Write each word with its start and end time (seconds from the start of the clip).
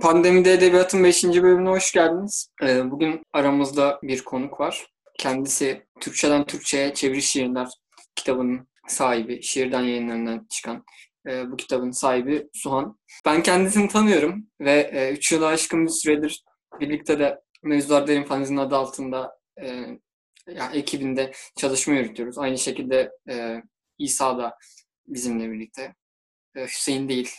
Pandemide 0.00 0.52
Edebiyat'ın 0.52 1.04
5. 1.04 1.24
bölümüne 1.24 1.68
hoş 1.68 1.92
geldiniz. 1.92 2.48
Ee, 2.62 2.90
bugün 2.90 3.22
aramızda 3.32 3.98
bir 4.02 4.24
konuk 4.24 4.60
var. 4.60 4.86
Kendisi 5.18 5.86
Türkçeden 6.00 6.46
Türkçe'ye 6.46 6.94
Çeviri 6.94 7.22
Şiirler 7.22 7.68
kitabının 8.16 8.68
sahibi, 8.86 9.42
şiirden 9.42 9.82
yayınlarından 9.82 10.46
çıkan 10.50 10.84
e, 11.28 11.50
bu 11.50 11.56
kitabın 11.56 11.90
sahibi 11.90 12.48
Suhan. 12.52 12.98
Ben 13.24 13.42
kendisini 13.42 13.88
tanıyorum 13.88 14.46
ve 14.60 15.10
3 15.12 15.32
e, 15.32 15.34
yılı 15.34 15.46
aşkın 15.46 15.86
bir 15.86 15.90
süredir 15.90 16.44
birlikte 16.80 17.18
de 17.18 17.40
Mevzular 17.62 18.06
Derin 18.06 18.24
Faniz'in 18.24 18.56
adı 18.56 18.76
altında 18.76 19.38
e, 19.62 19.66
yani 20.46 20.76
ekibinde 20.76 21.32
çalışma 21.56 21.94
yürütüyoruz. 21.94 22.38
Aynı 22.38 22.58
şekilde 22.58 23.10
e, 23.30 23.62
İsa 23.98 24.38
da 24.38 24.56
bizimle 25.06 25.50
birlikte. 25.50 25.94
E, 26.56 26.64
Hüseyin 26.64 27.08
değil. 27.08 27.30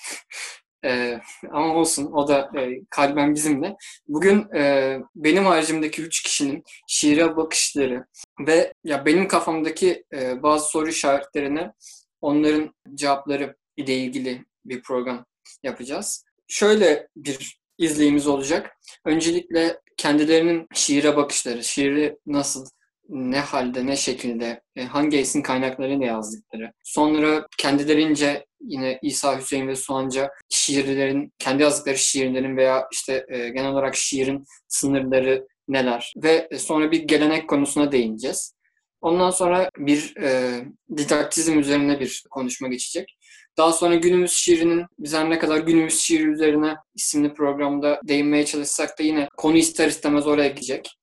E, 0.86 1.22
ama 1.52 1.76
olsun 1.76 2.12
o 2.12 2.28
da 2.28 2.52
e, 2.60 2.80
kalben 2.90 3.36
bizimle. 3.36 3.76
Bugün 4.08 4.56
e, 4.56 4.98
benim 5.16 5.46
haricimdeki 5.46 6.02
üç 6.02 6.24
kişinin 6.24 6.64
şiire 6.88 7.38
bakışları 7.38 8.06
ve 8.48 8.74
ya 8.84 9.06
benim 9.06 9.28
kafamdaki 9.28 10.04
e, 10.14 10.44
bazı 10.44 10.70
soru 10.70 10.90
işaretlerine 10.90 11.74
onların 12.22 12.76
cevapları 12.96 13.56
ile 13.80 13.98
ilgili 13.98 14.46
bir 14.66 14.82
program 14.82 15.26
yapacağız. 15.64 16.26
Şöyle 16.48 17.08
bir 17.16 17.60
izleyimiz 17.78 18.28
olacak. 18.28 18.78
Öncelikle 19.06 19.80
kendilerinin 19.98 20.68
şiire 20.74 21.16
bakışları, 21.16 21.64
şiiri 21.64 22.18
nasıl 22.26 22.66
ne 23.10 23.40
halde, 23.40 23.86
ne 23.86 23.96
şekilde, 23.96 24.62
e, 24.76 24.84
hangi 24.84 25.18
esin 25.18 25.42
kaynaklarıyla 25.42 26.06
yazdıkları. 26.06 26.74
Sonra 26.84 27.48
kendilerince 27.58 28.46
yine 28.62 29.00
İsa 29.02 29.40
Hüseyin 29.40 29.68
ve 29.68 29.76
Suanca 29.76 30.32
şiirlerin, 30.50 31.34
kendi 31.40 31.64
yazdıkları 31.64 31.98
şiirlerin 31.98 32.58
veya 32.58 32.88
işte 32.92 33.26
e, 33.30 33.50
genel 33.50 33.72
olarak 33.72 33.96
şiirin 33.96 34.46
sınırları 34.68 35.48
neler 35.68 36.14
ve 36.18 36.48
e, 36.52 36.58
sonra 36.58 36.92
bir 36.92 37.04
gelenek 37.04 37.50
konusuna 37.50 37.92
değineceğiz. 37.92 38.54
Ondan 39.02 39.30
sonra 39.30 39.70
bir 39.78 40.18
e, 40.18 40.62
didaktizm 40.98 41.60
üzerine 41.60 42.00
bir 42.00 42.24
konuşma 42.30 42.68
geçecek. 42.68 43.18
Daha 43.58 43.72
sonra 43.72 43.96
günümüz 43.96 44.32
şiirinin 44.32 44.86
biz 45.00 45.14
her 45.14 45.30
ne 45.30 45.40
kadar 45.40 45.58
günümüz 45.58 46.00
şiiri 46.00 46.24
üzerine 46.24 46.76
isimli 46.96 47.34
programda 47.34 48.02
değinmeye 48.04 48.46
çalışsak 48.46 49.00
da 49.00 49.04
yine 49.04 49.28
konu 49.38 49.58
ister 49.58 49.88
istemez 49.88 50.28
oraya 50.28 50.50
gidecek. 50.50 50.96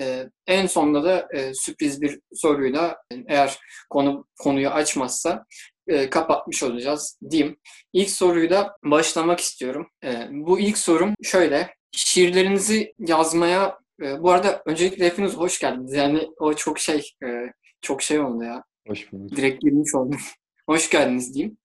Ee, 0.00 0.28
en 0.46 0.66
sonunda 0.66 1.04
da 1.04 1.28
e, 1.34 1.54
sürpriz 1.54 2.02
bir 2.02 2.20
soruyla 2.34 2.96
eğer 3.26 3.58
konu 3.90 4.26
konuyu 4.38 4.68
açmazsa 4.68 5.44
e, 5.86 6.10
kapatmış 6.10 6.62
olacağız 6.62 7.18
diyeyim. 7.30 7.56
İlk 7.92 8.10
soruyla 8.10 8.76
başlamak 8.84 9.40
istiyorum. 9.40 9.88
E, 10.04 10.28
bu 10.30 10.60
ilk 10.60 10.78
sorum 10.78 11.14
şöyle. 11.22 11.74
Şiirlerinizi 11.92 12.94
yazmaya 12.98 13.78
e, 14.02 14.22
bu 14.22 14.30
arada 14.30 14.62
öncelikle 14.66 15.06
hepiniz 15.06 15.34
hoş 15.34 15.58
geldiniz. 15.58 15.92
Yani 15.92 16.28
o 16.38 16.54
çok 16.54 16.78
şey 16.78 17.10
e, 17.24 17.52
çok 17.80 18.02
şey 18.02 18.20
oldu 18.20 18.44
ya. 18.44 18.64
Hoş 18.88 19.12
bulduk. 19.12 19.36
Direkt 19.36 19.62
girmiş 19.62 19.94
oldum. 19.94 20.18
hoş 20.66 20.90
geldiniz 20.90 21.34
diyeyim 21.34 21.58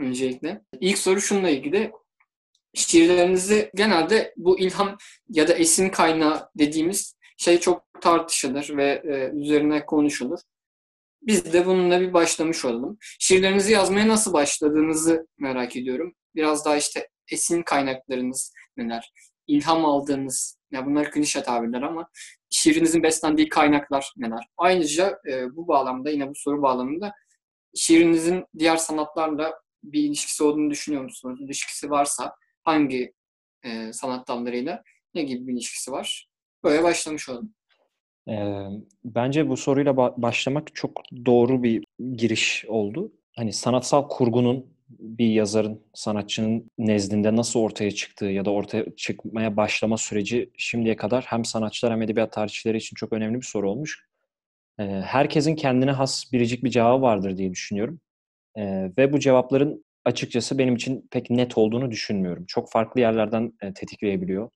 öncelikle. 0.00 0.62
İlk 0.80 0.98
soru 0.98 1.20
şununla 1.20 1.50
ilgili. 1.50 1.92
Şiirlerinizi 2.74 3.70
genelde 3.74 4.34
bu 4.36 4.58
ilham 4.58 4.96
ya 5.28 5.48
da 5.48 5.52
esin 5.52 5.88
kaynağı 5.88 6.50
dediğimiz 6.58 7.16
şey 7.36 7.60
çok 7.60 7.84
tartışılır 8.00 8.76
ve 8.76 9.02
e, 9.04 9.38
üzerine 9.38 9.86
konuşulur. 9.86 10.38
Biz 11.22 11.52
de 11.52 11.66
bununla 11.66 12.00
bir 12.00 12.12
başlamış 12.12 12.64
olalım. 12.64 12.98
Şiirlerinizi 13.00 13.72
yazmaya 13.72 14.08
nasıl 14.08 14.32
başladığınızı 14.32 15.26
merak 15.38 15.76
ediyorum. 15.76 16.14
Biraz 16.34 16.64
daha 16.64 16.76
işte 16.76 17.08
esin 17.32 17.62
kaynaklarınız 17.62 18.52
neler? 18.76 19.12
İlham 19.46 19.84
aldığınız, 19.84 20.58
ya 20.72 20.86
bunlar 20.86 21.10
klişe 21.10 21.42
tabirler 21.42 21.82
ama 21.82 22.08
şiirinizin 22.50 23.02
beslendiği 23.02 23.48
kaynaklar 23.48 24.12
neler? 24.16 24.46
Ayrıca 24.56 25.18
e, 25.30 25.56
bu 25.56 25.68
bağlamda 25.68 26.10
yine 26.10 26.28
bu 26.28 26.34
soru 26.34 26.62
bağlamında 26.62 27.12
şiirinizin 27.74 28.44
diğer 28.58 28.76
sanatlarla 28.76 29.60
bir 29.82 30.02
ilişkisi 30.02 30.44
olduğunu 30.44 30.70
düşünüyor 30.70 31.02
musunuz? 31.02 31.40
İlişkisi 31.42 31.90
varsa 31.90 32.34
hangi 32.62 33.12
e, 33.62 33.92
sanat 33.92 34.28
dallarıyla 34.28 34.82
ne 35.14 35.22
gibi 35.22 35.46
bir 35.46 35.52
ilişkisi 35.52 35.92
var? 35.92 36.28
Böyle 36.64 36.82
başlamış 36.82 37.28
olalım. 37.28 37.54
Ee, 38.28 38.66
bence 39.04 39.48
bu 39.48 39.56
soruyla 39.56 39.92
ba- 39.92 40.22
başlamak 40.22 40.74
çok 40.74 41.02
doğru 41.26 41.62
bir 41.62 41.84
giriş 42.16 42.64
oldu. 42.68 43.12
Hani 43.36 43.52
sanatsal 43.52 44.08
kurgunun 44.08 44.66
bir 44.88 45.26
yazarın, 45.26 45.82
sanatçının 45.94 46.70
nezdinde 46.78 47.36
nasıl 47.36 47.60
ortaya 47.60 47.90
çıktığı 47.90 48.24
ya 48.26 48.44
da 48.44 48.50
ortaya 48.50 48.96
çıkmaya 48.96 49.56
başlama 49.56 49.96
süreci 49.96 50.50
şimdiye 50.56 50.96
kadar 50.96 51.24
hem 51.24 51.44
sanatçılar 51.44 51.92
hem 51.92 52.02
edebiyat 52.02 52.32
tarihçileri 52.32 52.76
için 52.76 52.94
çok 52.94 53.12
önemli 53.12 53.36
bir 53.36 53.46
soru 53.46 53.70
olmuş. 53.70 54.06
Herkesin 55.02 55.56
kendine 55.56 55.90
has 55.90 56.32
biricik 56.32 56.64
bir 56.64 56.70
cevabı 56.70 57.02
vardır 57.02 57.36
diye 57.36 57.50
düşünüyorum. 57.50 58.00
Ee, 58.60 58.92
ve 58.98 59.12
bu 59.12 59.18
cevapların 59.18 59.84
açıkçası 60.04 60.58
benim 60.58 60.74
için 60.74 61.08
pek 61.10 61.30
net 61.30 61.58
olduğunu 61.58 61.90
düşünmüyorum. 61.90 62.44
Çok 62.48 62.70
farklı 62.70 63.00
yerlerden 63.00 63.52
e, 63.62 63.72
tetikleyebiliyor. 63.72 64.50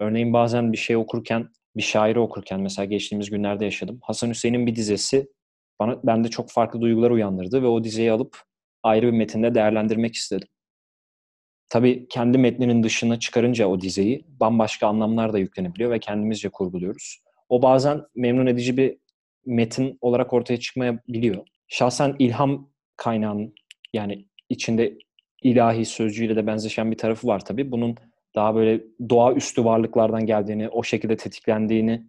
Örneğin 0.00 0.32
bazen 0.32 0.72
bir 0.72 0.78
şey 0.78 0.96
okurken, 0.96 1.48
bir 1.76 1.82
şairi 1.82 2.18
okurken 2.18 2.60
mesela 2.60 2.86
geçtiğimiz 2.86 3.30
günlerde 3.30 3.64
yaşadım. 3.64 3.98
Hasan 4.02 4.30
Hüseyin'in 4.30 4.66
bir 4.66 4.76
dizesi 4.76 5.28
bana 5.80 6.00
bende 6.04 6.28
çok 6.28 6.50
farklı 6.50 6.80
duygular 6.80 7.10
uyandırdı 7.10 7.62
ve 7.62 7.66
o 7.66 7.84
dizeyi 7.84 8.12
alıp 8.12 8.42
ayrı 8.82 9.06
bir 9.06 9.18
metinde 9.18 9.54
değerlendirmek 9.54 10.14
istedim. 10.14 10.48
Tabii 11.68 12.08
kendi 12.08 12.38
metninin 12.38 12.82
dışına 12.82 13.18
çıkarınca 13.18 13.66
o 13.66 13.80
dizeyi 13.80 14.24
bambaşka 14.28 14.86
anlamlar 14.86 15.32
da 15.32 15.38
yüklenebiliyor 15.38 15.90
ve 15.90 15.98
kendimizce 15.98 16.48
kurguluyoruz. 16.48 17.18
O 17.48 17.62
bazen 17.62 18.02
memnun 18.14 18.46
edici 18.46 18.76
bir 18.76 18.98
metin 19.46 19.98
olarak 20.00 20.32
ortaya 20.32 20.60
çıkmayabiliyor. 20.60 21.46
Şahsen 21.68 22.16
ilham 22.18 22.70
kaynağının 22.98 23.54
yani 23.92 24.24
içinde 24.48 24.98
ilahi 25.42 25.84
sözcüğüyle 25.84 26.36
de 26.36 26.46
benzeşen 26.46 26.90
bir 26.90 26.98
tarafı 26.98 27.26
var 27.26 27.44
tabii. 27.44 27.72
Bunun 27.72 27.96
daha 28.34 28.54
böyle 28.54 28.84
doğaüstü 29.10 29.64
varlıklardan 29.64 30.26
geldiğini, 30.26 30.68
o 30.68 30.82
şekilde 30.82 31.16
tetiklendiğini 31.16 32.06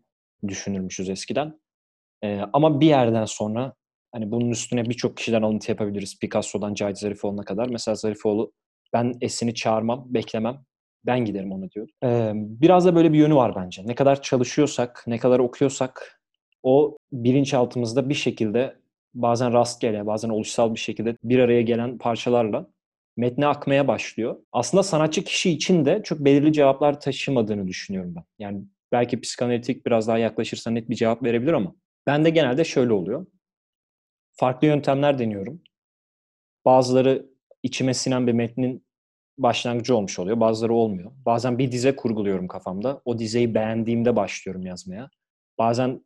düşünürmüşüz 0.48 1.10
eskiden. 1.10 1.60
Ee, 2.24 2.42
ama 2.54 2.82
bir 2.82 2.88
yerden 2.88 3.26
sonra 3.26 3.74
hani 4.12 4.32
bunun 4.32 4.50
üstüne 4.50 4.86
birçok 4.86 5.18
kişiden 5.18 5.42
alıntı 5.42 5.72
yapabiliriz. 5.72 6.20
Picasso'dan 6.20 6.74
Cahit 6.74 6.98
Zarifoğlu'na 6.98 7.44
kadar. 7.44 7.68
Mesela 7.68 7.96
Zarifoğlu 7.96 8.52
ben 8.94 9.14
esini 9.22 9.54
çağırmam, 9.54 10.06
beklemem. 10.10 10.58
Ben 11.06 11.26
giderim 11.26 11.52
ona 11.52 11.72
diyor. 11.72 11.88
Ee, 12.04 12.32
biraz 12.36 12.86
da 12.86 12.96
böyle 12.96 13.14
bir 13.14 13.18
yönü 13.18 13.36
var 13.36 13.56
bence. 13.56 13.82
Ne 13.86 13.96
kadar 13.96 14.22
çalışıyorsak, 14.22 15.04
ne 15.08 15.18
kadar 15.18 15.40
okuyorsak 15.40 16.22
o 16.64 16.98
bilinçaltımızda 17.12 18.10
bir 18.10 18.14
şekilde 18.14 18.76
bazen 19.14 19.54
rastgele, 19.54 20.06
bazen 20.06 20.30
oluşsal 20.30 20.74
bir 20.74 20.80
şekilde 20.80 21.18
bir 21.24 21.40
araya 21.40 21.62
gelen 21.62 21.98
parçalarla 21.98 22.70
metne 23.18 23.48
akmaya 23.48 23.88
başlıyor. 23.88 24.38
Aslında 24.52 24.84
sanatçı 24.84 25.24
kişi 25.24 25.52
için 25.52 25.86
de 25.86 26.02
çok 26.04 26.20
belirli 26.20 26.54
cevaplar 26.54 27.00
taşımadığını 27.00 27.68
düşünüyorum 27.68 28.16
ben. 28.16 28.24
Yani 28.40 28.64
belki 28.92 29.22
psikanalitik 29.22 29.86
biraz 29.86 30.08
daha 30.08 30.18
yaklaşırsa 30.18 30.72
net 30.72 30.90
bir 30.90 30.96
cevap 30.96 31.24
verebilir 31.24 31.54
ama 31.54 31.76
ben 32.08 32.26
de 32.26 32.30
genelde 32.30 32.64
şöyle 32.64 32.94
oluyor. 32.94 33.26
Farklı 34.32 34.68
yöntemler 34.68 35.20
deniyorum. 35.20 35.62
Bazıları 36.66 37.30
içime 37.64 37.94
sinen 37.94 38.28
bir 38.28 38.34
metnin 38.34 38.86
başlangıcı 39.38 39.96
olmuş 39.96 40.20
oluyor. 40.20 40.40
Bazıları 40.40 40.74
olmuyor. 40.74 41.12
Bazen 41.26 41.58
bir 41.58 41.72
dize 41.72 41.96
kurguluyorum 41.96 42.48
kafamda. 42.48 43.02
O 43.06 43.20
dizeyi 43.20 43.54
beğendiğimde 43.56 44.16
başlıyorum 44.16 44.66
yazmaya. 44.66 45.10
Bazen 45.58 46.06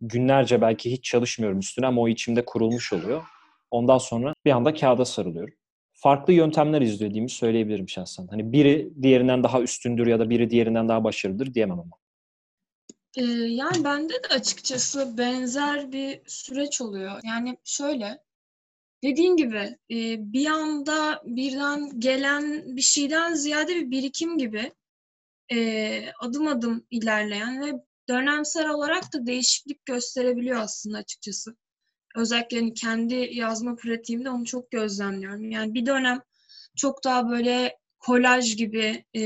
günlerce 0.00 0.60
belki 0.60 0.92
hiç 0.92 1.04
çalışmıyorum 1.04 1.58
üstüne 1.58 1.86
ama 1.86 2.00
o 2.00 2.08
içimde 2.08 2.44
kurulmuş 2.44 2.92
oluyor. 2.92 3.22
Ondan 3.70 3.98
sonra 3.98 4.34
bir 4.44 4.50
anda 4.50 4.74
kağıda 4.74 5.04
sarılıyorum 5.04 5.54
farklı 6.00 6.32
yöntemler 6.32 6.80
izlediğimi 6.80 7.30
söyleyebilirim 7.30 7.88
şahsen. 7.88 8.26
Hani 8.30 8.52
biri 8.52 8.92
diğerinden 9.02 9.42
daha 9.42 9.60
üstündür 9.60 10.06
ya 10.06 10.18
da 10.18 10.30
biri 10.30 10.50
diğerinden 10.50 10.88
daha 10.88 11.04
başarılıdır 11.04 11.54
diyemem 11.54 11.80
ama. 11.80 11.96
Ee, 13.16 13.22
yani 13.24 13.84
bende 13.84 14.14
de 14.14 14.28
açıkçası 14.30 15.18
benzer 15.18 15.92
bir 15.92 16.20
süreç 16.26 16.80
oluyor. 16.80 17.20
Yani 17.24 17.58
şöyle, 17.64 18.18
dediğin 19.04 19.36
gibi 19.36 19.78
e, 19.90 20.32
bir 20.32 20.46
anda 20.46 21.22
birden 21.24 22.00
gelen 22.00 22.76
bir 22.76 22.82
şeyden 22.82 23.34
ziyade 23.34 23.76
bir 23.76 23.90
birikim 23.90 24.38
gibi 24.38 24.72
e, 25.52 26.12
adım 26.20 26.46
adım 26.46 26.86
ilerleyen 26.90 27.60
ve 27.60 27.72
dönemsel 28.10 28.68
olarak 28.68 29.12
da 29.12 29.26
değişiklik 29.26 29.86
gösterebiliyor 29.86 30.60
aslında 30.60 30.98
açıkçası. 30.98 31.56
özellikle 32.16 32.58
hani 32.58 32.74
kendi 32.74 33.14
yazma 33.32 33.76
pratiğimde 33.76 34.30
onu 34.30 34.44
çok 34.44 34.70
gözlemliyorum. 34.70 35.50
Yani 35.50 35.74
bir 35.74 35.86
dönem 35.86 36.20
çok 36.76 37.04
daha 37.04 37.30
böyle 37.30 37.78
kolaj 37.98 38.56
gibi 38.56 39.04
e, 39.16 39.22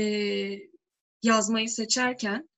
yazmayı 1.23 1.69
seçerken 1.69 2.49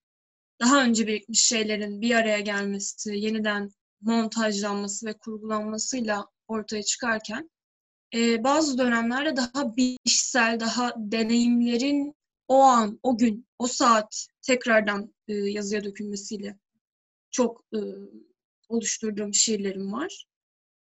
daha 0.61 0.83
önce 0.83 1.07
birikmiş 1.07 1.45
şeylerin 1.45 2.01
bir 2.01 2.15
araya 2.15 2.39
gelmesi, 2.39 3.17
yeniden 3.17 3.69
montajlanması 4.01 5.05
ve 5.05 5.13
kurgulanmasıyla 5.13 6.27
ortaya 6.47 6.83
çıkarken 6.83 7.49
e, 8.13 8.43
bazı 8.43 8.77
dönemlerde 8.77 9.35
daha 9.35 9.77
bilişsel, 9.77 10.59
daha 10.59 10.93
deneyimlerin 10.97 12.13
o 12.47 12.61
an, 12.61 12.99
o 13.03 13.17
gün, 13.17 13.47
o 13.59 13.67
saat 13.67 14.27
tekrardan 14.47 15.13
e, 15.27 15.33
yazıya 15.33 15.83
dökülmesiyle 15.83 16.59
çok 17.31 17.65
e, 17.73 17.79
oluşturduğum 18.69 19.33
şiirlerim 19.33 19.93
var. 19.93 20.25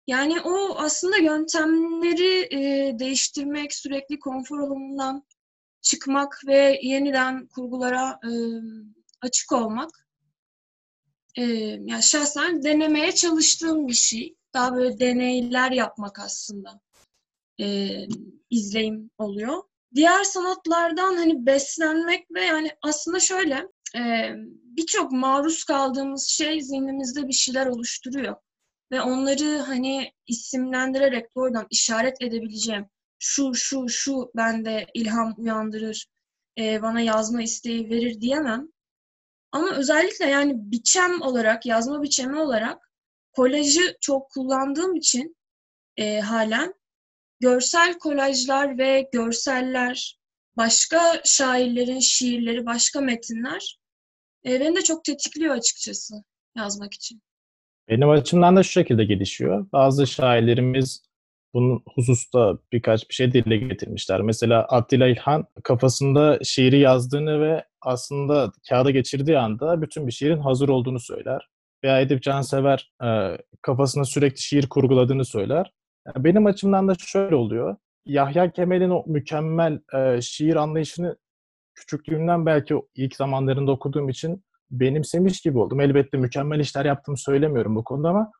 Yani 0.07 0.41
o 0.41 0.77
aslında 0.79 1.17
yöntemleri 1.17 2.55
e, 2.55 2.99
değiştirmek, 2.99 3.75
sürekli 3.75 4.19
konfor 4.19 4.59
alanından 4.59 5.27
çıkmak 5.81 6.41
ve 6.47 6.81
yeniden 6.83 7.47
kurgulara 7.47 8.21
e, 8.25 8.33
açık 9.21 9.53
olmak. 9.53 9.91
E, 11.37 11.43
yani 11.85 12.03
şahsen 12.03 12.63
denemeye 12.63 13.13
çalıştığım 13.13 13.89
bir 13.89 13.95
şey. 13.95 14.37
Daha 14.55 14.75
böyle 14.75 14.99
deneyler 14.99 15.71
yapmak 15.71 16.19
aslında 16.19 16.81
e, 17.61 17.89
izleyim 18.51 19.11
oluyor. 19.19 19.63
Diğer 19.95 20.25
sanatlardan 20.25 21.17
hani 21.17 21.47
beslenmek 21.47 22.27
ve 22.31 22.45
yani 22.45 22.71
aslında 22.83 23.21
şöyle 23.21 23.69
e, 23.97 24.33
birçok 24.65 25.13
maruz 25.13 25.65
kaldığımız 25.65 26.29
şey 26.29 26.63
zihnimizde 26.63 27.29
bir 27.29 27.33
şeyler 27.33 27.67
oluşturuyor. 27.67 28.37
Ve 28.93 29.01
onları 29.01 29.59
hani 29.59 30.13
isimlendirerek 30.27 31.37
doğrudan 31.37 31.67
işaret 31.71 32.23
edebileceğim. 32.23 32.87
Şu, 33.19 33.55
şu, 33.55 33.89
şu 33.89 34.31
bende 34.37 34.87
ilham 34.95 35.35
uyandırır, 35.37 36.07
e, 36.59 36.83
bana 36.83 37.01
yazma 37.01 37.43
isteği 37.43 37.91
verir 37.91 38.21
diyemem. 38.21 38.69
Ama 39.53 39.71
özellikle 39.71 40.27
yani 40.27 40.53
biçem 40.57 41.23
olarak, 41.23 41.67
yazma 41.67 42.03
biçemi 42.03 42.41
olarak 42.41 42.91
kolajı 43.33 43.97
çok 44.01 44.31
kullandığım 44.31 44.97
için 44.97 45.37
e, 45.97 46.21
halen 46.21 46.75
görsel 47.43 47.99
kolajlar 47.99 48.79
ve 48.79 49.09
görseller, 49.13 50.19
başka 50.57 50.99
şairlerin 51.25 51.99
şiirleri, 51.99 52.67
başka 52.67 53.01
metinler 53.01 53.79
e, 54.47 54.61
beni 54.61 54.77
de 54.77 54.83
çok 54.83 55.05
tetikliyor 55.05 55.55
açıkçası 55.55 56.15
yazmak 56.57 56.95
için. 56.95 57.23
Benim 57.89 58.11
açımdan 58.11 58.57
da 58.57 58.63
şu 58.63 58.71
şekilde 58.71 59.05
gelişiyor. 59.05 59.67
Bazı 59.73 60.07
şairlerimiz 60.07 61.03
bunun 61.55 61.83
hususta 61.95 62.59
birkaç 62.73 63.09
bir 63.09 63.15
şey 63.15 63.33
dile 63.33 63.57
getirmişler. 63.57 64.21
Mesela 64.21 64.65
Attila 64.65 65.09
İlhan 65.09 65.47
kafasında 65.65 66.39
şiiri 66.43 66.79
yazdığını 66.79 67.41
ve 67.41 67.65
aslında 67.81 68.53
kağıda 68.69 68.91
geçirdiği 68.91 69.39
anda 69.39 69.83
bütün 69.83 70.07
bir 70.07 70.13
şiirin 70.13 70.39
hazır 70.39 70.69
olduğunu 70.69 71.01
söyler. 71.01 71.49
Veya 71.85 72.01
Edip 72.01 72.23
Cansever 72.23 72.93
e, 73.05 73.39
kafasında 73.63 74.05
sürekli 74.05 74.41
şiir 74.41 74.69
kurguladığını 74.69 75.25
söyler. 75.25 75.73
Benim 76.17 76.47
açımdan 76.47 76.89
da 76.89 76.95
şöyle 76.95 77.35
oluyor. 77.35 77.77
Yahya 78.07 78.51
Kemal'in 78.51 78.91
o 78.91 79.05
mükemmel 79.07 79.81
e, 79.95 80.21
şiir 80.21 80.57
anlayışını 80.57 81.17
küçüklüğümden 81.75 82.47
belki 82.47 82.75
ilk 82.95 83.17
zamanlarında 83.17 83.73
okuduğum 83.73 84.09
için 84.09 84.45
benimsemiş 84.71 85.41
gibi 85.41 85.59
oldum. 85.59 85.81
Elbette 85.81 86.19
mükemmel 86.19 86.61
işler 86.61 86.85
yaptım 86.85 87.17
söylemiyorum 87.17 87.77
bu 87.77 87.85
konuda 87.85 88.09
ama 88.09 88.33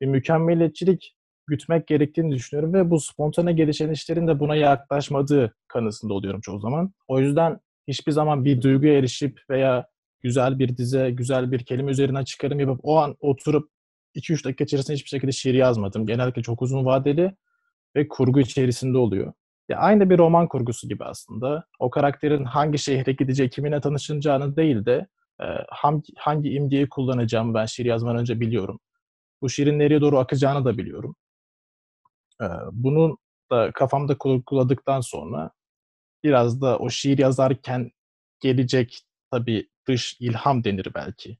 bir 0.00 0.06
mükemmeliyetçilik 0.06 1.14
gütmek 1.46 1.86
gerektiğini 1.86 2.34
düşünüyorum 2.34 2.74
ve 2.74 2.90
bu 2.90 3.00
spontane 3.00 3.52
gelişen 3.52 3.90
işlerin 3.90 4.26
de 4.28 4.40
buna 4.40 4.56
yaklaşmadığı 4.56 5.54
kanısında 5.68 6.14
oluyorum 6.14 6.40
çoğu 6.40 6.60
zaman. 6.60 6.92
O 7.08 7.20
yüzden 7.20 7.58
hiçbir 7.88 8.12
zaman 8.12 8.44
bir 8.44 8.62
duyguya 8.62 8.98
erişip 8.98 9.40
veya 9.50 9.86
güzel 10.22 10.58
bir 10.58 10.76
dize, 10.76 11.10
güzel 11.10 11.52
bir 11.52 11.64
kelime 11.64 11.90
üzerine 11.90 12.24
çıkarım 12.24 12.60
yapıp 12.60 12.80
o 12.82 12.98
an 12.98 13.16
oturup 13.20 13.70
2-3 14.14 14.44
dakika 14.44 14.64
içerisinde 14.64 14.96
hiçbir 14.96 15.08
şekilde 15.08 15.32
şiir 15.32 15.54
yazmadım. 15.54 16.06
Genellikle 16.06 16.42
çok 16.42 16.62
uzun 16.62 16.84
vadeli 16.84 17.34
ve 17.96 18.08
kurgu 18.08 18.40
içerisinde 18.40 18.98
oluyor. 18.98 19.32
Ya 19.68 19.78
aynı 19.78 20.10
bir 20.10 20.18
roman 20.18 20.48
kurgusu 20.48 20.88
gibi 20.88 21.04
aslında. 21.04 21.64
O 21.78 21.90
karakterin 21.90 22.44
hangi 22.44 22.78
şehre 22.78 23.12
gideceği, 23.12 23.50
kiminle 23.50 23.80
tanışacağını 23.80 24.56
değil 24.56 24.84
de 24.86 25.06
e, 25.40 25.44
hangi, 25.68 26.12
hangi 26.18 26.50
imgeyi 26.50 26.88
kullanacağımı 26.88 27.54
ben 27.54 27.66
şiir 27.66 27.86
yazmadan 27.86 28.16
önce 28.16 28.40
biliyorum. 28.40 28.80
Bu 29.42 29.48
şiirin 29.48 29.78
nereye 29.78 30.00
doğru 30.00 30.18
akacağını 30.18 30.64
da 30.64 30.78
biliyorum. 30.78 31.16
E, 32.42 32.46
bunun 32.72 33.16
da 33.50 33.72
kafamda 33.72 34.18
kurguladıktan 34.18 35.00
sonra 35.00 35.50
biraz 36.24 36.60
da 36.60 36.78
o 36.78 36.90
şiir 36.90 37.18
yazarken 37.18 37.90
gelecek 38.40 39.02
tabii 39.30 39.68
dış 39.88 40.16
ilham 40.20 40.64
denir 40.64 40.88
belki. 40.94 41.38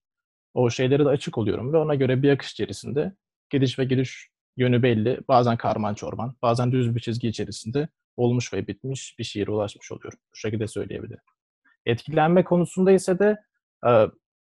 O 0.54 0.70
şeylere 0.70 1.04
de 1.04 1.08
açık 1.08 1.38
oluyorum 1.38 1.72
ve 1.72 1.76
ona 1.76 1.94
göre 1.94 2.22
bir 2.22 2.30
akış 2.30 2.52
içerisinde 2.52 3.12
gidiş 3.50 3.78
ve 3.78 3.84
giriş 3.84 4.28
yönü 4.56 4.82
belli. 4.82 5.20
Bazen 5.28 5.56
karman 5.56 5.94
çorman, 5.94 6.36
bazen 6.42 6.72
düz 6.72 6.94
bir 6.94 7.00
çizgi 7.00 7.28
içerisinde 7.28 7.88
olmuş 8.16 8.52
ve 8.52 8.66
bitmiş 8.66 9.16
bir 9.18 9.24
şiire 9.24 9.50
ulaşmış 9.50 9.92
oluyorum. 9.92 10.18
Bu 10.32 10.36
şekilde 10.36 10.66
söyleyebilirim. 10.66 11.22
Etkilenme 11.86 12.44
konusunda 12.44 12.92
ise 12.92 13.18
de 13.18 13.36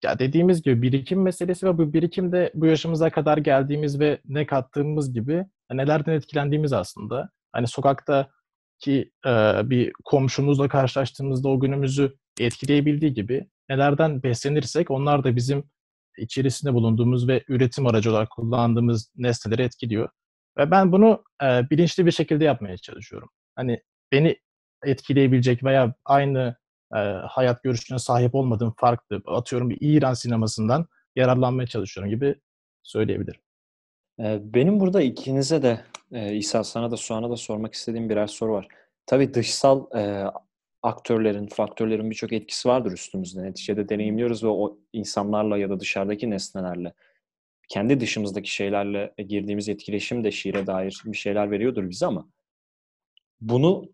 ya 0.04 0.20
dediğimiz 0.20 0.62
gibi 0.62 0.82
birikim 0.82 1.22
meselesi 1.22 1.68
ve 1.68 1.78
bu 1.78 1.94
birikim 1.94 2.32
de 2.32 2.52
bu 2.54 2.66
yaşımıza 2.66 3.10
kadar 3.10 3.38
geldiğimiz 3.38 4.00
ve 4.00 4.22
ne 4.26 4.46
kattığımız 4.46 5.14
gibi 5.14 5.46
nelerden 5.72 6.14
etkilendiğimiz 6.14 6.74
aslında. 6.74 7.30
Hani 7.52 7.68
sokakta 7.68 8.30
ki 8.80 9.12
bir 9.64 9.92
komşumuzla 10.06 10.68
karşılaştığımızda 10.68 11.50
o 11.50 11.60
günümüzü 11.60 12.18
etkileyebildiği 12.40 13.14
gibi 13.14 13.48
nelerden 13.70 14.24
beslenirsek 14.24 14.92
onlar 14.92 15.24
da 15.24 15.36
bizim 15.36 15.64
içerisinde 16.18 16.74
bulunduğumuz 16.74 17.28
ve 17.28 17.44
üretim 17.48 17.88
aracı 17.88 18.12
olarak 18.12 18.30
kullandığımız 18.30 19.12
nesneleri 19.16 19.62
etkiliyor. 19.62 20.10
Ve 20.58 20.72
ben 20.72 20.92
bunu 20.92 21.24
e, 21.44 21.70
bilinçli 21.70 22.06
bir 22.06 22.12
şekilde 22.12 22.44
yapmaya 22.44 22.78
çalışıyorum. 22.78 23.30
Hani 23.56 23.82
beni 24.12 24.38
etkileyebilecek 24.84 25.64
veya 25.64 25.96
aynı 26.06 26.56
e, 26.96 26.98
hayat 27.28 27.64
görüşüne 27.64 28.00
sahip 28.00 28.36
olmadığım 28.36 28.74
farklı, 28.78 29.22
atıyorum 29.26 29.70
bir 29.70 29.78
İran 29.82 30.14
sinemasından 30.14 30.88
yararlanmaya 31.16 31.68
çalışıyorum 31.68 32.10
gibi 32.10 32.36
söyleyebilirim. 32.84 33.42
Benim 34.54 34.80
burada 34.80 35.02
ikinize 35.02 35.62
de 35.64 35.82
İsa 36.32 36.64
sana 36.64 36.92
da 36.92 36.98
Suan'a 36.98 37.30
da 37.30 37.36
sormak 37.38 37.74
istediğim 37.74 38.10
birer 38.10 38.28
soru 38.28 38.54
var. 38.54 38.68
Tabii 39.06 39.34
dışsal 39.34 39.98
e, 39.98 40.26
aktörlerin, 40.84 41.48
faktörlerin 41.48 42.10
birçok 42.10 42.34
etkisi 42.34 42.70
vardır 42.70 42.92
üstümüzde. 42.92 43.44
Neticede 43.44 43.90
deneyimliyoruz 43.90 44.44
ve 44.44 44.48
o 44.48 44.78
insanlarla 44.94 45.58
ya 45.58 45.70
da 45.70 45.80
dışarıdaki 45.80 46.30
nesnelerle, 46.30 46.94
kendi 47.70 48.00
dışımızdaki 48.00 48.52
şeylerle 48.52 49.14
girdiğimiz 49.18 49.70
etkileşim 49.70 50.24
de 50.24 50.32
şiire 50.32 50.68
dair 50.68 51.02
bir 51.06 51.18
şeyler 51.18 51.52
veriyordur 51.52 51.90
bize 51.90 52.06
ama 52.06 52.28
bunu 53.42 53.94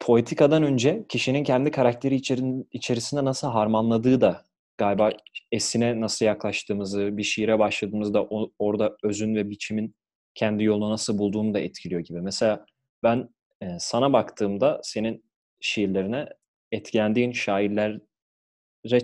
poetikadan 0.00 0.62
önce 0.62 1.04
kişinin 1.08 1.44
kendi 1.44 1.70
karakteri 1.70 2.14
içerin, 2.14 2.68
içerisinde 2.72 3.24
nasıl 3.24 3.48
harmanladığı 3.48 4.20
da 4.20 4.44
galiba 4.78 5.12
esine 5.52 6.00
nasıl 6.00 6.26
yaklaştığımızı, 6.26 7.16
bir 7.16 7.22
şiire 7.22 7.58
başladığımızda 7.58 8.22
o, 8.22 8.50
orada 8.58 8.96
özün 9.02 9.34
ve 9.34 9.50
biçimin 9.50 9.94
kendi 10.34 10.64
yolunu 10.64 10.90
nasıl 10.90 11.18
bulduğunu 11.18 11.54
da 11.54 11.60
etkiliyor 11.60 12.00
gibi. 12.00 12.20
Mesela 12.20 12.66
ben 13.02 13.28
e, 13.60 13.66
sana 13.78 14.12
baktığımda 14.12 14.80
senin 14.82 15.29
şiirlerine 15.60 16.26
etkilendiğin 16.72 17.32
şairlere 17.32 18.00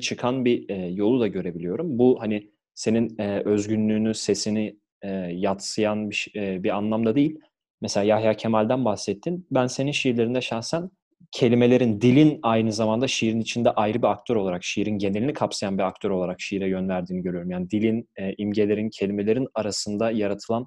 çıkan 0.00 0.44
bir 0.44 0.70
e, 0.70 0.86
yolu 0.86 1.20
da 1.20 1.26
görebiliyorum. 1.26 1.98
Bu 1.98 2.20
hani 2.20 2.50
senin 2.74 3.18
e, 3.18 3.42
özgünlüğünü, 3.44 4.14
sesini 4.14 4.78
e, 5.02 5.08
yatsıyan 5.32 6.10
bir, 6.10 6.32
e, 6.36 6.62
bir 6.62 6.76
anlamda 6.76 7.14
değil. 7.14 7.40
Mesela 7.80 8.04
Yahya 8.04 8.34
Kemal'den 8.34 8.84
bahsettin. 8.84 9.46
Ben 9.50 9.66
senin 9.66 9.92
şiirlerinde 9.92 10.40
şahsen 10.40 10.90
kelimelerin, 11.32 12.00
dilin 12.00 12.38
aynı 12.42 12.72
zamanda 12.72 13.08
şiirin 13.08 13.40
içinde 13.40 13.70
ayrı 13.70 14.02
bir 14.02 14.06
aktör 14.06 14.36
olarak, 14.36 14.64
şiirin 14.64 14.98
genelini 14.98 15.32
kapsayan 15.32 15.78
bir 15.78 15.82
aktör 15.82 16.10
olarak 16.10 16.40
şiire 16.40 16.68
yön 16.68 16.88
verdiğini 16.88 17.22
görüyorum. 17.22 17.50
Yani 17.50 17.70
dilin, 17.70 18.08
e, 18.16 18.34
imgelerin, 18.38 18.90
kelimelerin 18.90 19.48
arasında 19.54 20.10
yaratılan 20.10 20.66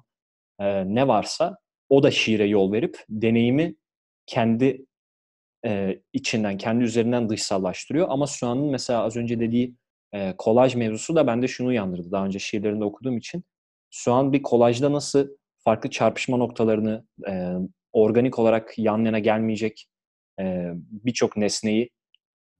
e, 0.60 0.94
ne 0.94 1.08
varsa 1.08 1.56
o 1.88 2.02
da 2.02 2.10
şiire 2.10 2.46
yol 2.46 2.72
verip 2.72 2.98
deneyimi 3.08 3.74
kendi 4.26 4.86
e, 5.66 6.00
içinden, 6.12 6.58
kendi 6.58 6.84
üzerinden 6.84 7.28
dışsallaştırıyor. 7.28 8.06
Ama 8.10 8.26
Suan'ın 8.26 8.70
mesela 8.70 9.02
az 9.02 9.16
önce 9.16 9.40
dediği 9.40 9.74
e, 10.14 10.34
kolaj 10.38 10.74
mevzusu 10.74 11.16
da 11.16 11.26
bende 11.26 11.48
şunu 11.48 11.68
uyandırdı. 11.68 12.12
Daha 12.12 12.26
önce 12.26 12.38
şiirlerinde 12.38 12.84
okuduğum 12.84 13.18
için. 13.18 13.44
Suan 13.90 14.32
bir 14.32 14.42
kolajda 14.42 14.92
nasıl 14.92 15.28
farklı 15.64 15.90
çarpışma 15.90 16.36
noktalarını 16.36 17.06
e, 17.28 17.54
organik 17.92 18.38
olarak 18.38 18.78
yan 18.78 19.04
yana 19.04 19.18
gelmeyecek 19.18 19.86
e, 20.40 20.72
birçok 20.74 21.36
nesneyi 21.36 21.90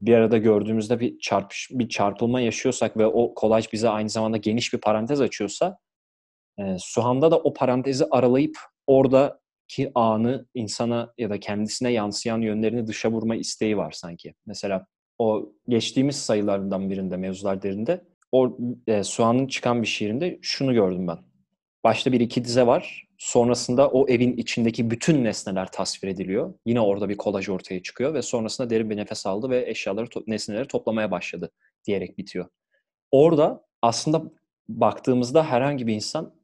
bir 0.00 0.14
arada 0.14 0.38
gördüğümüzde 0.38 1.00
bir 1.00 1.18
çarpış 1.18 1.68
bir 1.72 1.88
çarpılma 1.88 2.40
yaşıyorsak 2.40 2.96
ve 2.96 3.06
o 3.06 3.34
kolaj 3.34 3.72
bize 3.72 3.88
aynı 3.88 4.08
zamanda 4.08 4.36
geniş 4.36 4.72
bir 4.72 4.78
parantez 4.80 5.20
açıyorsa 5.20 5.78
E, 6.58 6.76
Suhan'da 6.78 7.30
da 7.30 7.38
o 7.38 7.52
parantezi 7.52 8.04
aralayıp 8.10 8.56
oradaki 9.70 9.92
anı 9.94 10.46
insana 10.54 11.12
ya 11.18 11.30
da 11.30 11.40
kendisine 11.40 11.92
yansıyan 11.92 12.40
yönlerini 12.40 12.86
dışa 12.86 13.10
vurma 13.10 13.36
isteği 13.36 13.76
var 13.76 13.92
sanki. 13.92 14.34
Mesela 14.46 14.86
o 15.18 15.52
geçtiğimiz 15.68 16.16
sayılarından 16.16 16.90
birinde 16.90 17.16
Mevzular 17.16 17.62
Derinde 17.62 18.04
o 18.32 18.58
e, 18.86 19.04
Suhan'ın 19.04 19.46
çıkan 19.46 19.82
bir 19.82 19.86
şiirinde 19.86 20.38
şunu 20.42 20.74
gördüm 20.74 21.08
ben. 21.08 21.18
Başta 21.84 22.12
bir 22.12 22.20
iki 22.20 22.44
dize 22.44 22.66
var. 22.66 23.08
Sonrasında 23.18 23.88
o 23.88 24.08
evin 24.08 24.36
içindeki 24.36 24.90
bütün 24.90 25.24
nesneler 25.24 25.72
tasvir 25.72 26.08
ediliyor. 26.08 26.54
Yine 26.66 26.80
orada 26.80 27.08
bir 27.08 27.16
kolaj 27.16 27.48
ortaya 27.48 27.82
çıkıyor 27.82 28.14
ve 28.14 28.22
sonrasında 28.22 28.70
derin 28.70 28.90
bir 28.90 28.96
nefes 28.96 29.26
aldı 29.26 29.50
ve 29.50 29.70
eşyaları, 29.70 30.06
nesneleri 30.26 30.68
toplamaya 30.68 31.10
başladı 31.10 31.50
diyerek 31.86 32.18
bitiyor. 32.18 32.46
Orada 33.10 33.64
aslında 33.82 34.22
baktığımızda 34.68 35.44
herhangi 35.44 35.86
bir 35.86 35.94
insan 35.94 36.34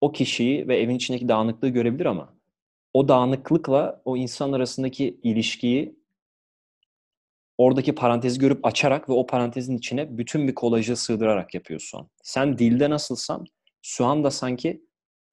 o 0.00 0.12
kişiyi 0.12 0.68
ve 0.68 0.78
evin 0.80 0.94
içindeki 0.94 1.28
dağınıklığı 1.28 1.68
görebilir 1.68 2.06
ama 2.06 2.37
o 2.94 3.08
dağınıklıkla 3.08 4.02
o 4.04 4.16
insan 4.16 4.52
arasındaki 4.52 5.20
ilişkiyi 5.22 5.98
oradaki 7.58 7.94
parantezi 7.94 8.38
görüp 8.38 8.66
açarak 8.66 9.08
ve 9.08 9.12
o 9.12 9.26
parantezin 9.26 9.76
içine 9.78 10.18
bütün 10.18 10.48
bir 10.48 10.54
kolajı 10.54 10.96
sığdırarak 10.96 11.54
yapıyorsun. 11.54 12.10
Sen 12.22 12.58
dilde 12.58 12.90
nasılsan 12.90 13.46
şu 13.82 14.06
anda 14.06 14.30
sanki 14.30 14.82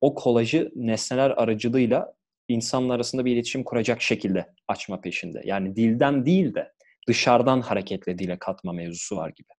o 0.01 0.15
kolajı 0.15 0.71
nesneler 0.75 1.29
aracılığıyla 1.29 2.13
insanlar 2.47 2.95
arasında 2.95 3.25
bir 3.25 3.31
iletişim 3.31 3.63
kuracak 3.63 4.01
şekilde 4.01 4.53
açma 4.67 5.01
peşinde. 5.01 5.41
Yani 5.45 5.75
dilden 5.75 6.25
değil 6.25 6.55
de 6.55 6.73
dışarıdan 7.07 7.61
hareketle 7.61 8.19
dile 8.19 8.39
katma 8.39 8.73
mevzusu 8.73 9.15
var 9.15 9.29
gibi. 9.29 9.49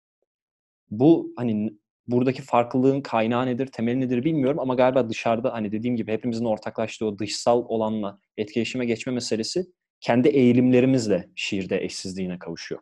Bu 0.90 1.32
hani 1.36 1.72
buradaki 2.08 2.42
farklılığın 2.42 3.00
kaynağı 3.00 3.46
nedir, 3.46 3.66
temeli 3.66 4.00
nedir 4.00 4.24
bilmiyorum 4.24 4.60
ama 4.60 4.74
galiba 4.74 5.08
dışarıda 5.08 5.52
hani 5.52 5.72
dediğim 5.72 5.96
gibi 5.96 6.12
hepimizin 6.12 6.44
ortaklaştığı 6.44 7.06
o 7.06 7.18
dışsal 7.18 7.64
olanla 7.68 8.18
etkileşime 8.36 8.84
geçme 8.84 9.12
meselesi 9.12 9.66
kendi 10.00 10.28
eğilimlerimizle 10.28 11.28
şiirde 11.34 11.84
eşsizliğine 11.84 12.38
kavuşuyor. 12.38 12.80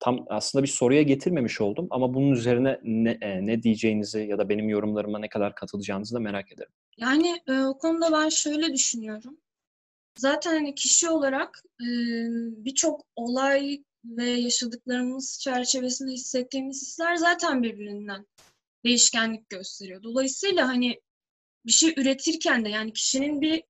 Tam 0.00 0.24
aslında 0.28 0.62
bir 0.62 0.68
soruya 0.68 1.02
getirmemiş 1.02 1.60
oldum 1.60 1.86
ama 1.90 2.14
bunun 2.14 2.32
üzerine 2.32 2.80
ne, 2.82 3.18
e, 3.20 3.46
ne 3.46 3.62
diyeceğinizi 3.62 4.20
ya 4.20 4.38
da 4.38 4.48
benim 4.48 4.68
yorumlarıma 4.68 5.18
ne 5.18 5.28
kadar 5.28 5.54
katılacağınızı 5.54 6.14
da 6.14 6.20
merak 6.20 6.52
ederim. 6.52 6.72
Yani 6.96 7.42
e, 7.48 7.52
o 7.60 7.78
konuda 7.78 8.12
ben 8.12 8.28
şöyle 8.28 8.72
düşünüyorum. 8.72 9.38
Zaten 10.18 10.54
hani 10.54 10.74
kişi 10.74 11.08
olarak 11.08 11.62
e, 11.80 11.86
birçok 12.64 13.00
olay 13.16 13.84
ve 14.04 14.30
yaşadıklarımız 14.30 15.38
çerçevesinde 15.40 16.12
hissettiğimiz 16.12 16.82
hisler 16.82 17.16
zaten 17.16 17.62
birbirinden 17.62 18.26
değişkenlik 18.84 19.50
gösteriyor. 19.50 20.02
Dolayısıyla 20.02 20.68
hani 20.68 21.00
bir 21.66 21.72
şey 21.72 21.94
üretirken 21.96 22.64
de 22.64 22.68
yani 22.68 22.92
kişinin 22.92 23.40
bir 23.40 23.62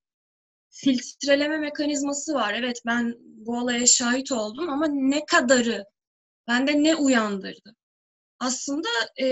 filtreleme 0.71 1.59
mekanizması 1.59 2.35
var. 2.35 2.55
Evet 2.55 2.83
ben 2.87 3.15
bu 3.19 3.59
olaya 3.59 3.87
şahit 3.87 4.33
oldum 4.33 4.69
ama 4.69 4.87
ne 4.87 5.25
kadarı 5.25 5.85
bende 6.49 6.83
ne 6.83 6.97
uyandırdı? 6.97 7.77
Aslında 8.39 8.89
e, 9.21 9.27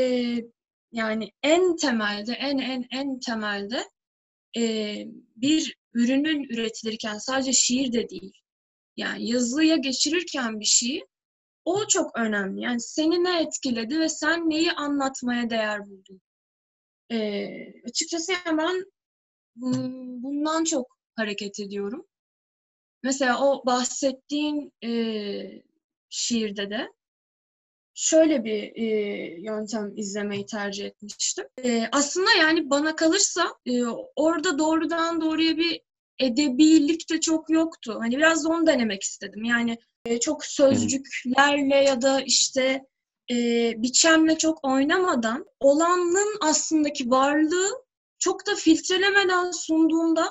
yani 0.93 1.33
en 1.43 1.77
temelde 1.77 2.33
en 2.33 2.59
en 2.59 2.87
en 2.91 3.21
temelde 3.21 3.85
e, 4.57 4.95
bir 5.37 5.77
ürünün 5.95 6.45
üretilirken 6.45 7.19
sadece 7.19 7.53
şiir 7.53 7.93
de 7.93 8.09
değil. 8.09 8.42
Yani 9.03 9.31
yazıya 9.31 9.77
geçirirken 9.77 10.61
bir 10.61 10.65
şeyi 10.65 11.07
o 11.65 11.87
çok 11.89 12.19
önemli. 12.19 12.61
Yani 12.61 12.81
seni 12.81 13.25
ne 13.25 13.43
etkiledi 13.43 14.01
ve 14.01 14.09
sen 14.09 14.51
neyi 14.51 14.73
anlatmaya 14.73 15.51
değer 15.51 15.91
buldun? 15.91 16.21
E, 17.13 17.49
açıkçası 17.89 18.33
yani 18.33 18.59
ben 18.59 18.85
bundan 20.23 20.65
çok 20.65 20.99
hareket 21.17 21.61
ediyorum. 21.61 22.07
Mesela 23.03 23.47
o 23.47 23.67
bahsettiğin 23.67 24.73
e, 24.85 24.93
şiirde 26.11 26.71
de 26.71 26.89
şöyle 27.95 28.45
bir 28.45 28.77
e, 28.77 28.87
yöntem 29.41 29.93
izlemeyi 29.97 30.47
tercih 30.47 30.85
etmiştim. 30.87 31.47
E, 31.65 31.89
aslında 31.93 32.31
yani 32.33 32.71
bana 32.71 32.97
kalırsa 32.97 33.55
e, 33.67 33.85
orada 34.17 34.59
doğrudan 34.59 35.21
doğruya 35.21 35.57
bir 35.57 35.81
edebilik 36.19 37.11
de 37.11 37.21
çok 37.21 37.51
yoktu. 37.51 37.97
Hani 38.01 38.17
biraz 38.17 38.45
da 38.45 38.49
onu 38.49 38.67
denemek 38.67 39.03
istedim. 39.03 39.45
Yani 39.45 39.79
e, 40.05 40.21
çok 40.21 40.45
sözcüklerle 40.45 41.77
ya 41.77 42.03
da 42.03 42.21
işte 42.21 42.83
e, 43.31 43.35
biçemle 43.77 44.39
çok 44.39 44.65
oynamadan 44.65 45.47
olanın 45.61 46.37
aslındaki 46.41 47.11
varlığı 47.11 47.71
çok 48.19 48.47
da 48.47 48.55
filtrelemeden 48.55 49.51
sunduğumda 49.51 50.29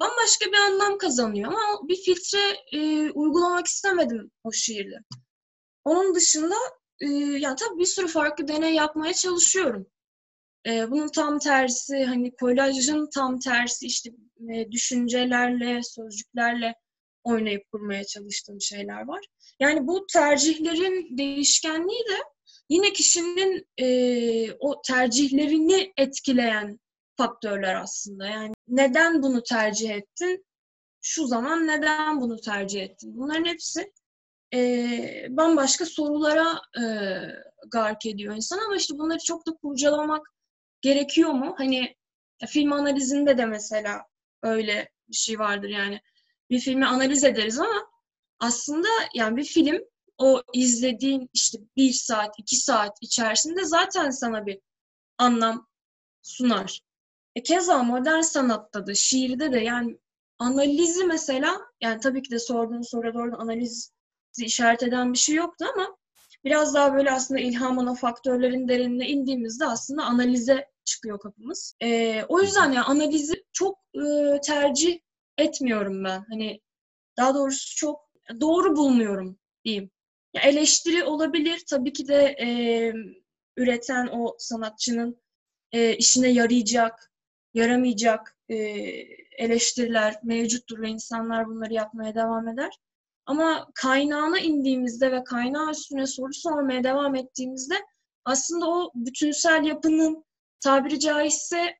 bambaşka 0.00 0.46
bir 0.46 0.58
anlam 0.58 0.98
kazanıyor. 0.98 1.52
Ama 1.52 1.88
bir 1.88 1.96
filtre 1.96 2.56
e, 2.72 3.10
uygulamak 3.10 3.66
istemedim 3.66 4.30
o 4.44 4.52
şiirde. 4.52 4.96
Onun 5.84 6.14
dışında 6.14 6.54
e, 7.00 7.06
ya 7.14 7.54
tabii 7.54 7.78
bir 7.78 7.86
sürü 7.86 8.08
farklı 8.08 8.48
deney 8.48 8.74
yapmaya 8.74 9.14
çalışıyorum. 9.14 9.86
E, 10.66 10.90
bunun 10.90 11.08
tam 11.08 11.38
tersi 11.38 12.04
hani 12.04 12.36
kolajın 12.36 13.08
tam 13.14 13.38
tersi 13.38 13.86
işte 13.86 14.10
e, 14.52 14.72
düşüncelerle, 14.72 15.82
sözcüklerle 15.82 16.74
oynayıp 17.24 17.70
kurmaya 17.72 18.04
çalıştığım 18.04 18.60
şeyler 18.60 19.06
var. 19.06 19.20
Yani 19.60 19.86
bu 19.86 20.06
tercihlerin 20.12 21.18
değişkenliği 21.18 22.04
de 22.10 22.18
yine 22.68 22.92
kişinin 22.92 23.66
e, 23.78 24.52
o 24.52 24.82
tercihlerini 24.82 25.92
etkileyen 25.96 26.80
faktörler 27.16 27.74
aslında. 27.74 28.26
Yani 28.26 28.52
neden 28.68 29.22
bunu 29.22 29.42
tercih 29.42 29.90
ettin? 29.90 30.44
Şu 31.00 31.26
zaman 31.26 31.66
neden 31.66 32.20
bunu 32.20 32.40
tercih 32.40 32.82
ettin? 32.82 33.16
Bunların 33.16 33.44
hepsi 33.44 33.92
e, 34.54 35.26
bambaşka 35.30 35.86
sorulara 35.86 36.60
e, 36.80 36.82
gark 37.68 38.06
ediyor 38.06 38.36
insan 38.36 38.58
ama 38.58 38.76
işte 38.76 38.98
bunları 38.98 39.18
çok 39.18 39.46
da 39.46 39.52
kurcalamak 39.62 40.32
gerekiyor 40.80 41.30
mu? 41.30 41.54
Hani 41.58 41.96
film 42.48 42.72
analizinde 42.72 43.38
de 43.38 43.46
mesela 43.46 44.06
öyle 44.42 44.90
bir 45.08 45.16
şey 45.16 45.38
vardır 45.38 45.68
yani. 45.68 46.00
Bir 46.50 46.60
filmi 46.60 46.86
analiz 46.86 47.24
ederiz 47.24 47.58
ama 47.58 47.90
aslında 48.40 48.88
yani 49.14 49.36
bir 49.36 49.44
film 49.44 49.78
o 50.18 50.42
izlediğin 50.52 51.30
işte 51.34 51.58
bir 51.76 51.92
saat, 51.92 52.34
iki 52.38 52.56
saat 52.56 52.98
içerisinde 53.00 53.64
zaten 53.64 54.10
sana 54.10 54.46
bir 54.46 54.60
anlam 55.18 55.66
sunar. 56.22 56.80
E 57.34 57.42
keza 57.42 57.82
modern 57.82 58.20
sanatta 58.20 58.86
da, 58.86 58.94
şiirde 58.94 59.52
de 59.52 59.58
yani 59.58 59.98
analizi 60.38 61.04
mesela, 61.04 61.60
yani 61.80 62.00
tabii 62.00 62.22
ki 62.22 62.30
de 62.30 62.38
sorduğun 62.38 62.82
soruya 62.82 63.14
doğru 63.14 63.36
analizi 63.38 63.90
işaret 64.38 64.82
eden 64.82 65.12
bir 65.12 65.18
şey 65.18 65.34
yoktu 65.34 65.66
ama 65.74 65.96
biraz 66.44 66.74
daha 66.74 66.94
böyle 66.94 67.10
aslında 67.10 67.40
ilham 67.40 67.78
ana 67.78 67.94
faktörlerin 67.94 68.68
derinine 68.68 69.08
indiğimizde 69.08 69.66
aslında 69.66 70.04
analize 70.04 70.68
çıkıyor 70.84 71.20
kapımız. 71.20 71.74
E, 71.82 72.22
o 72.28 72.40
yüzden 72.40 72.64
yani 72.64 72.80
analizi 72.80 73.44
çok 73.52 73.78
e, 73.94 74.40
tercih 74.40 74.98
etmiyorum 75.38 76.04
ben. 76.04 76.24
Hani 76.30 76.60
daha 77.16 77.34
doğrusu 77.34 77.76
çok 77.76 78.10
doğru 78.40 78.76
bulmuyorum 78.76 79.38
diyeyim. 79.64 79.90
Ya 80.34 80.42
eleştiri 80.42 81.04
olabilir 81.04 81.62
tabii 81.70 81.92
ki 81.92 82.08
de 82.08 82.36
e, 82.40 82.48
üreten 83.56 84.06
o 84.12 84.36
sanatçının 84.38 85.22
e, 85.72 85.96
işine 85.96 86.28
yarayacak, 86.28 87.12
yaramayacak 87.54 88.36
e, 88.48 88.54
eleştiriler 89.38 90.14
mevcuttur 90.22 90.82
ve 90.82 90.88
insanlar 90.88 91.46
bunları 91.46 91.72
yapmaya 91.72 92.14
devam 92.14 92.48
eder. 92.48 92.78
Ama 93.28 93.66
kaynağına 93.74 94.38
indiğimizde 94.38 95.12
ve 95.12 95.24
kaynağı 95.24 95.70
üstüne 95.70 96.06
soru 96.06 96.32
sormaya 96.32 96.84
devam 96.84 97.14
ettiğimizde 97.14 97.74
aslında 98.24 98.70
o 98.70 98.90
bütünsel 98.94 99.64
yapının 99.64 100.24
tabiri 100.64 101.00
caizse 101.00 101.78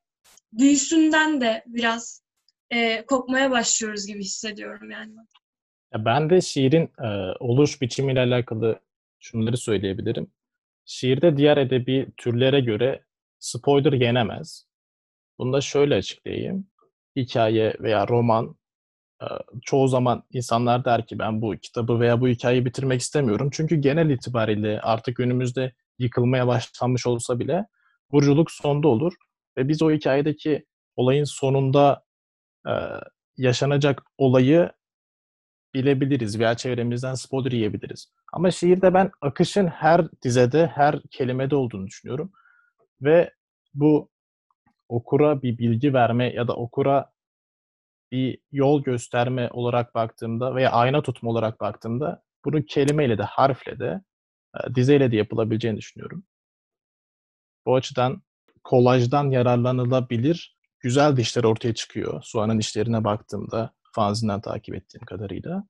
büyüsünden 0.53 1.41
de 1.41 1.63
biraz 1.67 2.23
e, 2.71 3.05
kopmaya 3.05 3.51
başlıyoruz 3.51 4.07
gibi 4.07 4.19
hissediyorum 4.19 4.91
yani. 4.91 5.13
Ya 5.93 6.05
ben 6.05 6.29
de 6.29 6.41
şiirin 6.41 6.91
e, 7.03 7.07
oluş 7.39 7.81
biçimiyle 7.81 8.19
alakalı 8.19 8.79
şunları 9.19 9.57
söyleyebilirim. 9.57 10.31
Şiirde 10.85 11.37
diğer 11.37 11.57
edebi 11.57 12.07
türlere 12.17 12.59
göre 12.59 13.03
spoiler 13.39 13.93
yenemez. 13.93 14.67
Bunu 15.39 15.53
da 15.53 15.61
şöyle 15.61 15.95
açıklayayım. 15.95 16.67
Hikaye 17.15 17.75
veya 17.79 18.07
roman 18.07 18.58
çoğu 19.61 19.87
zaman 19.87 20.23
insanlar 20.31 20.85
der 20.85 21.05
ki 21.05 21.19
ben 21.19 21.41
bu 21.41 21.55
kitabı 21.61 21.99
veya 21.99 22.21
bu 22.21 22.27
hikayeyi 22.27 22.65
bitirmek 22.65 23.01
istemiyorum. 23.01 23.49
Çünkü 23.51 23.75
genel 23.75 24.09
itibariyle 24.09 24.81
artık 24.81 25.15
günümüzde 25.15 25.73
yıkılmaya 25.99 26.47
başlanmış 26.47 27.07
olsa 27.07 27.39
bile 27.39 27.65
vuruculuk 28.11 28.51
sonda 28.51 28.87
olur. 28.87 29.13
Ve 29.57 29.67
biz 29.67 29.81
o 29.81 29.91
hikayedeki 29.91 30.65
olayın 30.95 31.23
sonunda 31.23 32.03
e, 32.67 32.71
yaşanacak 33.37 34.03
olayı 34.17 34.71
bilebiliriz 35.73 36.39
veya 36.39 36.55
çevremizden 36.55 37.13
spoiler 37.13 37.51
yiyebiliriz. 37.51 38.13
Ama 38.33 38.51
şiirde 38.51 38.93
ben 38.93 39.11
akışın 39.21 39.67
her 39.67 40.11
dizede, 40.23 40.67
her 40.67 41.01
kelimede 41.11 41.55
olduğunu 41.55 41.87
düşünüyorum. 41.87 42.31
Ve 43.01 43.33
bu 43.73 44.09
okura 44.89 45.41
bir 45.41 45.57
bilgi 45.57 45.93
verme 45.93 46.33
ya 46.33 46.47
da 46.47 46.55
okura 46.55 47.11
bir 48.11 48.37
yol 48.51 48.83
gösterme 48.83 49.49
olarak 49.51 49.95
baktığımda 49.95 50.55
veya 50.55 50.71
ayna 50.71 51.01
tutma 51.01 51.29
olarak 51.29 51.59
baktığımda 51.59 52.23
bunun 52.45 52.61
kelimeyle 52.61 53.17
de 53.17 53.23
harfle 53.23 53.79
de 53.79 54.01
e, 54.55 54.75
dizeyle 54.75 55.11
de 55.11 55.15
yapılabileceğini 55.15 55.77
düşünüyorum. 55.77 56.23
Bu 57.65 57.75
açıdan 57.75 58.21
kolajdan 58.63 59.31
yararlanılabilir 59.31 60.57
güzel 60.79 61.17
dişler 61.17 61.43
ortaya 61.43 61.73
çıkıyor. 61.73 62.21
Suan'ın 62.23 62.59
işlerine 62.59 63.03
baktığımda 63.03 63.73
fanzinden 63.95 64.41
takip 64.41 64.75
ettiğim 64.75 65.05
kadarıyla. 65.05 65.63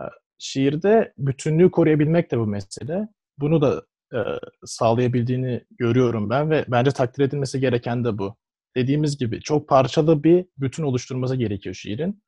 E, 0.00 0.04
şiirde 0.38 1.12
bütünlüğü 1.18 1.70
koruyabilmek 1.70 2.30
de 2.30 2.38
bu 2.38 2.46
mesele. 2.46 3.08
Bunu 3.38 3.62
da 3.62 3.82
e, 4.14 4.18
sağlayabildiğini 4.64 5.64
görüyorum 5.70 6.30
ben 6.30 6.50
ve 6.50 6.64
bence 6.68 6.90
takdir 6.90 7.24
edilmesi 7.24 7.60
gereken 7.60 8.04
de 8.04 8.18
bu. 8.18 8.36
Dediğimiz 8.76 9.18
gibi 9.18 9.40
çok 9.40 9.68
parçalı 9.68 10.24
bir 10.24 10.46
bütün 10.58 10.82
oluşturması 10.82 11.36
gerekiyor 11.36 11.74
şiirin. 11.74 12.22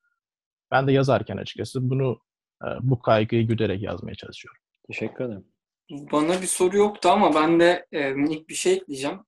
Ben 0.70 0.86
de 0.86 0.92
yazarken 0.92 1.36
açıkçası 1.36 1.90
bunu 1.90 2.20
e, 2.62 2.68
bu 2.80 2.98
kaygıyı 2.98 3.46
güderek 3.46 3.82
yazmaya 3.82 4.14
çalışıyorum. 4.14 4.60
Teşekkür 4.86 5.24
ederim. 5.24 5.44
Bana 5.90 6.42
bir 6.42 6.46
soru 6.46 6.76
yoktu 6.76 7.08
ama 7.08 7.34
ben 7.34 7.60
de 7.60 7.86
e, 7.92 8.10
minik 8.10 8.48
bir 8.48 8.54
şey 8.54 8.72
ekleyeceğim 8.72 9.20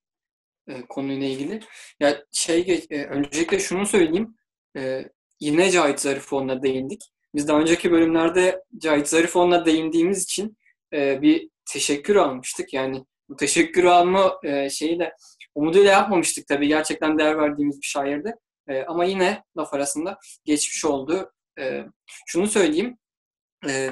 e, 0.67 0.81
konuyla 0.81 1.27
ilgili. 1.27 1.59
Ya 1.99 2.23
şey 2.31 2.85
e, 2.89 3.05
öncelikle 3.05 3.59
şunu 3.59 3.85
söyleyeyim. 3.85 4.35
E, 4.77 5.05
yine 5.39 5.71
Cahit 5.71 5.99
Zarifoğlu'na 5.99 6.63
değindik. 6.63 7.01
Biz 7.35 7.47
daha 7.47 7.59
önceki 7.59 7.91
bölümlerde 7.91 8.63
Cahit 8.77 9.07
Zarifoğlu'na 9.07 9.65
değindiğimiz 9.65 10.23
için 10.23 10.57
e, 10.93 11.21
bir 11.21 11.49
teşekkür 11.65 12.15
almıştık. 12.15 12.73
Yani 12.73 13.05
bu 13.29 13.35
teşekkür 13.35 13.83
alma 13.83 14.39
e, 14.43 14.69
şeyi 14.69 14.99
de 14.99 15.13
umuduyla 15.55 15.91
yapmamıştık 15.91 16.47
tabii. 16.47 16.67
Gerçekten 16.67 17.19
değer 17.19 17.37
verdiğimiz 17.37 17.81
bir 17.81 17.87
şairdi. 17.87 18.35
E, 18.67 18.83
ama 18.83 19.05
yine 19.05 19.43
laf 19.57 19.73
arasında 19.73 20.19
geçmiş 20.45 20.85
oldu. 20.85 21.31
E, 21.59 21.85
şunu 22.25 22.47
söyleyeyim. 22.47 22.97
E, 23.67 23.89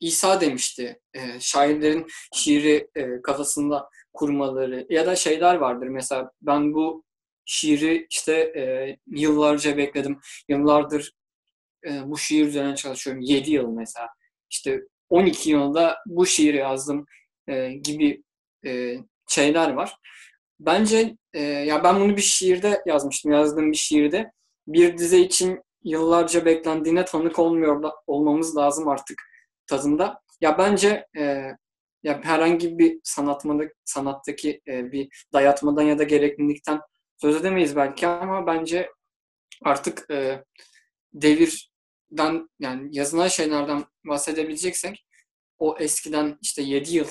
İsa 0.00 0.40
demişti. 0.40 1.00
E, 1.14 1.40
şairlerin 1.40 2.06
şiiri 2.34 2.88
e, 2.96 3.22
kafasında 3.22 3.88
kurmaları 4.12 4.86
ya 4.90 5.06
da 5.06 5.16
şeyler 5.16 5.54
vardır. 5.54 5.86
Mesela 5.86 6.30
ben 6.42 6.74
bu 6.74 7.04
şiiri 7.44 8.06
işte 8.10 8.32
e, 8.32 8.96
yıllarca 9.06 9.76
bekledim. 9.76 10.20
Yıllardır 10.48 11.12
e, 11.86 12.10
bu 12.10 12.18
şiir 12.18 12.46
üzerine 12.46 12.76
çalışıyorum. 12.76 13.22
7 13.22 13.50
yıl 13.50 13.68
mesela. 13.68 14.08
İşte 14.50 14.80
12 15.10 15.50
yılda 15.50 15.98
bu 16.06 16.26
şiiri 16.26 16.56
yazdım 16.56 17.06
e, 17.48 17.72
gibi 17.72 18.22
e, 18.66 18.96
şeyler 19.28 19.70
var. 19.70 19.96
Bence 20.66 21.16
e, 21.32 21.42
ya 21.42 21.84
ben 21.84 22.00
bunu 22.00 22.16
bir 22.16 22.22
şiirde 22.22 22.82
yazmıştım. 22.86 23.32
Yazdığım 23.32 23.72
bir 23.72 23.76
şiirde 23.76 24.32
bir 24.66 24.98
dize 24.98 25.18
için 25.18 25.62
yıllarca 25.84 26.44
beklendiğine 26.44 27.04
tanık 27.04 27.38
olmuyor 27.38 27.92
olmamız 28.06 28.56
lazım 28.56 28.88
artık 28.88 29.22
tadında. 29.66 30.20
Ya 30.40 30.58
bence 30.58 31.06
e, 31.16 31.22
ya 32.02 32.20
herhangi 32.24 32.78
bir 32.78 33.00
sanatmada, 33.04 33.64
sanattaki 33.84 34.60
e, 34.68 34.92
bir 34.92 35.26
dayatmadan 35.32 35.82
ya 35.82 35.98
da 35.98 36.02
gereklilikten 36.02 36.80
söz 37.16 37.36
edemeyiz 37.36 37.76
belki 37.76 38.06
ama 38.06 38.46
bence 38.46 38.90
artık 39.62 40.10
e, 40.10 40.44
devirden 41.12 42.48
yani 42.58 42.88
yazılan 42.92 43.28
şeylerden 43.28 43.84
bahsedebileceksek 44.06 45.06
o 45.58 45.76
eskiden 45.78 46.38
işte 46.42 46.62
7 46.62 46.96
yıl 46.96 47.08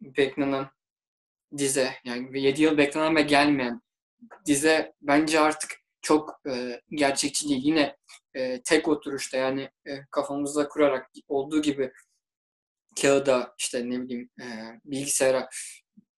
beklenen 0.00 0.66
dize 1.58 1.92
yani 2.04 2.40
7 2.40 2.62
yıl 2.62 2.78
beklenen 2.78 3.16
ve 3.16 3.22
gelmeyen 3.22 3.80
dize 4.46 4.92
bence 5.02 5.40
artık 5.40 5.70
çok 6.02 6.40
e, 6.50 6.80
gerçekçi 6.90 7.48
değil. 7.48 7.60
Yine 7.64 7.96
e, 8.34 8.62
tek 8.62 8.88
oturuşta 8.88 9.36
yani 9.36 9.70
e, 9.86 10.00
kafamızda 10.10 10.68
kurarak 10.68 11.10
olduğu 11.28 11.62
gibi 11.62 11.92
kağıda 13.02 13.54
işte 13.58 13.90
ne 13.90 14.02
bileyim 14.02 14.30
e, 14.40 14.46
bilgisayara 14.84 15.48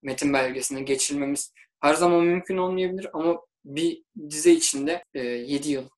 metin 0.02 0.32
belgesine 0.32 0.82
geçirmemiz 0.82 1.52
her 1.80 1.94
zaman 1.94 2.24
mümkün 2.24 2.56
olmayabilir 2.56 3.10
ama 3.12 3.40
bir 3.64 4.02
dize 4.30 4.50
içinde 4.50 5.04
e, 5.14 5.20
7 5.20 5.70
yıl 5.70 5.88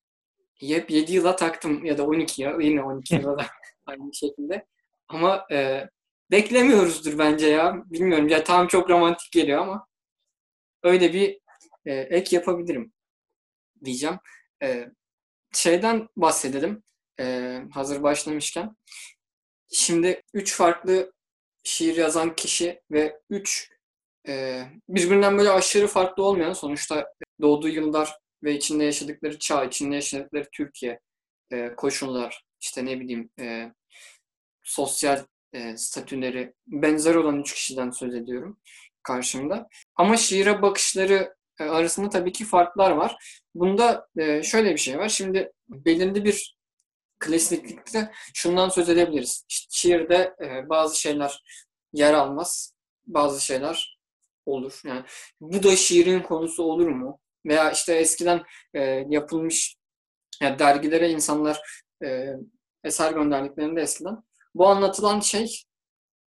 hep 0.60 0.90
7 0.90 1.12
yıla 1.12 1.36
taktım 1.36 1.84
ya 1.84 1.98
da 1.98 2.06
12 2.06 2.42
yıl 2.42 2.60
yine 2.60 2.82
12 2.82 3.14
yıla 3.14 3.38
da 3.38 3.46
aynı 3.86 4.14
şekilde 4.14 4.66
ama 5.08 5.46
e, 5.52 5.88
beklemiyoruzdur 6.30 7.18
bence 7.18 7.46
ya 7.48 7.82
bilmiyorum 7.86 8.28
ya 8.28 8.44
tam 8.44 8.66
çok 8.66 8.90
romantik 8.90 9.32
geliyor 9.32 9.58
ama 9.58 9.86
öyle 10.82 11.12
bir 11.12 11.40
e, 11.86 11.94
ek 11.94 12.36
yapabilirim 12.36 12.92
diyeceğim. 13.84 14.16
E, 14.62 14.90
şeyden 15.52 16.08
bahsedelim 16.16 16.82
e, 17.20 17.58
hazır 17.72 18.02
başlamışken. 18.02 18.76
Şimdi 19.72 20.22
üç 20.34 20.54
farklı 20.54 21.12
şiir 21.62 21.96
yazan 21.96 22.36
kişi 22.36 22.80
ve 22.90 23.20
üç 23.30 23.70
e, 24.28 24.64
birbirinden 24.88 25.38
böyle 25.38 25.50
aşırı 25.50 25.86
farklı 25.86 26.24
olmayan 26.24 26.52
sonuçta 26.52 27.06
doğduğu 27.40 27.68
yıllar 27.68 28.18
ve 28.44 28.54
içinde 28.54 28.84
yaşadıkları 28.84 29.38
çağ, 29.38 29.64
içinde 29.64 29.94
yaşadıkları 29.94 30.48
Türkiye 30.52 31.00
e, 31.52 31.74
koşullar, 31.76 32.44
işte 32.60 32.84
ne 32.84 33.00
bileyim 33.00 33.30
e, 33.40 33.72
sosyal 34.62 35.24
e, 35.52 35.76
statüleri 35.76 36.54
benzer 36.66 37.14
olan 37.14 37.40
üç 37.40 37.54
kişiden 37.54 37.90
söz 37.90 38.14
ediyorum 38.14 38.60
karşımda. 39.02 39.68
Ama 39.96 40.16
şiire 40.16 40.62
bakışları 40.62 41.34
e, 41.60 41.64
arasında 41.64 42.08
tabii 42.08 42.32
ki 42.32 42.44
farklar 42.44 42.90
var. 42.90 43.40
Bunda 43.54 44.08
e, 44.16 44.42
şöyle 44.42 44.72
bir 44.72 44.78
şey 44.78 44.98
var. 44.98 45.08
Şimdi 45.08 45.52
belirli 45.68 46.24
bir 46.24 46.56
klasiklikte 47.18 48.12
şundan 48.34 48.68
söz 48.68 48.88
edebiliriz. 48.88 49.44
Şiirde 49.48 50.34
e, 50.42 50.68
bazı 50.68 51.00
şeyler 51.00 51.42
yer 51.92 52.14
almaz, 52.14 52.74
bazı 53.06 53.44
şeyler 53.44 53.98
olur. 54.46 54.80
Yani 54.84 55.04
bu 55.40 55.62
da 55.62 55.76
şiirin 55.76 56.22
konusu 56.22 56.62
olur 56.62 56.88
mu? 56.88 57.20
Veya 57.46 57.70
işte 57.70 57.94
eskiden 57.94 58.42
e, 58.74 58.80
yapılmış 59.08 59.76
yani 60.42 60.58
dergilere 60.58 61.10
insanlar 61.10 61.60
e, 62.04 62.26
eser 62.84 63.12
gönderdiklerinde 63.12 63.82
eskiden 63.82 64.22
bu 64.54 64.68
anlatılan 64.68 65.20
şey 65.20 65.62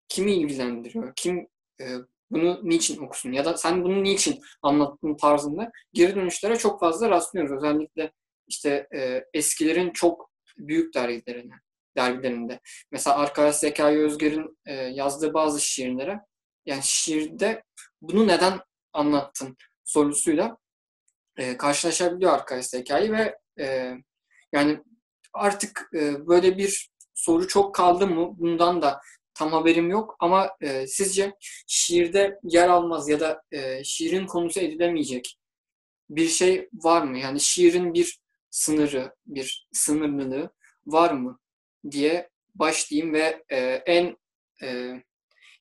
kimi 0.10 0.32
ilgilendiriyor? 0.32 1.14
Kim 1.16 1.48
e, 1.82 1.86
bunu 2.32 2.60
niçin 2.64 3.06
okusun? 3.06 3.32
Ya 3.32 3.46
da 3.46 3.58
sen 3.58 3.84
bunu 3.84 4.04
niçin 4.04 4.40
anlattığın 4.62 5.16
tarzında 5.16 5.72
geri 5.94 6.16
dönüşlere 6.16 6.56
çok 6.56 6.80
fazla 6.80 7.10
rastlıyoruz. 7.10 7.52
Özellikle 7.52 8.12
işte 8.48 8.88
e, 8.96 9.24
eskilerin 9.34 9.92
çok 9.92 10.32
büyük 10.58 10.94
dergilerine, 10.94 11.56
dergilerinde. 11.98 12.60
Mesela 12.92 13.18
arkadaş 13.18 13.56
Zekai 13.56 13.98
Özgür'ün 13.98 14.58
e, 14.66 14.74
yazdığı 14.74 15.34
bazı 15.34 15.62
şiirlere 15.62 16.20
yani 16.66 16.82
şiirde 16.84 17.64
bunu 18.02 18.28
neden 18.28 18.60
anlattın 18.94 19.58
sorusuyla 19.84 20.58
e, 21.38 21.58
karşılaşabiliyor 21.58 22.34
arkadaş 22.34 22.66
Zekai 22.66 23.12
ve 23.12 23.38
e, 23.60 23.96
yani 24.54 24.80
artık 25.34 25.90
e, 25.96 26.28
böyle 26.28 26.58
bir 26.58 26.92
soru 27.22 27.48
çok 27.48 27.76
kaldı 27.76 28.08
mı 28.08 28.34
bundan 28.38 28.82
da 28.82 29.02
tam 29.34 29.52
haberim 29.52 29.90
yok 29.90 30.16
ama 30.20 30.50
e, 30.62 30.88
sizce 30.88 31.34
şiirde 31.68 32.40
yer 32.44 32.70
almaz 32.70 33.10
ya 33.10 33.20
da 33.20 33.44
e, 33.52 33.84
şiirin 33.84 34.28
konusu 34.28 34.60
edilemeyecek 34.60 35.38
bir 36.10 36.28
şey 36.28 36.70
var 36.74 37.02
mı? 37.02 37.20
Yani 37.20 37.40
şiirin 37.40 37.94
bir 37.94 38.20
sınırı, 38.50 39.16
bir 39.26 39.68
sınırlılığı 39.72 40.52
var 40.86 41.12
mı 41.12 41.40
diye 41.92 42.30
başlayayım 42.56 43.14
ve 43.14 43.44
e, 43.50 43.58
en 43.86 44.18
e, 44.64 44.68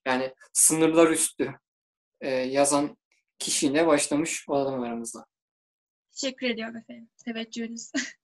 yani 0.06 0.34
sınırlar 0.52 1.10
üstü 1.10 1.54
e, 2.20 2.30
yazan 2.30 2.96
kişiyle 3.38 3.86
başlamış 3.86 4.48
olalım 4.48 4.80
aramızda. 4.82 5.26
Teşekkür 6.12 6.46
ediyorum 6.46 6.76
efendim. 6.76 7.08
Teveccühünüz. 7.24 7.92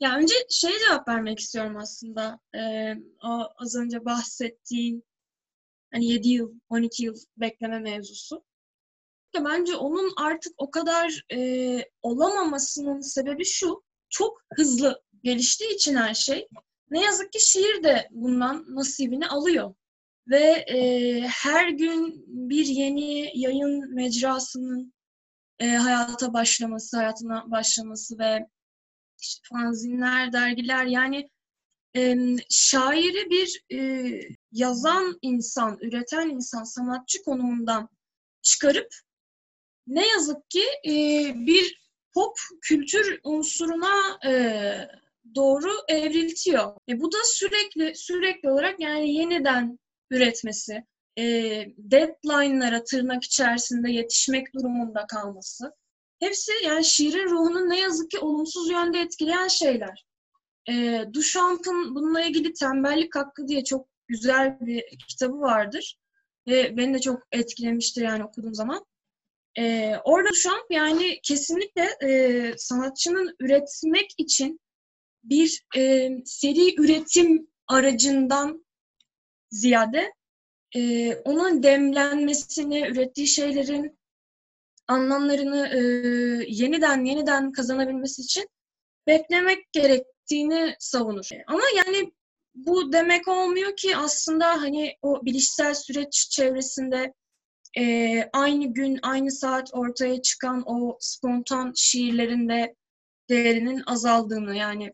ya 0.00 0.16
önce 0.16 0.34
şey 0.50 0.72
cevap 0.78 1.08
vermek 1.08 1.38
istiyorum 1.38 1.76
aslında. 1.76 2.40
Ee, 2.56 2.94
o 3.24 3.48
az 3.56 3.76
önce 3.76 4.04
bahsettiğin 4.04 5.04
hani 5.92 6.06
7 6.06 6.28
yıl, 6.28 6.52
12 6.68 7.04
yıl 7.04 7.16
bekleme 7.36 7.78
mevzusu 7.78 8.44
bence 9.44 9.76
onun 9.76 10.12
artık 10.16 10.52
o 10.56 10.70
kadar 10.70 11.24
e, 11.32 11.80
olamamasının 12.02 13.00
sebebi 13.00 13.44
şu. 13.44 13.84
Çok 14.08 14.42
hızlı 14.54 15.02
geliştiği 15.22 15.74
için 15.74 15.96
her 15.96 16.14
şey. 16.14 16.48
Ne 16.90 17.02
yazık 17.02 17.32
ki 17.32 17.50
şiir 17.50 17.82
de 17.82 18.08
bundan 18.10 18.64
nasibini 18.68 19.28
alıyor. 19.28 19.74
Ve 20.28 20.64
e, 20.68 21.20
her 21.20 21.68
gün 21.68 22.24
bir 22.26 22.66
yeni 22.66 23.40
yayın 23.40 23.94
mecrasının 23.94 24.92
e, 25.58 25.68
hayata 25.68 26.32
başlaması, 26.32 26.96
hayatına 26.96 27.50
başlaması 27.50 28.18
ve 28.18 28.46
işte 29.24 29.48
fanzinler, 29.52 30.32
dergiler 30.32 30.86
yani 30.86 31.28
e, 31.96 32.16
şairi 32.50 33.30
bir 33.30 33.64
e, 33.72 34.20
yazan 34.52 35.18
insan, 35.22 35.78
üreten 35.80 36.28
insan, 36.28 36.64
sanatçı 36.64 37.22
konumundan 37.22 37.88
çıkarıp 38.42 38.94
ne 39.86 40.08
yazık 40.08 40.50
ki 40.50 40.64
e, 40.86 40.92
bir 41.46 41.84
pop 42.14 42.36
kültür 42.62 43.20
unsuruna 43.24 44.18
e, 44.26 44.32
doğru 45.34 45.72
evriltiyor. 45.88 46.76
E, 46.88 47.00
bu 47.00 47.12
da 47.12 47.18
sürekli 47.24 47.94
sürekli 47.94 48.50
olarak 48.50 48.80
yani 48.80 49.14
yeniden 49.14 49.78
üretmesi, 50.10 50.84
e, 51.18 51.24
deadline'lara 51.78 52.84
tırnak 52.84 53.24
içerisinde 53.24 53.90
yetişmek 53.90 54.54
durumunda 54.54 55.06
kalması. 55.06 55.72
Hepsi 56.24 56.52
yani 56.64 56.84
şiirin 56.84 57.30
ruhunu 57.30 57.68
ne 57.68 57.80
yazık 57.80 58.10
ki 58.10 58.18
olumsuz 58.18 58.70
yönde 58.70 59.00
etkileyen 59.00 59.48
şeyler. 59.48 60.04
E, 60.68 61.04
Duchamp'ın 61.12 61.94
bununla 61.94 62.22
ilgili 62.22 62.52
Tembellik 62.52 63.16
Hakkı 63.16 63.48
diye 63.48 63.64
çok 63.64 63.88
güzel 64.08 64.58
bir 64.60 64.84
kitabı 65.08 65.40
vardır. 65.40 65.98
Ve 66.46 66.76
beni 66.76 66.94
de 66.94 67.00
çok 67.00 67.22
etkilemiştir 67.32 68.02
yani 68.02 68.24
okuduğum 68.24 68.54
zaman. 68.54 68.84
E, 69.58 69.94
orada 70.04 70.28
Duchamp 70.28 70.64
yani 70.70 71.20
kesinlikle 71.22 71.90
e, 72.02 72.52
sanatçının 72.56 73.36
üretmek 73.40 74.14
için 74.18 74.60
bir 75.24 75.64
e, 75.76 76.10
seri 76.24 76.80
üretim 76.80 77.46
aracından 77.68 78.66
ziyade 79.50 80.12
e, 80.76 81.14
onun 81.16 81.62
demlenmesini, 81.62 82.88
ürettiği 82.88 83.26
şeylerin 83.26 83.98
anlamlarını 84.88 85.68
e, 85.68 85.80
yeniden 86.48 87.04
yeniden 87.04 87.52
kazanabilmesi 87.52 88.22
için 88.22 88.48
beklemek 89.06 89.72
gerektiğini 89.72 90.76
savunur. 90.78 91.28
Ama 91.46 91.62
yani 91.76 92.12
bu 92.54 92.92
demek 92.92 93.28
olmuyor 93.28 93.76
ki 93.76 93.96
aslında 93.96 94.46
hani 94.46 94.96
o 95.02 95.24
bilişsel 95.24 95.74
süreç 95.74 96.30
çevresinde 96.30 97.14
e, 97.78 98.24
aynı 98.32 98.74
gün, 98.74 98.98
aynı 99.02 99.30
saat 99.30 99.74
ortaya 99.74 100.22
çıkan 100.22 100.62
o 100.66 100.96
spontan 101.00 101.72
şiirlerinde 101.76 102.74
değerinin 103.28 103.82
azaldığını 103.86 104.56
yani 104.56 104.92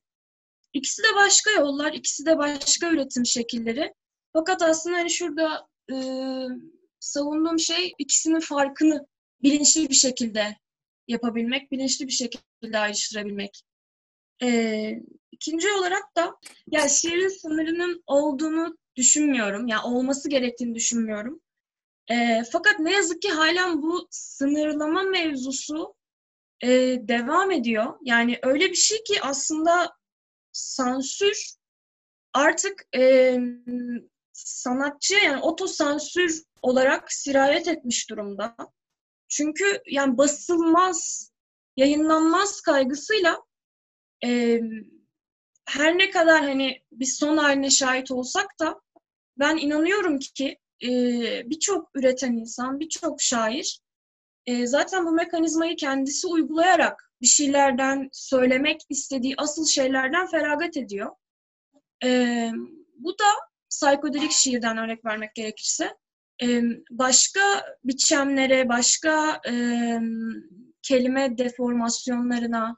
ikisi 0.72 1.02
de 1.02 1.14
başka 1.16 1.50
yollar, 1.50 1.92
ikisi 1.92 2.26
de 2.26 2.38
başka 2.38 2.90
üretim 2.90 3.26
şekilleri. 3.26 3.94
Fakat 4.32 4.62
aslında 4.62 4.96
hani 4.96 5.10
şurada 5.10 5.68
e, 5.92 5.96
savunduğum 7.00 7.58
şey 7.58 7.92
ikisinin 7.98 8.40
farkını 8.40 9.06
bilinçli 9.42 9.88
bir 9.88 9.94
şekilde 9.94 10.56
yapabilmek, 11.08 11.72
bilinçli 11.72 12.06
bir 12.06 12.12
şekilde 12.12 12.78
ayrıştırabilmek. 12.78 13.62
E, 14.42 14.90
ikinci 15.32 15.72
olarak 15.72 16.16
da 16.16 16.36
ya 16.66 16.88
şiirin 16.88 17.28
sınırının 17.28 18.02
olduğunu 18.06 18.78
düşünmüyorum. 18.96 19.66
Ya 19.66 19.76
yani 19.76 19.94
olması 19.96 20.28
gerektiğini 20.28 20.74
düşünmüyorum. 20.74 21.40
E, 22.10 22.42
fakat 22.52 22.78
ne 22.78 22.92
yazık 22.92 23.22
ki 23.22 23.28
halen 23.28 23.82
bu 23.82 24.08
sınırlama 24.10 25.02
mevzusu 25.02 25.94
e, 26.62 26.68
devam 27.08 27.50
ediyor. 27.50 27.94
Yani 28.02 28.38
öyle 28.42 28.70
bir 28.70 28.76
şey 28.76 29.02
ki 29.02 29.22
aslında 29.22 29.92
sansür 30.52 31.54
artık 32.34 32.84
e, 32.96 33.38
sanatçıya 34.32 35.20
yani 35.20 35.42
otosansür 35.42 36.42
olarak 36.62 37.12
sirayet 37.12 37.68
etmiş 37.68 38.10
durumda. 38.10 38.56
Çünkü 39.30 39.82
yani 39.86 40.18
basılmaz, 40.18 41.30
yayınlanmaz 41.76 42.60
kaygısıyla 42.60 43.42
e, 44.24 44.60
her 45.68 45.98
ne 45.98 46.10
kadar 46.10 46.42
hani 46.42 46.82
bir 46.92 47.06
son 47.06 47.36
haline 47.36 47.70
şahit 47.70 48.10
olsak 48.10 48.60
da 48.60 48.80
ben 49.38 49.56
inanıyorum 49.56 50.18
ki 50.18 50.58
e, 50.82 50.88
birçok 51.50 51.90
üreten 51.94 52.32
insan, 52.32 52.80
birçok 52.80 53.22
şair 53.22 53.80
e, 54.46 54.66
zaten 54.66 55.06
bu 55.06 55.12
mekanizmayı 55.12 55.76
kendisi 55.76 56.26
uygulayarak 56.26 57.12
bir 57.20 57.26
şeylerden 57.26 58.08
söylemek 58.12 58.80
istediği 58.88 59.34
asıl 59.38 59.66
şeylerden 59.66 60.26
feragat 60.26 60.76
ediyor. 60.76 61.10
E, 62.04 62.50
bu 62.96 63.18
da 63.18 63.24
psikodelik 63.70 64.32
şiirden 64.32 64.78
örnek 64.78 65.04
vermek 65.04 65.34
gerekirse 65.34 65.96
başka 66.90 67.40
biçemlere, 67.84 68.68
başka 68.68 69.40
kelime 70.82 71.38
deformasyonlarına, 71.38 72.76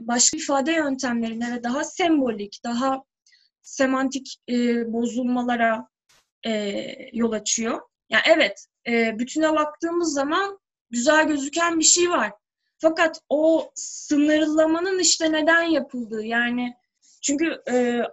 başka 0.00 0.36
ifade 0.36 0.72
yöntemlerine 0.72 1.54
ve 1.54 1.64
daha 1.64 1.84
sembolik, 1.84 2.60
daha 2.64 3.04
semantik 3.62 4.36
e, 4.48 4.54
bozulmalara 4.92 5.88
e, 6.46 6.82
yol 7.12 7.32
açıyor. 7.32 7.80
Yani 8.10 8.22
evet, 8.26 8.66
e, 8.88 9.18
bütüne 9.18 9.52
baktığımız 9.52 10.12
zaman 10.12 10.58
güzel 10.90 11.28
gözüken 11.28 11.78
bir 11.78 11.84
şey 11.84 12.10
var. 12.10 12.32
Fakat 12.78 13.20
o 13.28 13.70
sınırlamanın 13.74 14.98
işte 14.98 15.32
neden 15.32 15.62
yapıldığı 15.62 16.24
yani 16.24 16.74
çünkü 17.22 17.62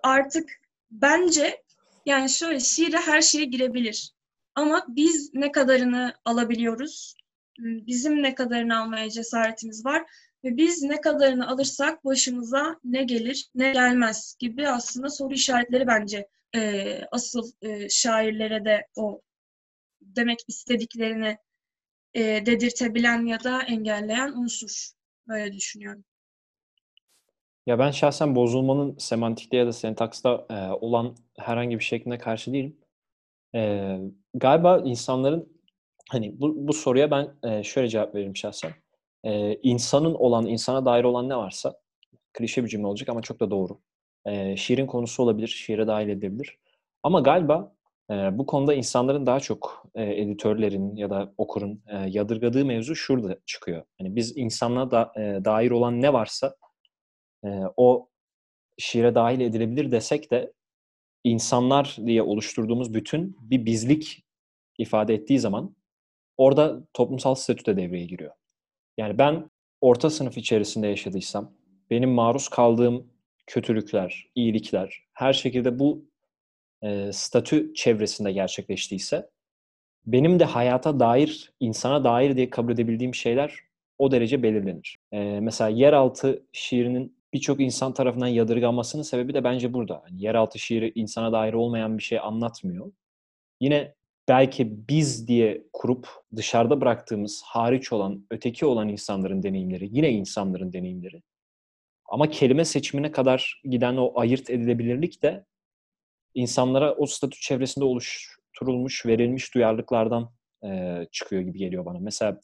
artık 0.03 0.49
bence 0.91 1.61
yani 2.05 2.29
şöyle 2.29 2.59
şiire 2.59 2.97
her 2.97 3.21
şeye 3.21 3.45
girebilir. 3.45 4.11
Ama 4.55 4.85
biz 4.87 5.33
ne 5.33 5.51
kadarını 5.51 6.13
alabiliyoruz? 6.25 7.15
Bizim 7.59 8.23
ne 8.23 8.35
kadarını 8.35 8.79
almaya 8.79 9.09
cesaretimiz 9.09 9.85
var? 9.85 10.03
Ve 10.43 10.57
biz 10.57 10.83
ne 10.83 11.01
kadarını 11.01 11.47
alırsak 11.47 12.05
başımıza 12.05 12.79
ne 12.83 13.03
gelir 13.03 13.49
ne 13.55 13.71
gelmez 13.71 14.35
gibi 14.39 14.67
aslında 14.67 15.09
soru 15.09 15.33
işaretleri 15.33 15.87
bence 15.87 16.27
e, 16.55 17.01
asıl 17.11 17.51
e, 17.61 17.89
şairlere 17.89 18.65
de 18.65 18.87
o 18.95 19.21
demek 20.01 20.39
istediklerini 20.47 21.37
e, 22.13 22.45
dedirtebilen 22.45 23.25
ya 23.25 23.43
da 23.43 23.63
engelleyen 23.63 24.31
unsur. 24.31 24.91
Böyle 25.27 25.53
düşünüyorum. 25.53 26.03
Ya 27.65 27.80
ben 27.80 27.91
şahsen 27.91 28.36
bozulmanın 28.36 28.95
semantikte 28.97 29.58
ya 29.58 29.67
da 29.67 29.74
sentaksta 29.74 30.45
e, 30.50 30.71
olan 30.71 31.15
herhangi 31.39 31.80
bir 31.80 31.84
şekline 31.84 32.17
karşı 32.17 32.54
değilim. 32.54 32.78
E, 33.56 33.97
galiba 34.34 34.82
insanların 34.86 35.62
hani 36.10 36.41
bu, 36.41 36.67
bu 36.67 36.74
soruya 36.74 37.12
ben 37.12 37.36
e, 37.43 37.63
şöyle 37.63 37.88
cevap 37.89 38.15
veririm 38.15 38.36
şahsen. 38.36 38.71
E, 39.24 39.56
insanın 39.56 40.13
olan, 40.13 40.45
insana 40.45 40.86
dair 40.86 41.04
olan 41.04 41.30
ne 41.30 41.36
varsa 41.38 41.74
klişe 42.34 42.63
bir 42.63 42.69
cümle 42.69 42.88
olacak 42.88 43.10
ama 43.10 43.21
çok 43.21 43.39
da 43.39 43.52
doğru. 43.52 43.80
E, 44.26 44.58
şiirin 44.58 44.88
konusu 44.88 45.24
olabilir, 45.24 45.47
şiire 45.47 45.88
dahil 45.88 46.10
edilebilir. 46.10 46.60
Ama 47.04 47.19
galiba 47.19 47.76
e, 48.12 48.38
bu 48.38 48.45
konuda 48.45 48.74
insanların 48.74 49.26
daha 49.26 49.39
çok 49.39 49.86
e, 49.95 50.21
editörlerin 50.21 50.95
ya 50.95 51.10
da 51.10 51.34
okurun 51.38 51.84
e, 51.88 51.97
yadırgadığı 52.10 52.65
mevzu 52.65 52.95
şurada 52.95 53.38
çıkıyor. 53.45 53.84
Hani 53.97 54.15
biz 54.15 54.38
insanlığa 54.38 54.91
da, 54.91 55.12
e, 55.17 55.45
dair 55.45 55.71
olan 55.71 56.02
ne 56.02 56.13
varsa 56.13 56.56
e, 57.45 57.49
o 57.77 58.10
şiire 58.77 59.15
dahil 59.15 59.39
edilebilir 59.39 59.91
desek 59.91 60.32
de 60.32 60.54
insanlar 61.23 61.97
diye 62.06 62.21
oluşturduğumuz 62.21 62.93
bütün 62.93 63.38
bir 63.41 63.65
bizlik 63.65 64.23
ifade 64.77 65.13
ettiği 65.13 65.39
zaman 65.39 65.75
orada 66.38 66.84
toplumsal 66.93 67.36
statü 67.36 67.65
de 67.65 67.77
devreye 67.77 68.06
giriyor. 68.06 68.32
Yani 68.97 69.17
ben 69.17 69.49
orta 69.82 70.10
sınıf 70.10 70.38
içerisinde 70.38 70.88
yaşadıysam, 70.88 71.54
benim 71.89 72.10
maruz 72.10 72.47
kaldığım 72.47 73.12
kötülükler, 73.47 74.32
iyilikler, 74.36 75.04
her 75.13 75.34
şekilde 75.34 75.80
bu 75.80 76.06
e, 76.84 77.12
statü 77.13 77.73
çevresinde 77.73 78.32
gerçekleştiyse, 78.32 79.30
benim 80.06 80.39
de 80.39 80.45
hayata 80.45 80.99
dair, 80.99 81.54
insana 81.60 82.04
dair 82.04 82.36
diye 82.36 82.49
kabul 82.49 82.71
edebildiğim 82.71 83.15
şeyler 83.15 83.60
o 83.97 84.12
derece 84.12 84.43
belirlenir. 84.43 84.99
E, 85.12 85.39
mesela 85.39 85.69
yeraltı 85.69 86.43
şiirinin 86.51 87.20
birçok 87.34 87.60
insan 87.62 87.94
tarafından 87.94 88.28
yadırganmasının 88.28 89.04
sebebi 89.04 89.34
de 89.34 89.44
bence 89.44 89.74
burada. 89.74 90.04
Yani 90.10 90.24
yeraltı 90.24 90.60
şiiri 90.60 90.91
insana 90.96 91.32
dair 91.32 91.54
olmayan 91.54 91.98
bir 91.98 92.04
şey 92.04 92.20
anlatmıyor. 92.20 92.91
Yine 93.60 93.96
belki 94.28 94.88
biz 94.89 95.28
diye 95.28 95.63
kurup 95.74 96.08
dışarıda 96.36 96.82
bıraktığımız 96.82 97.41
hariç 97.46 97.94
olan, 97.94 98.26
öteki 98.32 98.65
olan 98.65 98.89
insanların 98.89 99.44
deneyimleri, 99.44 99.89
yine 99.91 100.10
insanların 100.10 100.74
deneyimleri. 100.74 101.22
Ama 102.10 102.30
kelime 102.30 102.65
seçimine 102.65 103.12
kadar 103.12 103.62
giden 103.63 103.98
o 103.98 104.20
ayırt 104.20 104.50
edilebilirlik 104.50 105.24
de 105.24 105.46
insanlara 106.34 106.96
o 106.96 107.06
statü 107.06 107.39
çevresinde 107.39 107.86
oluşturulmuş, 107.86 109.06
verilmiş 109.06 109.56
duyarlılıklardan 109.56 110.32
çıkıyor 111.12 111.41
gibi 111.41 111.58
geliyor 111.58 111.86
bana. 111.86 112.00
Mesela 112.00 112.39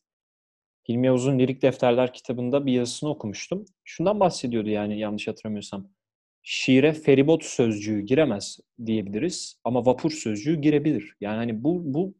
Hilmi 0.89 1.07
Yavuz'un 1.07 1.39
Lirik 1.39 1.61
Defterler 1.61 2.13
kitabında 2.13 2.65
bir 2.65 2.73
yazısını 2.73 3.09
okumuştum. 3.09 3.65
Şundan 3.83 4.19
bahsediyordu 4.19 4.69
yani 4.69 4.99
yanlış 4.99 5.27
hatırlamıyorsam. 5.27 5.89
Şiire 6.43 6.93
feribot 6.93 7.43
sözcüğü 7.43 8.01
giremez 8.01 8.59
diyebiliriz 8.85 9.59
ama 9.63 9.85
vapur 9.85 10.11
sözcüğü 10.11 10.61
girebilir. 10.61 11.15
Yani 11.21 11.35
hani 11.35 11.63
bu, 11.63 11.93
bu 11.93 12.15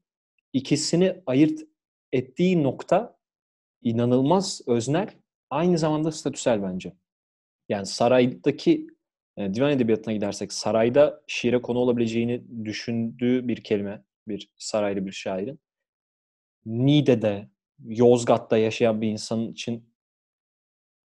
ikisini 0.53 1.21
ayırt 1.25 1.59
ettiği 2.11 2.63
nokta 2.63 3.17
inanılmaz 3.81 4.61
öznel, 4.67 5.09
aynı 5.49 5.77
zamanda 5.77 6.11
statüsel 6.11 6.63
bence. 6.63 6.93
Yani 7.69 7.85
saraydaki 7.85 8.87
e, 9.37 9.53
divan 9.53 9.71
edebiyatına 9.71 10.13
gidersek 10.13 10.53
sarayda 10.53 11.23
şiire 11.27 11.61
konu 11.61 11.79
olabileceğini 11.79 12.65
düşündüğü 12.65 13.47
bir 13.47 13.63
kelime, 13.63 14.03
bir 14.27 14.49
saraylı 14.57 15.05
bir 15.05 15.11
şairin. 15.11 15.59
Nide'de, 16.65 17.49
Yozgat'ta 17.83 18.57
yaşayan 18.57 19.01
bir 19.01 19.07
insan 19.07 19.47
için 19.47 19.93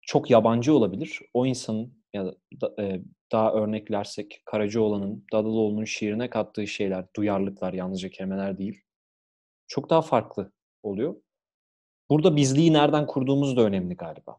çok 0.02 0.30
yabancı 0.30 0.74
olabilir. 0.74 1.20
O 1.34 1.46
insanın 1.46 2.02
ya 2.12 2.26
da 2.26 2.82
e, 2.82 3.00
daha 3.32 3.52
örneklersek 3.52 4.42
Karacaoğlan'ın, 4.44 5.26
Dadıloğlu'nun 5.32 5.84
şiirine 5.84 6.30
kattığı 6.30 6.66
şeyler, 6.66 7.06
duyarlılıklar, 7.16 7.72
yalnızca 7.72 8.08
kelimeler 8.08 8.58
değil. 8.58 8.82
Çok 9.66 9.90
daha 9.90 10.02
farklı 10.02 10.52
oluyor. 10.82 11.16
Burada 12.10 12.36
bizliği 12.36 12.72
nereden 12.72 13.06
kurduğumuz 13.06 13.56
da 13.56 13.62
önemli 13.62 13.96
galiba. 13.96 14.38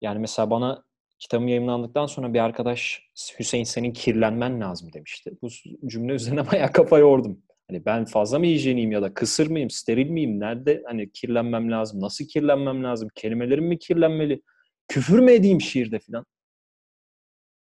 Yani 0.00 0.18
mesela 0.18 0.50
bana 0.50 0.84
kitabım 1.18 1.48
yayınlandıktan 1.48 2.06
sonra 2.06 2.34
bir 2.34 2.38
arkadaş 2.38 3.10
Hüseyin 3.38 3.64
senin 3.64 3.92
kirlenmen 3.92 4.60
lazım 4.60 4.92
demişti. 4.92 5.38
Bu 5.42 5.48
cümle 5.86 6.12
üzerine 6.12 6.46
bayağı 6.52 6.72
kafa 6.72 6.98
yordum. 6.98 7.42
Hani 7.68 7.84
ben 7.84 8.04
fazla 8.04 8.38
mı 8.38 8.46
hijyeniyim 8.46 8.92
ya 8.92 9.02
da 9.02 9.14
kısır 9.14 9.46
mıyım, 9.50 9.70
steril 9.70 10.10
miyim? 10.10 10.40
Nerede 10.40 10.82
hani 10.86 11.10
kirlenmem 11.10 11.70
lazım? 11.70 12.00
Nasıl 12.00 12.24
kirlenmem 12.24 12.84
lazım? 12.84 13.08
Kelimelerim 13.14 13.64
mi 13.66 13.78
kirlenmeli? 13.78 14.42
Küfür 14.88 15.18
mü 15.18 15.32
edeyim 15.32 15.60
şiirde 15.60 15.98
filan? 15.98 16.26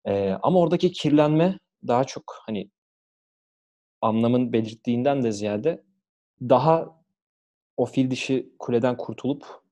Ee, 0.05 0.29
ama 0.43 0.59
oradaki 0.59 0.91
kirlenme 0.91 1.59
daha 1.87 2.03
çok 2.03 2.35
hani 2.45 2.69
anlamın 4.01 4.53
belirttiğinden 4.53 5.23
de 5.23 5.31
ziyade 5.31 5.83
daha 6.41 7.03
o 7.77 7.85
fil 7.85 8.11
dişi 8.11 8.53
kuleden 8.59 8.97
kurtulup 8.97 9.63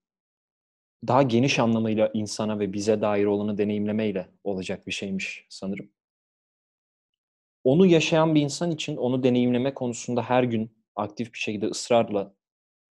daha 1.08 1.22
geniş 1.22 1.60
anlamıyla 1.60 2.12
insana 2.14 2.60
ve 2.60 2.74
bize 2.74 3.02
dair 3.02 3.26
olanı 3.26 3.58
deneyimlemeyle 3.58 4.30
olacak 4.44 4.88
bir 4.88 4.92
şeymiş 4.92 5.46
sanırım. 5.50 5.90
Onu 7.64 7.86
yaşayan 7.86 8.36
bir 8.36 8.42
insan 8.42 8.72
için 8.72 8.98
onu 8.98 9.24
deneyimleme 9.24 9.74
konusunda 9.74 10.22
her 10.22 10.44
gün 10.44 10.72
aktif 10.96 11.34
bir 11.34 11.40
şekilde 11.40 11.66
ısrarla 11.66 12.34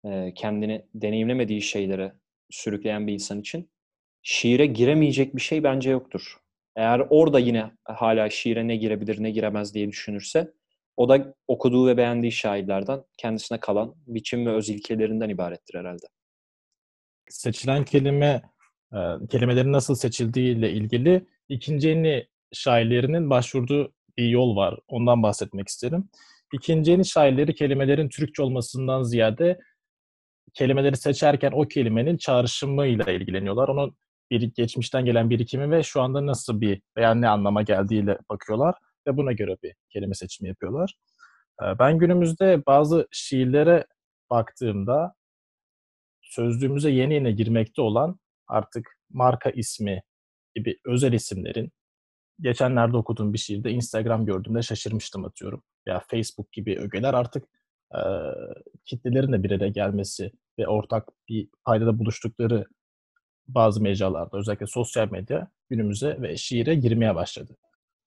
e, 0.06 0.34
kendini 0.34 0.86
deneyimlemediği 0.94 1.62
şeylere 1.62 2.14
sürükleyen 2.50 3.08
bir 3.08 3.14
insan 3.14 3.40
için 3.40 3.70
şiire 4.22 4.66
giremeyecek 4.66 5.36
bir 5.36 5.42
şey 5.42 5.64
bence 5.64 5.90
yoktur. 5.90 6.38
Eğer 6.76 7.08
orada 7.10 7.40
yine 7.40 7.72
hala 7.84 8.30
şiire 8.30 8.68
ne 8.68 8.76
girebilir 8.76 9.24
ne 9.24 9.32
giremez 9.32 9.74
diye 9.74 9.88
düşünürse 9.88 10.54
o 10.98 11.10
da 11.10 11.36
okuduğu 11.48 11.88
ve 11.88 11.98
beğendiği 11.98 12.32
şairlerden 12.32 13.04
kendisine 13.18 13.60
kalan 13.60 13.96
biçim 14.08 14.46
ve 14.46 14.52
öz 14.52 14.70
ilkelerinden 14.70 15.30
ibarettir 15.30 15.80
herhalde. 15.80 16.06
Seçilen 17.30 17.86
kelime, 17.86 18.42
kelimelerin 19.30 19.74
nasıl 19.74 19.96
seçildiği 19.96 20.58
ile 20.58 20.72
ilgili 20.72 21.28
ikinci 21.50 21.88
yeni 21.88 22.28
şairlerinin 22.54 23.30
başvurduğu 23.30 23.94
bir 24.20 24.30
yol 24.30 24.56
var. 24.56 24.80
Ondan 24.88 25.24
bahsetmek 25.24 25.68
isterim. 25.68 26.10
İkinci 26.54 26.92
yeni 26.92 27.06
şairleri 27.06 27.56
kelimelerin 27.56 28.10
Türkçe 28.10 28.44
olmasından 28.44 29.04
ziyade 29.04 29.60
kelimeleri 30.54 30.98
seçerken 30.98 31.52
o 31.52 31.68
kelimenin 31.68 32.18
çağrışımıyla 32.18 33.12
ilgileniyorlar. 33.12 33.68
Onun 33.68 33.98
bir 34.32 34.42
geçmişten 34.42 35.06
gelen 35.06 35.30
birikimi 35.30 35.72
ve 35.72 35.84
şu 35.84 36.02
anda 36.02 36.26
nasıl 36.26 36.62
bir 36.62 36.82
veya 36.98 37.14
ne 37.14 37.30
anlama 37.30 37.62
geldiğiyle 37.62 38.18
bakıyorlar 38.30 38.76
ve 39.08 39.18
buna 39.18 39.32
göre 39.32 39.58
bir 39.64 39.74
kelime 39.90 40.14
seçimi 40.14 40.48
yapıyorlar. 40.50 40.96
Ee, 41.64 41.80
ben 41.80 41.98
günümüzde 41.98 42.64
bazı 42.68 43.08
şiirlere 43.12 43.86
baktığımda 44.30 45.14
sözlüğümüze 46.22 46.92
yeni 46.92 47.14
yeni 47.14 47.36
girmekte 47.36 47.82
olan 47.82 48.20
artık 48.48 48.98
marka 49.10 49.50
ismi 49.50 50.02
gibi 50.56 50.78
özel 50.86 51.14
isimlerin 51.14 51.72
geçenlerde 52.42 52.98
okuduğum 52.98 53.34
bir 53.34 53.38
şiirde 53.38 53.72
Instagram 53.72 54.26
gördüğümde 54.26 54.62
şaşırmıştım 54.62 55.26
atıyorum. 55.26 55.64
Ya 55.86 56.02
Facebook 56.08 56.52
gibi 56.52 56.80
ögeler 56.80 57.14
artık 57.14 57.46
e, 57.96 58.02
kitlelerin 58.86 59.32
de 59.32 59.44
bir 59.44 59.52
araya 59.52 59.70
gelmesi 59.70 60.32
ve 60.60 60.68
ortak 60.68 61.08
bir 61.30 61.50
paydada 61.66 62.00
buluştukları 62.00 62.66
bazı 63.48 63.82
mecralarda 63.82 64.38
özellikle 64.38 64.68
sosyal 64.68 65.12
medya 65.12 65.52
günümüze 65.70 66.22
ve 66.22 66.38
şiire 66.38 66.76
girmeye 66.76 67.16
başladı. 67.16 67.58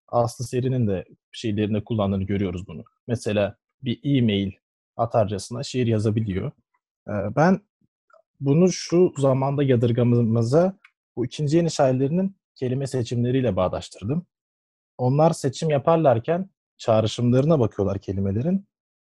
Aslı 0.09 0.45
Seri'nin 0.45 0.87
de 0.89 1.05
şiirlerinde 1.33 1.85
kullandığını 1.85 2.25
görüyoruz 2.25 2.67
bunu. 2.67 2.85
Mesela 3.07 3.57
bir 3.83 4.01
e-mail 4.05 4.53
atarcasına 4.97 5.63
şiir 5.63 5.87
yazabiliyor. 5.87 6.53
Ben 7.09 7.61
bunu 8.41 8.73
şu 8.73 9.13
zamanda 9.19 9.63
yadırgamamıza 9.63 10.79
bu 11.17 11.27
ikinci 11.27 11.57
yeni 11.57 11.71
şairlerinin 11.71 12.37
kelime 12.55 12.87
seçimleriyle 12.87 13.57
bağdaştırdım. 13.57 14.27
Onlar 14.99 15.31
seçim 15.31 15.71
yaparlarken 15.71 16.51
çağrışımlarına 16.79 17.61
bakıyorlar 17.61 17.99
kelimelerin. 17.99 18.67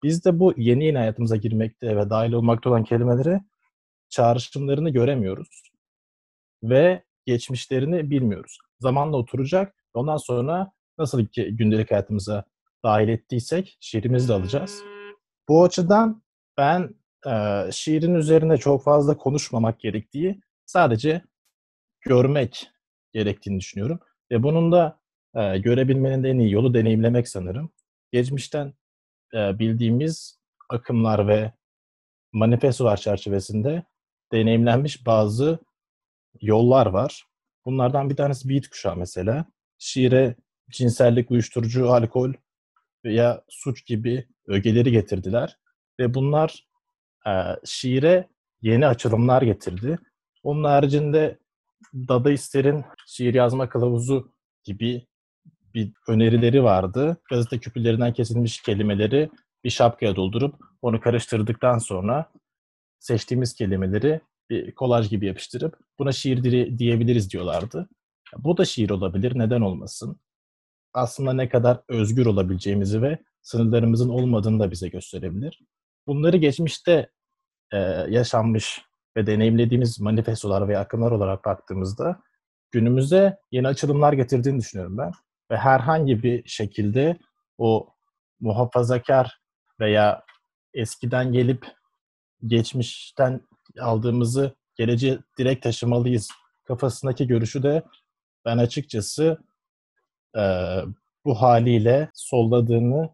Biz 0.03 0.24
de 0.24 0.38
bu 0.38 0.55
yeni 0.57 0.85
yeni 0.85 0.98
hayatımıza 0.98 1.37
girmekte 1.37 1.96
ve 1.96 2.11
dahil 2.11 2.33
olmakta 2.33 2.70
olan 2.70 2.85
kelimeleri 2.85 3.40
çağrışımlarını 4.09 4.90
göremiyoruz. 4.90 5.62
Ve 6.62 7.05
geçmişlerini 7.27 8.11
bilmiyoruz. 8.11 8.59
Zamanla 8.81 9.16
oturacak. 9.16 9.74
Ondan 9.94 10.16
sonra 10.16 10.72
nasıl 10.98 11.27
ki 11.27 11.57
gündelik 11.57 11.90
hayatımıza 11.90 12.44
dahil 12.85 13.09
ettiysek 13.09 13.77
şiirimizi 13.81 14.29
de 14.29 14.33
alacağız. 14.33 14.83
Bu 15.48 15.64
açıdan 15.64 16.22
ben 16.57 16.94
e, 17.27 17.62
şiirin 17.72 18.14
üzerine 18.14 18.57
çok 18.57 18.83
fazla 18.83 19.16
konuşmamak 19.16 19.81
gerektiği, 19.81 20.40
sadece 20.66 21.22
görmek 22.01 22.70
gerektiğini 23.12 23.60
düşünüyorum. 23.60 24.00
Ve 24.30 24.42
bunun 24.42 24.72
da 24.72 25.00
e, 25.34 25.58
görebilmenin 25.58 26.22
de 26.22 26.30
en 26.30 26.38
iyi 26.38 26.52
yolu 26.52 26.74
deneyimlemek 26.74 27.28
sanırım. 27.28 27.70
Geçmişten 28.12 28.74
e, 29.34 29.58
bildiğimiz 29.58 30.38
akımlar 30.70 31.28
ve 31.28 31.52
manifestolar 32.32 32.96
çerçevesinde 32.96 33.82
deneyimlenmiş 34.32 35.06
bazı 35.06 35.58
yollar 36.40 36.86
var. 36.86 37.24
Bunlardan 37.64 38.10
bir 38.10 38.16
tanesi 38.16 38.48
beat 38.48 38.68
kuşağı 38.68 38.96
mesela. 38.96 39.44
Şiire 39.78 40.36
cinsellik, 40.70 41.30
uyuşturucu, 41.30 41.92
alkol 41.92 42.32
veya 43.04 43.42
suç 43.48 43.86
gibi 43.86 44.28
ögeleri 44.46 44.92
getirdiler. 44.92 45.58
Ve 46.00 46.14
bunlar 46.14 46.66
e, 47.26 47.30
şiire 47.64 48.28
yeni 48.62 48.86
açılımlar 48.86 49.42
getirdi. 49.42 49.98
Onun 50.42 50.64
haricinde 50.64 51.38
Dadaistlerin 51.94 52.84
şiir 53.06 53.34
yazma 53.34 53.68
kılavuzu 53.68 54.32
gibi 54.64 55.06
bir 55.74 55.92
önerileri 56.08 56.64
vardı. 56.64 57.16
Gazete 57.30 57.58
küpürlerinden 57.58 58.12
kesilmiş 58.12 58.62
kelimeleri 58.62 59.30
bir 59.64 59.70
şapkaya 59.70 60.16
doldurup 60.16 60.54
onu 60.82 61.00
karıştırdıktan 61.00 61.78
sonra 61.78 62.32
seçtiğimiz 62.98 63.54
kelimeleri 63.54 64.20
bir 64.50 64.74
kolaj 64.74 65.08
gibi 65.08 65.26
yapıştırıp 65.26 65.78
buna 65.98 66.12
şiir 66.12 66.42
diyebiliriz 66.78 67.30
diyorlardı. 67.30 67.88
Bu 68.38 68.56
da 68.56 68.64
şiir 68.64 68.90
olabilir, 68.90 69.38
neden 69.38 69.60
olmasın? 69.60 70.20
Aslında 70.94 71.32
ne 71.32 71.48
kadar 71.48 71.80
özgür 71.88 72.26
olabileceğimizi 72.26 73.02
ve 73.02 73.18
sınırlarımızın 73.42 74.08
olmadığını 74.08 74.60
da 74.60 74.70
bize 74.70 74.88
gösterebilir. 74.88 75.60
Bunları 76.06 76.36
geçmişte 76.36 77.10
e, 77.72 77.78
yaşanmış 78.08 78.82
ve 79.18 79.26
deneyimlediğimiz 79.26 80.00
manifestolar 80.00 80.68
ve 80.68 80.78
akımlar 80.78 81.11
olarak 81.11 81.44
baktığımızda 81.44 82.22
günümüze 82.70 83.38
yeni 83.50 83.68
açılımlar 83.68 84.12
getirdiğini 84.12 84.61
düşünüyorum 84.61 84.98
ben. 84.98 85.12
Ve 85.50 85.57
herhangi 85.57 86.22
bir 86.22 86.48
şekilde 86.48 87.18
o 87.59 87.94
muhafazakar 88.40 89.40
veya 89.81 90.24
eskiden 90.74 91.33
gelip 91.33 91.66
geçmişten 92.46 93.40
aldığımızı 93.81 94.54
geleceğe 94.76 95.18
direkt 95.38 95.62
taşımalıyız 95.62 96.31
kafasındaki 96.64 97.26
görüşü 97.26 97.62
de 97.62 97.83
ben 98.44 98.59
açıkçası 98.59 99.38
e, 100.37 100.42
bu 101.24 101.35
haliyle 101.35 102.11
solladığını 102.14 103.11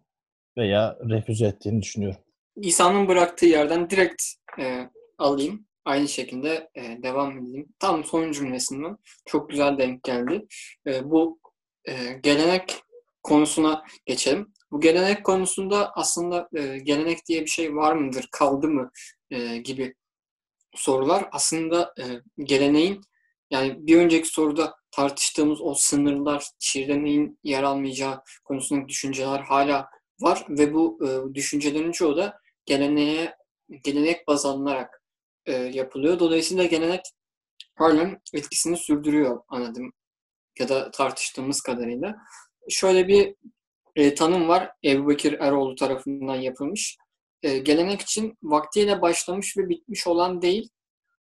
veya 0.57 0.99
refüze 1.11 1.47
ettiğini 1.47 1.83
düşünüyorum. 1.83 2.21
İsa'nın 2.57 3.09
bıraktığı 3.09 3.47
yerden 3.47 3.91
direkt 3.91 4.23
e, 4.59 4.91
alayım. 5.19 5.67
Aynı 5.85 6.09
şekilde 6.09 6.71
e, 6.75 7.03
devam 7.03 7.39
edeyim. 7.39 7.69
Tam 7.79 8.05
son 8.05 8.33
cümlesinden 8.33 8.97
çok 9.25 9.51
güzel 9.51 9.79
denk 9.79 10.03
geldi. 10.03 10.47
E, 10.87 11.11
bu 11.11 11.39
e, 11.85 12.13
gelenek 12.23 12.83
konusuna 13.23 13.85
geçelim. 14.07 14.53
Bu 14.73 14.81
gelenek 14.81 15.25
konusunda 15.25 15.93
aslında 15.93 16.49
e, 16.57 16.79
gelenek 16.79 17.27
diye 17.27 17.41
bir 17.41 17.51
şey 17.51 17.77
var 17.77 17.93
mıdır, 17.93 18.29
kaldı 18.33 18.69
mı 18.69 18.91
e, 19.31 19.57
gibi 19.57 19.95
sorular 20.75 21.29
aslında 21.33 21.95
e, 21.99 22.05
geleneğin 22.45 23.01
yani 23.51 23.87
bir 23.87 23.97
önceki 23.97 24.29
soruda 24.29 24.75
tartıştığımız 24.91 25.61
o 25.61 25.75
sınırlar, 25.75 26.47
şiirde 26.59 27.05
neyin 27.05 27.39
yer 27.43 27.63
almayacağı 27.63 28.23
konusundaki 28.45 28.89
düşünceler 28.89 29.41
hala 29.41 29.89
var 30.21 30.47
ve 30.49 30.75
bu 30.75 30.99
e, 31.07 31.35
düşüncelerin 31.35 31.93
çoğu 31.93 32.17
da 32.17 32.39
geleneğe 32.67 33.37
gelenek 33.83 34.29
baz 34.29 34.47
alınarak 34.47 35.04
e, 35.47 35.53
yapılıyor. 35.53 36.19
Dolayısıyla 36.19 36.65
gelenek 36.65 37.01
halen 37.75 38.21
etkisini 38.35 38.77
sürdürüyor 38.77 39.41
anladım 39.49 39.93
ya 40.59 40.69
da 40.69 40.91
tartıştığımız 40.91 41.61
kadarıyla. 41.61 42.17
Şöyle 42.69 43.09
bir 43.09 43.35
e, 43.97 44.15
tanım 44.15 44.49
var. 44.49 44.71
Ebu 44.85 45.09
Bekir 45.09 45.33
Eroğlu 45.33 45.75
tarafından 45.75 46.37
yapılmış. 46.37 46.97
e, 47.43 47.59
gelenek 47.59 48.01
için 48.01 48.39
vaktiyle 48.43 49.03
başlamış 49.03 49.57
ve 49.57 49.69
bitmiş 49.69 50.07
olan 50.07 50.43
değil, 50.43 50.69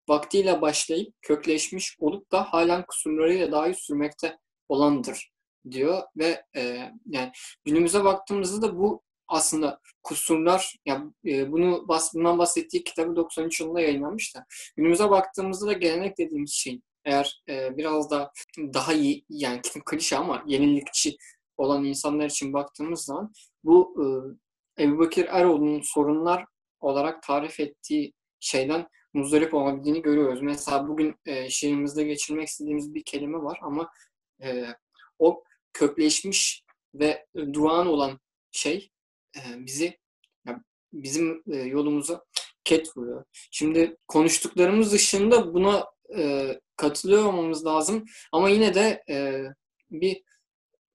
vaktiyle 0.09 0.61
başlayıp 0.61 1.13
kökleşmiş 1.21 1.97
olup 1.99 2.31
da 2.31 2.43
halen 2.43 2.85
kusurlarıyla 2.85 3.51
dahi 3.51 3.73
sürmekte 3.73 4.37
olandır 4.69 5.31
diyor 5.71 6.03
ve 6.17 6.45
e, 6.55 6.91
yani 7.05 7.31
günümüze 7.65 8.03
baktığımızda 8.03 8.67
da 8.67 8.77
bu 8.77 9.03
aslında 9.33 9.79
kusurlar 10.03 10.75
ya 10.85 11.03
e, 11.25 11.51
bunu 11.51 11.87
bundan 12.13 12.37
bahsettiği 12.37 12.83
kitabı 12.83 13.15
93 13.15 13.59
yılında 13.61 13.81
yayınlanmış 13.81 14.35
da 14.35 14.45
günümüze 14.75 15.09
baktığımızda 15.09 15.67
da 15.67 15.73
gelenek 15.73 16.17
dediğimiz 16.17 16.51
şey 16.51 16.81
eğer 17.05 17.43
e, 17.49 17.77
biraz 17.77 18.11
da 18.11 18.31
daha 18.57 18.93
iyi 18.93 19.25
yani 19.29 19.61
klişe 19.85 20.17
ama 20.17 20.43
yenilikçi 20.47 21.17
olan 21.57 21.83
insanlar 21.83 22.25
için 22.25 22.53
baktığımız 22.53 23.05
zaman 23.05 23.31
bu 23.63 23.95
e, 24.77 24.83
Ebu 24.83 24.99
Bakir 24.99 25.25
Eroğlu'nun 25.25 25.81
sorunlar 25.81 26.45
olarak 26.79 27.23
tarif 27.23 27.59
ettiği 27.59 28.13
şeyden 28.39 28.87
muzdarip 29.13 29.53
olabildiğini 29.53 30.01
görüyoruz. 30.01 30.41
Mesela 30.41 30.87
bugün 30.87 31.15
e, 31.25 31.49
şiirimizde 31.49 32.03
geçirmek 32.03 32.47
istediğimiz 32.47 32.93
bir 32.93 33.03
kelime 33.03 33.37
var 33.37 33.59
ama 33.61 33.89
e, 34.43 34.65
o 35.19 35.43
kökleşmiş 35.73 36.63
ve 36.93 37.25
duran 37.53 37.87
olan 37.87 38.19
şey 38.51 38.89
e, 39.37 39.65
bizi 39.65 39.97
yani 40.47 40.59
bizim 40.93 41.43
e, 41.51 41.55
yolumuza 41.55 42.23
ket 42.63 42.97
vuruyor. 42.97 43.25
Şimdi 43.51 43.97
konuştuklarımız 44.07 44.93
dışında 44.93 45.53
buna 45.53 45.85
e, 46.17 46.53
katılıyor 46.77 47.25
olmamız 47.25 47.65
lazım 47.65 48.05
ama 48.31 48.49
yine 48.49 48.73
de 48.73 49.03
e, 49.09 49.43
bir 49.91 50.21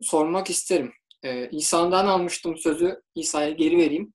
sormak 0.01 0.51
isterim. 0.51 0.93
E, 1.23 1.49
İsa'dan 1.51 2.07
almıştım 2.07 2.57
sözü. 2.57 3.03
İsa'ya 3.15 3.51
geri 3.51 3.77
vereyim. 3.79 4.13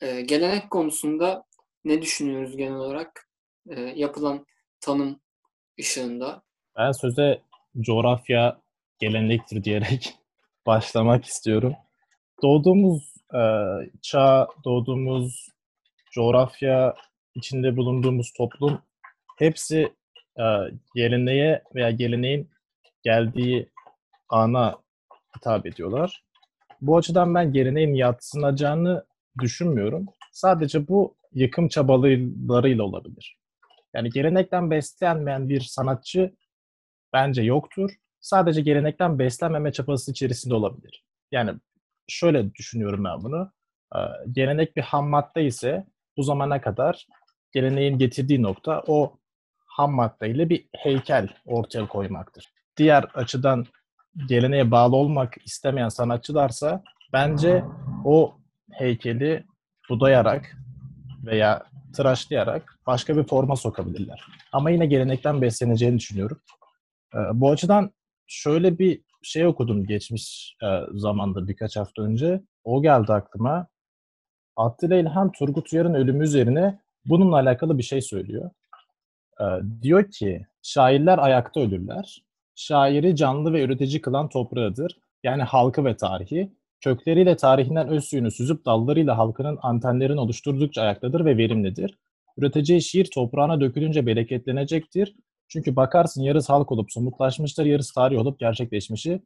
E, 0.00 0.20
gelenek 0.20 0.70
konusunda 0.70 1.44
ne 1.84 2.02
düşünüyoruz 2.02 2.56
genel 2.56 2.74
olarak 2.74 3.28
e, 3.70 3.80
yapılan 3.80 4.46
tanım 4.80 5.20
ışığında? 5.80 6.42
Ben 6.76 6.92
söze 6.92 7.42
coğrafya 7.80 8.60
gelenektir 8.98 9.64
diyerek 9.64 10.14
başlamak 10.66 11.24
istiyorum. 11.24 11.74
Doğduğumuz 12.42 13.14
e, 13.34 13.40
çağ, 14.02 14.48
doğduğumuz 14.64 15.48
coğrafya, 16.12 16.94
içinde 17.34 17.76
bulunduğumuz 17.76 18.32
toplum 18.32 18.82
hepsi 19.38 19.94
e, 20.38 20.44
geleneğe 20.94 21.62
veya 21.74 21.90
geleneğin 21.90 22.50
geldiği 23.02 23.70
ana 24.28 24.78
hitap 25.36 25.66
ediyorlar. 25.66 26.24
Bu 26.80 26.96
açıdan 26.96 27.34
ben 27.34 27.52
geleneğin 27.52 27.94
yatsınacağını 27.94 29.04
düşünmüyorum. 29.40 30.06
Sadece 30.32 30.88
bu 30.88 31.16
yıkım 31.32 31.68
çabalarıyla 31.68 32.84
olabilir. 32.84 33.36
Yani 33.94 34.10
gelenekten 34.10 34.70
beslenmeyen 34.70 35.48
bir 35.48 35.60
sanatçı 35.60 36.34
bence 37.12 37.42
yoktur. 37.42 37.90
Sadece 38.20 38.60
gelenekten 38.60 39.18
beslenmeme 39.18 39.72
çabası 39.72 40.10
içerisinde 40.10 40.54
olabilir. 40.54 41.04
Yani 41.32 41.54
şöyle 42.10 42.54
düşünüyorum 42.54 43.04
ben 43.04 43.22
bunu. 43.22 43.52
Ee, 43.96 43.98
gelenek 44.32 44.76
bir 44.76 44.82
ham 44.82 45.08
madde 45.08 45.44
ise 45.44 45.86
bu 46.16 46.22
zamana 46.22 46.60
kadar 46.60 47.06
geleneğin 47.52 47.98
getirdiği 47.98 48.42
nokta 48.42 48.82
o 48.86 49.18
ham 49.66 49.92
maddeyle 49.94 50.48
bir 50.48 50.68
heykel 50.76 51.28
ortaya 51.46 51.88
koymaktır. 51.88 52.44
Diğer 52.76 53.04
açıdan 53.14 53.66
geleneğe 54.28 54.70
bağlı 54.70 54.96
olmak 54.96 55.36
istemeyen 55.44 55.88
sanatçılarsa 55.88 56.82
bence 57.12 57.64
o 58.04 58.34
heykeli 58.72 59.44
budayarak 59.88 60.56
veya 61.26 61.66
tıraşlayarak 61.96 62.78
başka 62.86 63.16
bir 63.16 63.24
forma 63.24 63.56
sokabilirler. 63.56 64.24
Ama 64.52 64.70
yine 64.70 64.86
gelenekten 64.86 65.42
besleneceğini 65.42 65.98
düşünüyorum. 65.98 66.40
Ee, 67.14 67.18
bu 67.34 67.50
açıdan 67.50 67.90
şöyle 68.26 68.78
bir 68.78 69.02
şey 69.22 69.46
okudum 69.46 69.86
geçmiş 69.86 70.56
e, 70.62 70.66
zamanda 70.92 71.48
birkaç 71.48 71.76
hafta 71.76 72.02
önce. 72.02 72.40
O 72.64 72.82
geldi 72.82 73.12
aklıma. 73.12 73.66
Attila 74.56 74.96
İlhan 74.96 75.32
Turgut 75.32 75.72
Uyar'ın 75.72 75.94
ölümü 75.94 76.24
üzerine 76.24 76.80
bununla 77.04 77.36
alakalı 77.36 77.78
bir 77.78 77.82
şey 77.82 78.02
söylüyor. 78.02 78.50
Ee, 79.40 79.44
diyor 79.82 80.10
ki 80.10 80.46
şairler 80.62 81.18
ayakta 81.18 81.60
ölürler. 81.60 82.22
Şairi 82.54 83.16
canlı 83.16 83.52
ve 83.52 83.62
üretici 83.62 84.00
kılan 84.00 84.28
toprağıdır. 84.28 84.98
Yani 85.24 85.42
halkı 85.42 85.84
ve 85.84 85.96
tarihi. 85.96 86.52
Kökleriyle 86.80 87.36
tarihinden 87.36 87.88
öz 87.88 88.04
suyunu 88.04 88.30
süzüp 88.30 88.66
dallarıyla 88.66 89.18
halkının 89.18 89.58
antenlerini 89.62 90.20
oluşturdukça 90.20 90.82
ayaktadır 90.82 91.24
ve 91.24 91.36
verimlidir. 91.36 91.98
Üreteceği 92.36 92.82
şiir 92.82 93.10
toprağına 93.14 93.60
dökülünce 93.60 94.06
bereketlenecektir. 94.06 95.14
Çünkü 95.52 95.76
bakarsın 95.76 96.22
yarısı 96.22 96.52
halk 96.52 96.72
olup 96.72 96.92
somutlaşmıştır, 96.92 97.64
yarısı 97.64 97.94
tarih 97.94 98.18
olup 98.18 98.38
gerçekleşmişi 98.38 99.22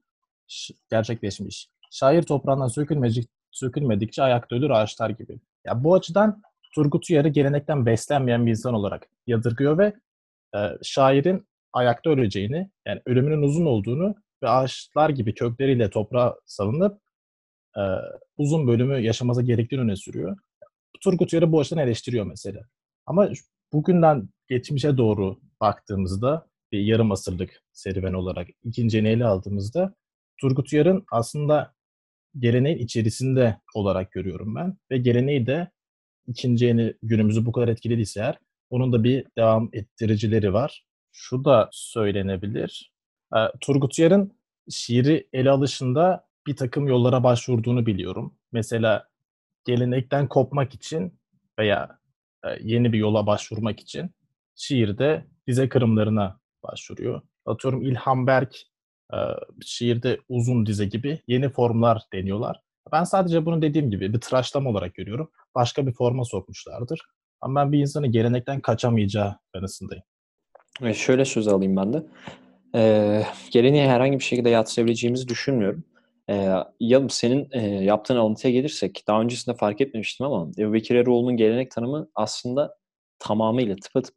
gerçekleşmiş. 0.90 1.68
Şair 1.90 2.22
toprağından 2.22 2.68
sökülmecik, 2.68 3.30
sökülmedikçe 3.50 4.22
ayakta 4.22 4.56
ölür 4.56 4.70
ağaçlar 4.70 5.10
gibi. 5.10 5.40
Ya 5.64 5.84
bu 5.84 5.94
açıdan 5.94 6.42
Turgut 6.74 7.10
Uyar'ı 7.10 7.28
gelenekten 7.28 7.86
beslenmeyen 7.86 8.46
bir 8.46 8.50
insan 8.50 8.74
olarak 8.74 9.08
yadırgıyor 9.26 9.78
ve 9.78 9.92
e, 10.56 10.58
şairin 10.82 11.46
ayakta 11.72 12.10
öleceğini, 12.10 12.70
yani 12.86 13.00
ölümünün 13.06 13.42
uzun 13.42 13.66
olduğunu 13.66 14.14
ve 14.42 14.48
ağaçlar 14.48 15.10
gibi 15.10 15.34
kökleriyle 15.34 15.90
toprağa 15.90 16.36
salınıp 16.46 17.00
e, 17.76 17.82
uzun 18.36 18.66
bölümü 18.66 19.00
yaşaması 19.00 19.42
gerektiğini 19.42 19.80
öne 19.80 19.96
sürüyor. 19.96 20.38
Turgut 21.00 21.32
Uyar'ı 21.32 21.52
bu 21.52 21.60
açıdan 21.60 21.82
eleştiriyor 21.82 22.26
mesela. 22.26 22.60
Ama 23.06 23.28
bugünden 23.74 24.28
geçmişe 24.48 24.96
doğru 24.96 25.40
baktığımızda 25.60 26.46
bir 26.72 26.80
yarım 26.80 27.12
asırlık 27.12 27.62
serüven 27.72 28.12
olarak 28.12 28.48
ikinci 28.64 28.98
ele 28.98 29.24
aldığımızda 29.24 29.94
Turgut 30.40 30.72
Uyar'ın 30.72 31.04
aslında 31.10 31.74
geleneğin 32.38 32.78
içerisinde 32.78 33.60
olarak 33.74 34.12
görüyorum 34.12 34.54
ben. 34.54 34.76
Ve 34.90 34.98
geleneği 34.98 35.46
de 35.46 35.70
ikinci 36.26 36.64
yeni 36.64 36.94
günümüzü 37.02 37.46
bu 37.46 37.52
kadar 37.52 37.68
etkilediyse 37.68 38.20
eğer 38.20 38.38
onun 38.70 38.92
da 38.92 39.04
bir 39.04 39.26
devam 39.38 39.70
ettiricileri 39.72 40.52
var. 40.52 40.84
Şu 41.12 41.44
da 41.44 41.68
söylenebilir. 41.72 42.92
E, 43.36 43.38
Turgut 43.60 43.98
Uyar'ın 43.98 44.32
şiiri 44.70 45.28
ele 45.32 45.50
alışında 45.50 46.26
bir 46.46 46.56
takım 46.56 46.88
yollara 46.88 47.22
başvurduğunu 47.22 47.86
biliyorum. 47.86 48.34
Mesela 48.52 49.08
gelenekten 49.64 50.28
kopmak 50.28 50.74
için 50.74 51.20
veya 51.58 51.98
yeni 52.60 52.92
bir 52.92 52.98
yola 52.98 53.26
başvurmak 53.26 53.80
için 53.80 54.10
şiirde 54.56 55.24
dize 55.46 55.68
kırımlarına 55.68 56.40
başvuruyor. 56.62 57.22
Atıyorum 57.46 57.82
İlhan 57.82 58.26
Berk 58.26 58.56
e, 59.12 59.18
şiirde 59.62 60.20
uzun 60.28 60.66
dize 60.66 60.84
gibi 60.84 61.20
yeni 61.26 61.48
formlar 61.48 62.02
deniyorlar. 62.12 62.60
Ben 62.92 63.04
sadece 63.04 63.46
bunu 63.46 63.62
dediğim 63.62 63.90
gibi 63.90 64.12
bir 64.12 64.20
tıraşlama 64.20 64.70
olarak 64.70 64.94
görüyorum. 64.94 65.30
Başka 65.54 65.86
bir 65.86 65.92
forma 65.92 66.24
sokmuşlardır. 66.24 67.00
Ama 67.40 67.60
ben 67.60 67.72
bir 67.72 67.78
insanın 67.78 68.12
gelenekten 68.12 68.60
kaçamayacağı 68.60 69.36
kanısındayım. 69.52 70.04
Evet, 70.82 70.96
şöyle 70.96 71.24
söz 71.24 71.48
alayım 71.48 71.76
ben 71.76 71.92
de. 71.92 72.02
Ee, 72.74 73.22
geleneği 73.50 73.88
herhangi 73.88 74.18
bir 74.18 74.24
şekilde 74.24 74.50
yatsıyabileceğimizi 74.50 75.28
düşünmüyorum. 75.28 75.84
Ee, 76.28 76.34
ya 76.80 77.08
senin 77.08 77.48
e, 77.52 77.60
yaptığın 77.84 78.16
alıntıya 78.16 78.52
gelirsek, 78.54 79.04
daha 79.08 79.20
öncesinde 79.20 79.56
fark 79.56 79.80
etmemiştim 79.80 80.26
ama 80.26 80.50
Ebu 80.58 80.72
Bekir 80.72 80.94
Eroğlu'nun 80.94 81.36
gelenek 81.36 81.70
tanımı 81.70 82.08
aslında 82.14 82.76
tamamıyla 83.18 83.76
tıpatıp 83.76 84.14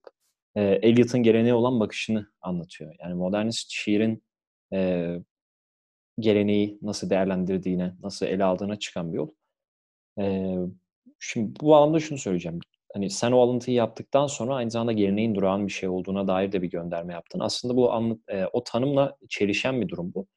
e, 0.55 0.61
Eliot'ın 0.63 1.23
geleneğe 1.23 1.53
olan 1.53 1.79
bakışını 1.79 2.27
anlatıyor. 2.41 2.95
Yani 2.99 3.13
modernist 3.13 3.71
şiirin 3.71 4.23
e, 4.73 5.09
geleneği 6.19 6.79
nasıl 6.81 7.09
değerlendirdiğine, 7.09 7.93
nasıl 8.03 8.25
ele 8.25 8.43
aldığına 8.43 8.79
çıkan 8.79 9.13
bir 9.13 9.17
yol. 9.17 9.29
E, 10.19 10.55
şimdi 11.19 11.59
bu 11.61 11.75
alanda 11.75 11.99
şunu 11.99 12.17
söyleyeceğim. 12.17 12.59
Hani 12.93 13.09
sen 13.09 13.31
o 13.31 13.39
alıntıyı 13.41 13.77
yaptıktan 13.77 14.27
sonra 14.27 14.55
aynı 14.55 14.71
zamanda 14.71 14.91
geleneğin 14.93 15.35
durağan 15.35 15.67
bir 15.67 15.71
şey 15.71 15.89
olduğuna 15.89 16.27
dair 16.27 16.51
de 16.51 16.61
bir 16.61 16.69
gönderme 16.69 17.13
yaptın. 17.13 17.39
Aslında 17.39 17.75
bu 17.77 17.93
anlat, 17.93 18.19
e, 18.27 18.45
o 18.53 18.63
tanımla 18.63 19.17
çelişen 19.29 19.81
bir 19.81 19.89
durum 19.89 20.13
bu. 20.13 20.27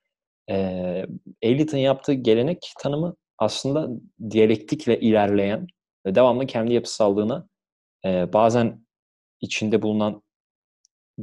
E, 0.51 1.07
Eliot'ın 1.43 1.79
yaptığı 1.79 2.13
gelenek 2.13 2.73
tanımı 2.79 3.17
aslında 3.39 3.89
diyalektikle 4.31 5.01
ilerleyen 5.01 5.67
ve 6.07 6.15
devamlı 6.15 6.47
kendi 6.47 6.75
yapısallığına 6.75 7.49
e, 8.05 8.33
bazen 8.33 8.87
içinde 9.41 9.83
bulunan 9.83 10.23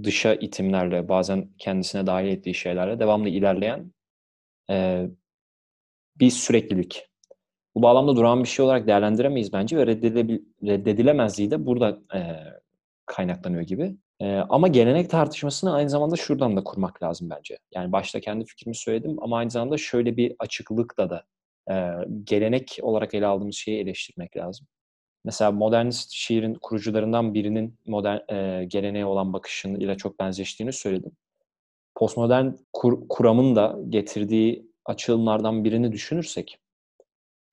dışa 0.03 0.34
itimlerle, 0.34 1.09
bazen 1.09 1.49
kendisine 1.57 2.07
dahil 2.07 2.28
ettiği 2.28 2.53
şeylerle 2.53 2.99
devamlı 2.99 3.30
ilerleyen 3.30 3.93
e, 4.69 5.07
bir 6.15 6.30
süreklilik. 6.30 7.07
Bu 7.75 7.82
bağlamda 7.82 8.15
duran 8.15 8.43
bir 8.43 8.47
şey 8.49 8.65
olarak 8.65 8.88
değerlendiremeyiz 8.88 9.53
bence 9.53 9.78
ve 9.78 9.88
reddedilemezliği 9.88 11.51
de 11.51 11.65
burada 11.65 11.99
e, 12.15 12.21
kaynaklanıyor 13.05 13.63
gibi. 13.63 13.95
E, 14.22 14.36
ama 14.49 14.68
gelenek 14.68 15.09
tartışmasını 15.09 15.74
aynı 15.74 15.89
zamanda 15.89 16.15
şuradan 16.15 16.57
da 16.57 16.63
kurmak 16.63 17.03
lazım 17.03 17.30
bence. 17.30 17.57
Yani 17.74 17.91
başta 17.91 18.20
kendi 18.20 18.45
fikrimi 18.45 18.76
söyledim 18.76 19.15
ama 19.22 19.38
aynı 19.38 19.49
zamanda 19.49 19.78
şöyle 19.78 20.18
bir 20.18 20.36
açıklıkla 20.39 21.09
da 21.09 21.26
e, 21.72 21.76
gelenek 22.24 22.80
olarak 22.82 23.13
ele 23.13 23.26
aldığımız 23.26 23.55
şeyi 23.55 23.80
eleştirmek 23.80 24.38
lazım. 24.38 24.68
Mesela 25.26 25.51
modernist 25.51 26.11
şiirin 26.11 26.53
kurucularından 26.53 27.34
birinin 27.34 27.80
modern 27.86 28.34
e, 28.34 28.65
geleneğe 28.65 29.05
olan 29.05 29.34
bakışıyla 29.34 29.97
çok 29.97 30.20
benzeştiğini 30.20 30.74
söyledim. 30.74 31.11
Postmodern 31.95 32.51
kur, 32.74 33.07
kuramın 33.09 33.55
da 33.55 33.80
getirdiği 33.89 34.72
açılımlardan 34.86 35.63
birini 35.63 35.91
düşünürsek 35.91 36.59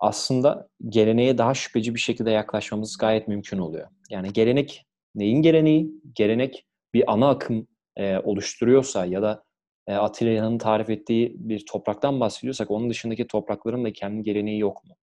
aslında 0.00 0.68
geleneğe 0.88 1.38
daha 1.38 1.54
şüpheci 1.54 1.94
bir 1.94 2.00
şekilde 2.00 2.30
yaklaşmamız 2.30 2.96
gayet 2.96 3.28
mümkün 3.28 3.58
oluyor. 3.58 3.88
Yani 4.10 4.32
gelenek 4.32 4.86
neyin 5.14 5.42
geleneği? 5.42 5.90
Gelenek 6.14 6.66
bir 6.94 7.12
ana 7.12 7.28
akım 7.28 7.68
e, 7.96 8.18
oluşturuyorsa 8.18 9.06
ya 9.06 9.22
da 9.22 9.44
e, 9.86 9.94
Atilla'nın 9.94 10.58
tarif 10.58 10.90
ettiği 10.90 11.36
bir 11.38 11.66
topraktan 11.66 12.20
bahsediyorsak 12.20 12.70
onun 12.70 12.90
dışındaki 12.90 13.26
toprakların 13.26 13.84
da 13.84 13.92
kendi 13.92 14.22
geleneği 14.22 14.58
yok 14.58 14.84
mu? 14.84 14.96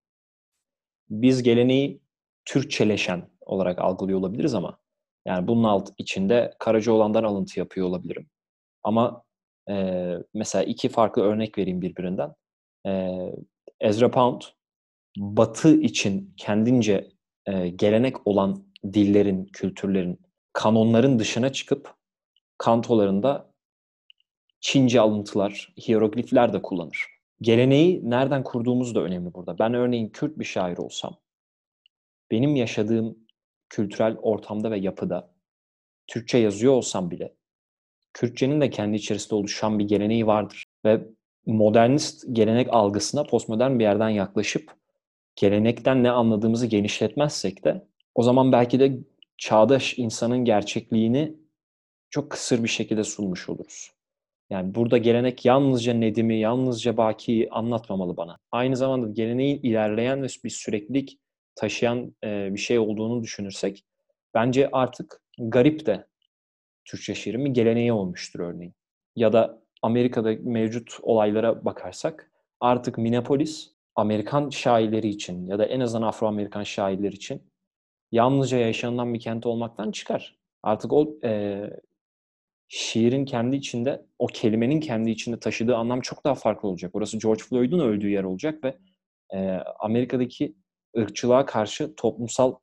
Biz 1.10 1.42
geleneği 1.42 2.00
Türkçeleşen 2.44 3.28
olarak 3.40 3.78
algılıyor 3.78 4.18
olabiliriz 4.18 4.54
ama 4.54 4.78
yani 5.26 5.48
bunun 5.48 5.64
alt 5.64 5.90
içinde 5.98 6.54
Karacaoğlan'dan 6.58 7.24
alıntı 7.24 7.58
yapıyor 7.58 7.86
olabilirim. 7.86 8.26
Ama 8.82 9.24
e, 9.70 9.74
mesela 10.34 10.64
iki 10.64 10.88
farklı 10.88 11.22
örnek 11.22 11.58
vereyim 11.58 11.82
birbirinden. 11.82 12.34
E, 12.86 13.18
Ezra 13.80 14.10
Pound 14.10 14.42
Batı 15.16 15.80
için 15.80 16.34
kendince 16.36 17.08
e, 17.46 17.68
gelenek 17.68 18.26
olan 18.26 18.71
dillerin, 18.84 19.44
kültürlerin, 19.44 20.20
kanonların 20.52 21.18
dışına 21.18 21.52
çıkıp 21.52 21.94
kantolarında 22.58 23.52
Çince 24.60 25.00
alıntılar, 25.00 25.74
hieroglifler 25.88 26.52
de 26.52 26.62
kullanır. 26.62 27.06
Geleneği 27.40 28.10
nereden 28.10 28.44
kurduğumuz 28.44 28.94
da 28.94 29.00
önemli 29.00 29.34
burada. 29.34 29.58
Ben 29.58 29.74
örneğin 29.74 30.08
Kürt 30.08 30.38
bir 30.38 30.44
şair 30.44 30.78
olsam, 30.78 31.16
benim 32.30 32.56
yaşadığım 32.56 33.18
kültürel 33.68 34.16
ortamda 34.16 34.70
ve 34.70 34.78
yapıda 34.78 35.34
Türkçe 36.06 36.38
yazıyor 36.38 36.72
olsam 36.72 37.10
bile 37.10 37.34
Kürtçenin 38.12 38.60
de 38.60 38.70
kendi 38.70 38.96
içerisinde 38.96 39.34
oluşan 39.34 39.78
bir 39.78 39.84
geleneği 39.84 40.26
vardır. 40.26 40.64
Ve 40.84 41.08
modernist 41.46 42.24
gelenek 42.32 42.68
algısına 42.70 43.24
postmodern 43.24 43.78
bir 43.78 43.84
yerden 43.84 44.08
yaklaşıp 44.08 44.74
gelenekten 45.36 46.02
ne 46.02 46.10
anladığımızı 46.10 46.66
genişletmezsek 46.66 47.64
de 47.64 47.86
o 48.14 48.22
zaman 48.22 48.52
belki 48.52 48.80
de 48.80 48.98
çağdaş 49.38 49.98
insanın 49.98 50.38
gerçekliğini 50.38 51.36
çok 52.10 52.30
kısır 52.30 52.64
bir 52.64 52.68
şekilde 52.68 53.04
sunmuş 53.04 53.48
oluruz. 53.48 53.90
Yani 54.50 54.74
burada 54.74 54.98
gelenek 54.98 55.44
yalnızca 55.44 55.94
Nedim'i, 55.94 56.40
yalnızca 56.40 56.96
Baki'yi 56.96 57.50
anlatmamalı 57.50 58.16
bana. 58.16 58.38
Aynı 58.52 58.76
zamanda 58.76 59.08
geleneğin 59.08 59.60
ilerleyen 59.62 60.22
ve 60.22 60.26
bir 60.44 60.50
süreklilik 60.50 61.18
taşıyan 61.54 62.14
bir 62.24 62.58
şey 62.58 62.78
olduğunu 62.78 63.22
düşünürsek 63.22 63.84
bence 64.34 64.68
artık 64.72 65.22
garip 65.38 65.86
de 65.86 66.06
Türkçe 66.84 67.14
şiirin 67.14 67.44
bir 67.44 67.50
geleneği 67.50 67.92
olmuştur 67.92 68.40
örneğin. 68.40 68.74
Ya 69.16 69.32
da 69.32 69.62
Amerika'da 69.82 70.34
mevcut 70.42 70.98
olaylara 71.02 71.64
bakarsak 71.64 72.32
artık 72.60 72.98
Minneapolis 72.98 73.72
Amerikan 73.94 74.50
şairleri 74.50 75.08
için 75.08 75.46
ya 75.46 75.58
da 75.58 75.64
en 75.64 75.80
azından 75.80 76.08
Afro-Amerikan 76.08 76.64
şairler 76.64 77.12
için 77.12 77.51
yalnızca 78.12 78.58
yaşanılan 78.58 79.14
bir 79.14 79.20
kent 79.20 79.46
olmaktan 79.46 79.90
çıkar. 79.90 80.38
Artık 80.62 80.92
o 80.92 81.14
e, 81.24 81.62
şiirin 82.68 83.24
kendi 83.24 83.56
içinde, 83.56 84.06
o 84.18 84.26
kelimenin 84.26 84.80
kendi 84.80 85.10
içinde 85.10 85.40
taşıdığı 85.40 85.76
anlam 85.76 86.00
çok 86.00 86.24
daha 86.24 86.34
farklı 86.34 86.68
olacak. 86.68 86.94
Orası 86.94 87.18
George 87.18 87.42
Floyd'un 87.42 87.78
öldüğü 87.78 88.10
yer 88.10 88.24
olacak 88.24 88.64
ve 88.64 88.78
e, 89.34 89.58
Amerika'daki 89.80 90.56
ırkçılığa 90.98 91.46
karşı 91.46 91.94
toplumsal 91.94 92.54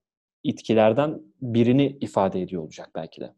itkilerden 0.44 1.22
birini 1.42 1.98
ifade 2.02 2.42
ediyor 2.42 2.64
olacak 2.64 2.90
belki 2.96 3.22
de. 3.22 3.34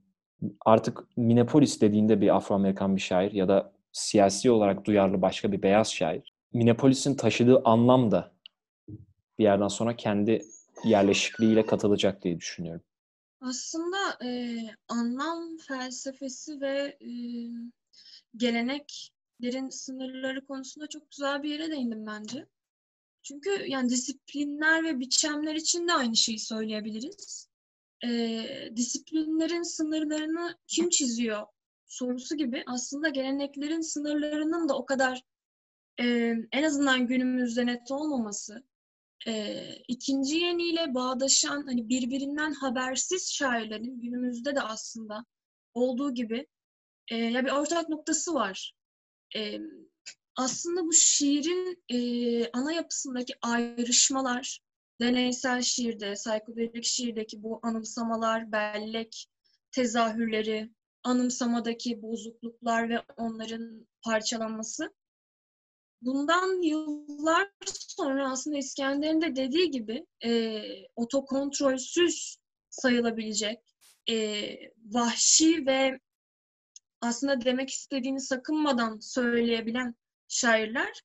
Artık 0.65 1.03
Minneapolis 1.17 1.81
dediğinde 1.81 2.21
bir 2.21 2.35
Afro-Amerikan 2.35 2.95
bir 2.95 3.01
şair 3.01 3.31
ya 3.31 3.47
da 3.47 3.73
siyasi 3.91 4.51
olarak 4.51 4.85
duyarlı 4.85 5.21
başka 5.21 5.51
bir 5.51 5.61
beyaz 5.61 5.93
şair 5.93 6.33
Minneapolis'in 6.53 7.15
taşıdığı 7.15 7.61
anlam 7.65 8.11
da 8.11 8.31
bir 9.39 9.43
yerden 9.43 9.67
sonra 9.67 9.95
kendi 9.95 10.41
yerleşikliğiyle 10.83 11.65
katılacak 11.65 12.23
diye 12.23 12.39
düşünüyorum. 12.39 12.83
Aslında 13.41 14.25
e, 14.25 14.59
anlam 14.87 15.57
felsefesi 15.57 16.61
ve 16.61 16.97
e, 17.01 17.11
geleneklerin 18.35 19.69
sınırları 19.69 20.45
konusunda 20.45 20.87
çok 20.87 21.11
güzel 21.11 21.43
bir 21.43 21.49
yere 21.49 21.71
değindim 21.71 22.05
bence. 22.05 22.45
Çünkü 23.23 23.49
yani 23.67 23.89
disiplinler 23.89 24.83
ve 24.83 24.99
biçemler 24.99 25.55
için 25.55 25.87
de 25.87 25.93
aynı 25.93 26.15
şeyi 26.15 26.39
söyleyebiliriz. 26.39 27.49
E, 28.05 28.09
disiplinlerin 28.75 29.63
sınırlarını 29.63 30.57
kim 30.67 30.89
çiziyor 30.89 31.47
sorusu 31.91 32.37
gibi 32.37 32.63
aslında 32.67 33.09
geleneklerin 33.09 33.81
sınırlarının 33.81 34.69
da 34.69 34.77
o 34.77 34.85
kadar 34.85 35.21
e, 35.99 36.35
en 36.51 36.63
azından 36.63 37.07
günümüzde 37.07 37.65
net 37.65 37.91
olmaması, 37.91 38.63
e, 39.27 39.75
ikinci 39.87 40.37
yeniyle 40.37 40.93
bağdaşan 40.93 41.63
hani 41.65 41.89
birbirinden 41.89 42.53
habersiz 42.53 43.33
şairlerin 43.33 44.01
günümüzde 44.01 44.55
de 44.55 44.61
aslında 44.61 45.25
olduğu 45.73 46.13
gibi 46.13 46.47
e, 47.11 47.15
ya 47.15 47.45
bir 47.45 47.51
ortak 47.51 47.89
noktası 47.89 48.33
var. 48.33 48.73
E, 49.35 49.59
aslında 50.35 50.85
bu 50.85 50.93
şiirin 50.93 51.83
e, 51.89 52.51
ana 52.51 52.71
yapısındaki 52.73 53.33
ayrışmalar, 53.41 54.59
deneysel 55.01 55.61
şiirde, 55.61 56.13
psikodelik 56.13 56.83
şiirdeki 56.83 57.43
bu 57.43 57.59
anımsamalar, 57.63 58.51
bellek 58.51 59.27
tezahürleri, 59.71 60.71
anımsamadaki 61.03 62.01
bozukluklar 62.01 62.89
ve 62.89 63.03
onların 63.17 63.87
parçalanması 64.01 64.93
bundan 66.01 66.63
yıllar 66.63 67.49
sonra 67.97 68.31
aslında 68.31 68.57
İskender'in 68.57 69.21
de 69.21 69.35
dediği 69.35 69.71
gibi 69.71 70.05
e, 70.25 70.61
otokontrolsüz 70.95 72.37
sayılabilecek 72.69 73.59
e, 74.09 74.45
vahşi 74.85 75.65
ve 75.65 75.99
aslında 77.01 77.41
demek 77.41 77.69
istediğini 77.69 78.21
sakınmadan 78.21 78.99
söyleyebilen 78.99 79.95
şairler 80.27 81.01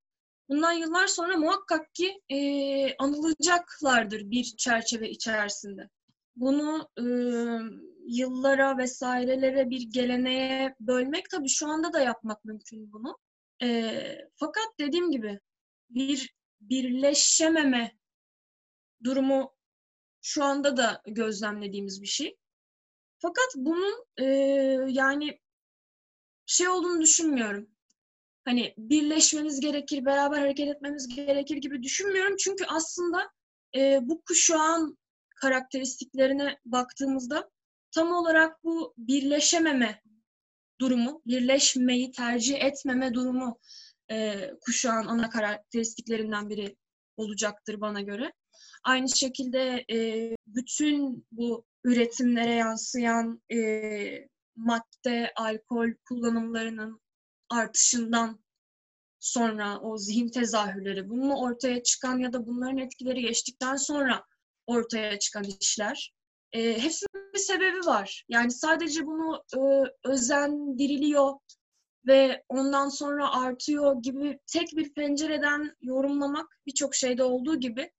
bundan 0.49 0.73
yıllar 0.73 1.07
sonra 1.07 1.37
muhakkak 1.37 1.95
ki 1.95 2.21
e, 2.29 2.97
anılacaklardır 2.97 4.31
bir 4.31 4.45
çerçeve 4.45 5.11
içerisinde. 5.11 5.89
Bunu 6.37 6.89
e, 6.99 7.05
yıllara 8.07 8.79
vesairelere 8.79 9.71
bir 9.71 9.83
geleneğe 9.83 10.75
bölmek 10.81 11.31
tabii 11.31 11.49
şu 11.49 11.69
anda 11.69 11.93
da 11.93 12.01
yapmak 12.01 12.45
mümkün 12.45 12.93
bunu. 12.93 13.19
E, 13.63 14.19
fakat 14.37 14.67
dediğim 14.81 15.11
gibi 15.11 15.41
bir 15.91 16.37
birleşememe 16.61 17.99
durumu 19.05 19.57
şu 20.23 20.45
anda 20.45 20.77
da 20.77 21.03
gözlemlediğimiz 21.07 22.03
bir 22.03 22.07
şey. 22.07 22.37
Fakat 23.19 23.49
bunun 23.57 24.05
e, 24.19 24.25
yani 24.89 25.41
şey 26.47 26.69
olduğunu 26.69 27.01
düşünmüyorum. 27.01 27.71
Hani 28.45 28.75
birleşmemiz 28.79 29.61
gerekir, 29.61 30.05
beraber 30.05 30.39
hareket 30.39 30.69
etmemiz 30.69 31.09
gerekir 31.17 31.57
gibi 31.57 31.83
düşünmüyorum. 31.83 32.37
Çünkü 32.37 32.65
aslında 32.69 33.31
e, 33.77 33.99
bu 34.03 34.23
kuşağın 34.23 34.99
karakteristiklerine 35.37 36.59
baktığımızda 36.65 37.51
tam 37.91 38.13
olarak 38.13 38.65
bu 38.65 38.95
birleşememe 38.99 40.03
durumu, 40.81 41.23
birleşmeyi 41.27 42.11
tercih 42.11 42.61
etmeme 42.61 43.15
durumu 43.15 43.59
e, 44.11 44.51
kuşağın 44.61 45.07
ana 45.07 45.31
karakteristiklerinden 45.31 46.51
biri 46.51 46.77
olacaktır 47.17 47.81
bana 47.81 48.01
göre. 48.01 48.33
Aynı 48.85 49.17
şekilde 49.17 49.85
e, 49.93 50.31
bütün 50.47 51.27
bu 51.33 51.65
üretimlere 51.85 52.55
yansıyan 52.55 53.43
e, 53.53 53.59
madde, 54.57 55.33
alkol 55.37 55.89
kullanımlarının 56.09 57.01
artışından 57.51 58.45
sonra 59.21 59.81
o 59.81 59.99
zihin 59.99 60.29
tezahürleri, 60.29 61.09
bunun 61.09 61.31
ortaya 61.31 61.83
çıkan 61.83 62.19
ya 62.19 62.33
da 62.33 62.47
bunların 62.47 62.79
etkileri 62.79 63.23
geçtikten 63.23 63.77
sonra 63.77 64.25
ortaya 64.67 65.19
çıkan 65.19 65.45
işler 65.61 66.16
e, 66.53 66.83
hepsinin 66.83 67.33
bir 67.35 67.39
sebebi 67.39 67.87
var. 67.87 68.25
Yani 68.29 68.51
sadece 68.51 69.07
bunu 69.07 69.43
e, 69.57 69.61
özendiriliyor 70.05 71.33
ve 72.07 72.45
ondan 72.49 72.89
sonra 72.89 73.33
artıyor 73.33 74.03
gibi 74.03 74.39
tek 74.47 74.77
bir 74.77 74.95
pencereden 74.95 75.77
yorumlamak 75.81 76.59
birçok 76.67 76.95
şeyde 76.95 77.25
olduğu 77.25 77.61
gibi 77.61 77.91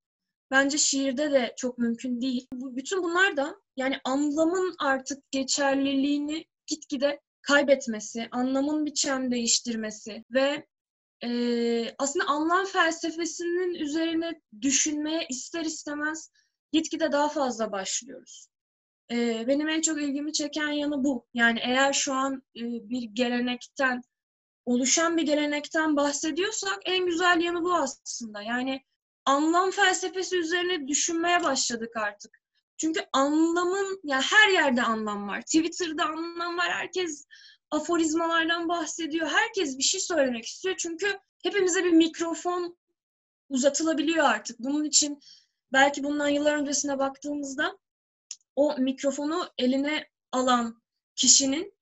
bence 0.51 0.77
şiirde 0.77 1.31
de 1.31 1.53
çok 1.57 1.77
mümkün 1.77 2.21
değil. 2.21 2.47
Bütün 2.53 3.03
bunlar 3.03 3.37
da 3.37 3.55
yani 3.77 3.99
anlamın 4.03 4.75
artık 4.79 5.31
geçerliliğini 5.31 6.45
gitgide 6.67 7.19
kaybetmesi, 7.41 8.27
anlamın 8.31 8.85
biçem 8.85 9.31
değiştirmesi 9.31 10.23
ve 10.31 10.65
e, 11.23 11.95
aslında 11.97 12.25
anlam 12.25 12.65
felsefesinin 12.65 13.75
üzerine 13.75 14.41
düşünmeye 14.61 15.25
ister 15.29 15.65
istemez 15.65 16.31
gitgide 16.71 17.11
daha 17.11 17.29
fazla 17.29 17.71
başlıyoruz. 17.71 18.47
Ee, 19.11 19.47
benim 19.47 19.69
en 19.69 19.81
çok 19.81 20.01
ilgimi 20.01 20.33
çeken 20.33 20.71
yanı 20.71 21.03
bu. 21.03 21.25
Yani 21.33 21.59
eğer 21.63 21.93
şu 21.93 22.13
an 22.13 22.43
e, 22.55 22.61
bir 22.61 23.01
gelenekten, 23.01 24.01
oluşan 24.65 25.17
bir 25.17 25.23
gelenekten 25.23 25.95
bahsediyorsak 25.95 26.79
en 26.85 27.05
güzel 27.05 27.41
yanı 27.41 27.63
bu 27.63 27.75
aslında. 27.75 28.41
Yani 28.41 28.81
anlam 29.25 29.71
felsefesi 29.71 30.37
üzerine 30.37 30.87
düşünmeye 30.87 31.43
başladık 31.43 31.97
artık. 31.97 32.41
Çünkü 32.77 32.99
anlamın, 33.13 33.99
ya 34.03 34.21
her 34.21 34.49
yerde 34.49 34.81
anlam 34.83 35.27
var. 35.27 35.41
Twitter'da 35.41 36.05
anlam 36.05 36.57
var. 36.57 36.71
Herkes 36.71 37.25
aforizmalardan 37.71 38.69
bahsediyor. 38.69 39.27
Herkes 39.27 39.77
bir 39.77 39.83
şey 39.83 39.99
söylemek 39.99 40.45
istiyor. 40.45 40.75
Çünkü 40.77 41.19
hepimize 41.43 41.83
bir 41.83 41.91
mikrofon 41.91 42.77
uzatılabiliyor 43.49 44.25
artık. 44.25 44.59
Bunun 44.59 44.83
için 44.83 45.19
belki 45.73 46.03
bundan 46.03 46.27
yıllar 46.27 46.55
öncesine 46.57 46.99
baktığımızda 46.99 47.77
o 48.55 48.77
mikrofonu 48.77 49.49
eline 49.57 50.07
alan 50.31 50.81
kişinin 51.15 51.73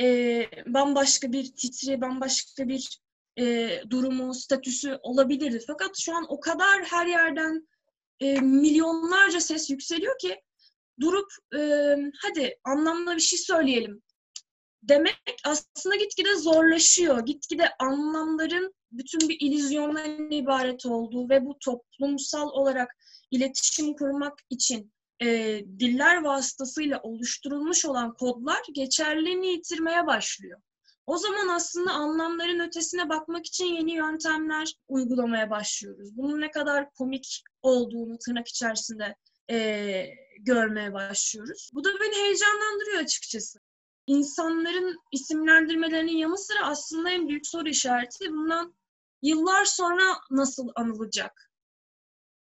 e, 0.00 0.46
bambaşka 0.66 1.32
bir 1.32 1.44
titri, 1.44 2.00
bambaşka 2.00 2.68
bir 2.68 3.00
e, 3.38 3.70
durumu, 3.90 4.34
statüsü 4.34 4.98
olabilirdi. 5.02 5.64
Fakat 5.66 5.98
şu 5.98 6.16
an 6.16 6.26
o 6.28 6.40
kadar 6.40 6.84
her 6.84 7.06
yerden 7.06 7.68
e, 8.20 8.40
milyonlarca 8.40 9.40
ses 9.40 9.70
yükseliyor 9.70 10.18
ki 10.18 10.42
durup 11.00 11.32
e, 11.56 11.60
hadi 12.22 12.58
anlamlı 12.64 13.16
bir 13.16 13.20
şey 13.20 13.38
söyleyelim 13.38 14.02
demek 14.82 15.16
aslında 15.44 15.96
gitgide 15.96 16.36
zorlaşıyor. 16.36 17.26
Gitgide 17.26 17.68
anlamların 17.78 18.74
bütün 18.92 19.28
bir 19.28 19.36
illüzyondan 19.40 20.30
ibaret 20.30 20.86
olduğu 20.86 21.28
ve 21.28 21.46
bu 21.46 21.58
toplumsal 21.58 22.48
olarak 22.48 22.96
iletişim 23.32 23.94
kurmak 23.94 24.38
için 24.50 24.92
e, 25.22 25.60
diller 25.78 26.22
vasıtasıyla 26.22 27.00
oluşturulmuş 27.02 27.84
olan 27.84 28.14
kodlar 28.14 28.62
geçerliliğini 28.72 29.46
yitirmeye 29.46 30.06
başlıyor. 30.06 30.60
O 31.06 31.16
zaman 31.16 31.48
aslında 31.48 31.92
anlamların 31.92 32.60
ötesine 32.60 33.08
bakmak 33.08 33.46
için 33.46 33.64
yeni 33.64 33.92
yöntemler 33.92 34.74
uygulamaya 34.88 35.50
başlıyoruz. 35.50 36.16
Bunun 36.16 36.40
ne 36.40 36.50
kadar 36.50 36.90
komik 36.90 37.42
olduğunu 37.62 38.18
tırnak 38.18 38.48
içerisinde 38.48 39.16
e, 39.50 40.06
görmeye 40.38 40.92
başlıyoruz. 40.92 41.70
Bu 41.74 41.84
da 41.84 41.88
beni 42.00 42.24
heyecanlandırıyor 42.24 42.98
açıkçası. 42.98 43.58
İnsanların 44.06 44.98
isimlendirmelerinin 45.12 46.16
yanı 46.16 46.38
sıra 46.38 46.66
aslında 46.66 47.10
en 47.10 47.28
büyük 47.28 47.46
soru 47.46 47.68
işareti 47.68 48.30
bundan 48.30 48.74
yıllar 49.22 49.64
sonra 49.64 50.02
nasıl 50.30 50.68
anılacak 50.74 51.51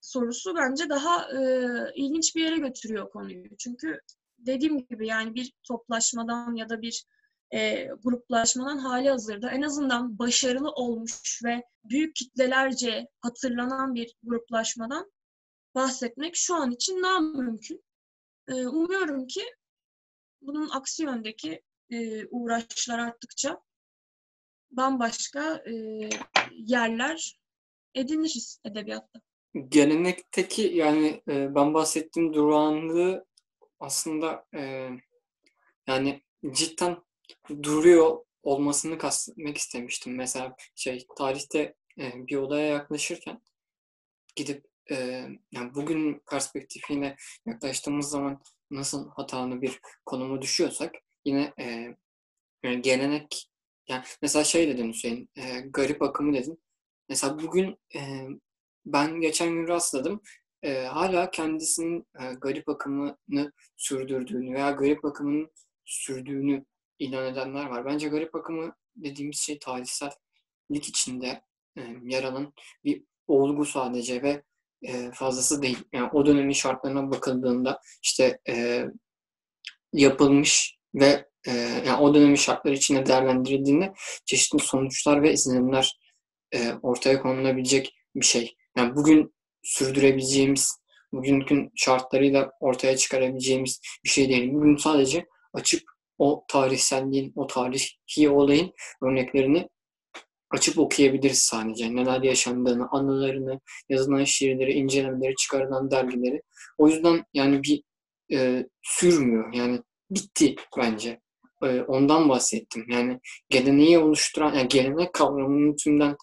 sorusu 0.09 0.55
bence 0.57 0.89
daha 0.89 1.33
e, 1.33 1.41
ilginç 1.95 2.37
bir 2.37 2.45
yere 2.45 2.57
götürüyor 2.57 3.11
konuyu. 3.11 3.57
Çünkü 3.59 4.01
dediğim 4.39 4.79
gibi 4.87 5.07
yani 5.07 5.35
bir 5.35 5.53
toplaşmadan 5.63 6.55
ya 6.55 6.69
da 6.69 6.83
bir 6.83 7.05
e, 7.55 7.85
gruplaşmadan 7.85 8.79
hali 8.79 9.11
hazırda 9.11 9.51
en 9.51 9.63
azından 9.63 10.19
başarılı 10.19 10.71
olmuş 10.71 11.41
ve 11.45 11.65
büyük 11.85 12.17
kitlelerce 12.17 13.09
hatırlanan 13.21 13.95
bir 13.95 14.15
gruplaşmadan 14.23 15.13
bahsetmek 15.75 16.37
şu 16.37 16.55
an 16.55 16.71
için 16.71 17.03
daha 17.03 17.21
mümkün. 17.21 17.85
E, 18.49 18.67
umuyorum 18.67 19.27
ki 19.27 19.43
bunun 20.43 20.69
aksi 20.69 21.03
yöndeki 21.03 21.63
e, 21.91 22.27
uğraşlar 22.27 22.99
arttıkça 22.99 23.63
bambaşka 24.71 25.55
e, 25.55 25.73
yerler 26.53 27.39
ediniriz 27.95 28.61
edebiyatta. 28.65 29.21
Gelenekteki 29.69 30.63
yani 30.63 31.23
e, 31.29 31.55
ben 31.55 31.75
bahsettiğim 31.75 32.35
durağanlığı 32.35 33.27
aslında 33.81 34.47
e, 34.55 34.91
yani 35.87 36.23
cidden 36.51 36.97
duruyor 37.63 38.25
olmasını 38.43 38.99
kastetmek 38.99 39.59
istemiştim. 39.59 40.17
Mesela 40.17 40.57
şey 40.75 41.07
tarihte 41.17 41.75
e, 42.01 42.27
bir 42.27 42.37
olaya 42.37 42.67
yaklaşırken 42.67 43.43
gidip 44.37 44.67
e, 44.91 44.95
yani 45.53 45.75
bugün 45.75 46.23
perspektifiyle 46.31 47.17
yaklaştığımız 47.47 48.11
zaman 48.11 48.43
nasıl 48.71 49.11
hatalı 49.11 49.63
bir 49.63 49.81
konuma 50.07 50.43
düşüyorsak 50.43 50.95
yine 51.25 51.53
e, 51.61 51.97
yani 52.63 52.83
gelenek 52.83 53.51
yani 53.89 54.05
mesela 54.23 54.45
şey 54.45 54.69
dedin 54.69 54.93
Hüseyin 54.93 55.31
e, 55.37 55.61
garip 55.61 56.03
akımı 56.03 56.35
dedin. 56.35 56.63
Mesela 57.09 57.39
bugün 57.39 57.77
e, 57.97 58.27
ben 58.93 59.21
geçen 59.21 59.51
gün 59.51 59.69
rastladım. 59.69 60.21
E, 60.63 60.85
hala 60.85 61.31
kendisinin 61.31 62.07
e, 62.21 62.35
garip 62.41 62.69
akımını 62.69 63.53
sürdürdüğünü 63.77 64.55
veya 64.55 64.71
garip 64.71 65.05
akımının 65.05 65.51
sürdüğünü 65.85 66.65
ilan 66.99 67.27
edenler 67.33 67.67
var. 67.67 67.87
Bence 67.87 68.09
garip 68.09 68.35
akımı 68.35 68.75
dediğimiz 68.97 69.39
şey 69.39 69.59
tarihsellik 69.59 70.89
içinde 70.89 71.43
e, 71.77 71.83
yer 72.05 72.25
alan 72.25 72.53
bir 72.85 73.05
olgu 73.27 73.65
sadece 73.65 74.23
ve 74.23 74.43
e, 74.83 75.11
fazlası 75.15 75.63
değil. 75.63 75.79
Yani 75.93 76.11
o 76.13 76.27
dönemin 76.27 76.53
şartlarına 76.53 77.11
bakıldığında 77.11 77.81
işte 78.03 78.39
e, 78.49 78.85
yapılmış 79.93 80.79
ve 80.95 81.29
e, 81.47 81.53
yani 81.87 81.97
o 82.03 82.15
dönemin 82.15 82.35
şartları 82.35 82.75
içinde 82.75 83.07
değerlendirildiğinde 83.07 83.93
çeşitli 84.25 84.59
sonuçlar 84.59 85.23
ve 85.23 85.33
izlenimler 85.33 85.99
e, 86.55 86.73
ortaya 86.83 87.23
konulabilecek 87.23 87.95
bir 88.17 88.27
şey. 88.27 88.58
Yani 88.79 88.97
bugün 88.97 89.35
sürdürebileceğimiz, 89.63 90.79
bugünkün 91.13 91.73
şartlarıyla 91.77 92.51
ortaya 92.61 92.97
çıkarabileceğimiz 92.97 93.81
bir 94.05 94.09
şey 94.09 94.29
değil. 94.29 94.53
Bugün 94.53 94.77
sadece 94.77 95.27
açıp 95.53 95.83
o 96.19 96.45
tarihselliğin, 96.49 97.33
o 97.37 97.47
tarihi 97.47 98.29
olayın 98.29 98.73
örneklerini 99.03 99.69
açıp 100.51 100.79
okuyabiliriz 100.79 101.39
sadece. 101.39 101.95
Neler 101.95 102.23
yaşandığını, 102.23 102.89
anılarını, 102.91 103.61
yazılan 103.89 104.25
şiirleri, 104.25 104.73
incelemeleri, 104.73 105.35
çıkarılan 105.35 105.91
dergileri. 105.91 106.43
O 106.79 106.89
yüzden 106.89 107.25
yani 107.35 107.63
bir 107.63 107.83
e, 108.33 108.67
sürmüyor. 108.83 109.55
Yani 109.55 109.81
bitti 110.11 110.57
bence. 110.79 111.21
E, 111.63 111.81
ondan 111.81 112.29
bahsettim. 112.29 112.87
Yani 112.91 113.21
geleneği 113.49 113.99
oluşturan, 113.99 114.55
yani 114.55 114.69
gelenek 114.69 115.13
kavramının 115.13 115.77
tümden 115.77 116.17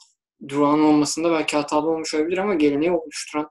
durağan 0.47 0.79
olmasında 0.79 1.31
belki 1.31 1.57
hatalı 1.57 1.89
olmuş 1.89 2.13
olabilir 2.13 2.37
ama 2.37 2.53
geleneği 2.53 2.91
oluşturan 2.91 3.49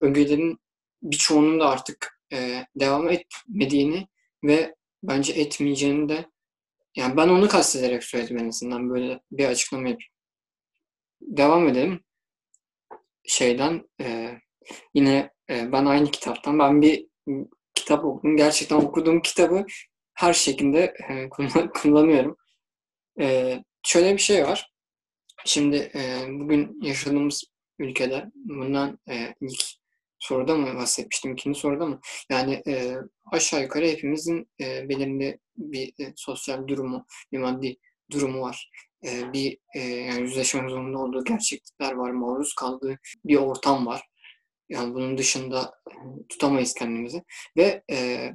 ögelerin 0.00 0.58
birçoğunun 1.02 1.60
da 1.60 1.68
artık 1.68 2.20
e, 2.32 2.66
devam 2.76 3.10
etmediğini 3.10 4.08
ve 4.44 4.74
bence 5.02 5.32
etmeyeceğini 5.32 6.08
de 6.08 6.26
yani 6.96 7.16
ben 7.16 7.28
onu 7.28 7.48
kastederek 7.48 8.04
söyledim 8.04 8.38
en 8.38 8.48
azından 8.48 8.90
böyle 8.90 9.20
bir 9.30 9.44
açıklama 9.46 9.88
yapayım. 9.88 10.10
Devam 11.20 11.68
edelim. 11.68 12.00
Şeyden 13.26 13.88
e, 14.00 14.38
yine 14.94 15.30
e, 15.50 15.72
ben 15.72 15.86
aynı 15.86 16.10
kitaptan 16.10 16.58
ben 16.58 16.82
bir 16.82 17.06
kitap 17.74 18.04
okudum. 18.04 18.36
Gerçekten 18.36 18.76
okuduğum 18.76 19.22
kitabı 19.22 19.66
her 20.14 20.32
şekilde 20.32 20.94
e, 21.08 21.28
kullanıyorum. 21.74 22.36
E, 23.20 23.58
şöyle 23.82 24.12
bir 24.12 24.18
şey 24.18 24.44
var. 24.44 24.73
Şimdi 25.44 25.76
e, 25.94 26.26
bugün 26.28 26.82
yaşadığımız 26.82 27.44
ülkede 27.78 28.30
bundan 28.34 28.98
e, 29.08 29.34
ilk 29.40 29.64
soruda 30.18 30.56
mı 30.56 30.74
bahsetmiştim, 30.76 31.32
ikinci 31.32 31.60
soruda 31.60 31.86
mı? 31.86 32.00
Yani 32.30 32.62
e, 32.66 32.96
aşağı 33.32 33.62
yukarı 33.62 33.86
hepimizin 33.86 34.48
e, 34.60 34.88
belirli 34.88 35.38
bir 35.56 35.92
e, 36.00 36.12
sosyal 36.16 36.68
durumu, 36.68 37.06
bir 37.32 37.38
maddi 37.38 37.76
durumu 38.10 38.40
var. 38.40 38.70
E, 39.04 39.32
bir 39.32 39.58
e, 39.74 39.80
yani 39.80 40.20
yüzleşmek 40.20 40.70
zorunda 40.70 40.98
olduğu 40.98 41.24
gerçeklikler 41.24 41.92
var, 41.92 42.10
maruz 42.10 42.54
kaldığı 42.54 42.98
bir 43.24 43.36
ortam 43.36 43.86
var. 43.86 44.02
Yani 44.68 44.94
bunun 44.94 45.18
dışında 45.18 45.74
e, 45.90 45.92
tutamayız 46.28 46.74
kendimizi. 46.74 47.22
Ve 47.56 47.82
e, 47.90 48.30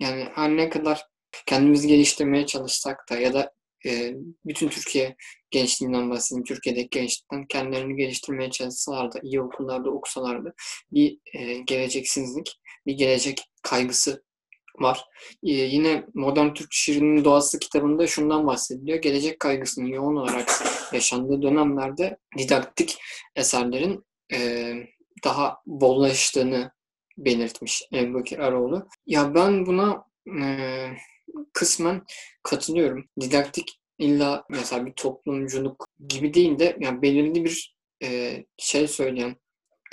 yani 0.00 0.28
her 0.34 0.56
ne 0.56 0.68
kadar 0.68 1.02
kendimizi 1.46 1.88
geliştirmeye 1.88 2.46
çalışsak 2.46 3.10
da 3.10 3.18
ya 3.18 3.34
da 3.34 3.55
e, 3.86 4.14
bütün 4.44 4.68
Türkiye 4.68 5.16
gençliğinden 5.50 6.10
bahsedeyim. 6.10 6.44
Türkiye'deki 6.44 6.88
gençlikten 6.90 7.46
kendilerini 7.46 7.96
geliştirmeye 7.96 8.50
çalışsalardı, 8.50 9.20
iyi 9.22 9.40
okullarda 9.40 9.90
okusalardı 9.90 10.54
bir 10.92 11.18
e, 11.34 11.58
geleceksizlik, 11.58 12.60
bir 12.86 12.94
gelecek 12.94 13.40
kaygısı 13.62 14.26
var. 14.80 15.04
Ee, 15.42 15.52
yine 15.52 16.04
Modern 16.14 16.54
Türk 16.54 16.68
Şiirinin 16.72 17.24
Doğası 17.24 17.58
kitabında 17.58 18.06
şundan 18.06 18.46
bahsediliyor. 18.46 18.98
Gelecek 18.98 19.40
kaygısının 19.40 19.86
yoğun 19.86 20.16
olarak 20.16 20.62
yaşandığı 20.92 21.42
dönemlerde 21.42 22.16
didaktik 22.38 22.98
eserlerin 23.36 24.04
e, 24.32 24.72
daha 25.24 25.58
bollaştığını 25.66 26.70
belirtmiş 27.18 27.82
Ebubekir 27.94 28.38
Aroğlu. 28.38 28.88
Ya 29.06 29.34
ben 29.34 29.66
buna 29.66 30.04
e, 30.42 30.46
kısmen 31.52 32.02
katılıyorum. 32.42 33.04
Didaktik 33.20 33.80
illa 33.98 34.44
mesela 34.50 34.86
bir 34.86 34.92
toplumculuk 34.92 35.88
gibi 36.08 36.34
değil 36.34 36.58
de 36.58 36.76
yani 36.80 37.02
belirli 37.02 37.44
bir 37.44 37.76
e, 38.02 38.44
şey 38.58 38.88
söyleyen 38.88 39.36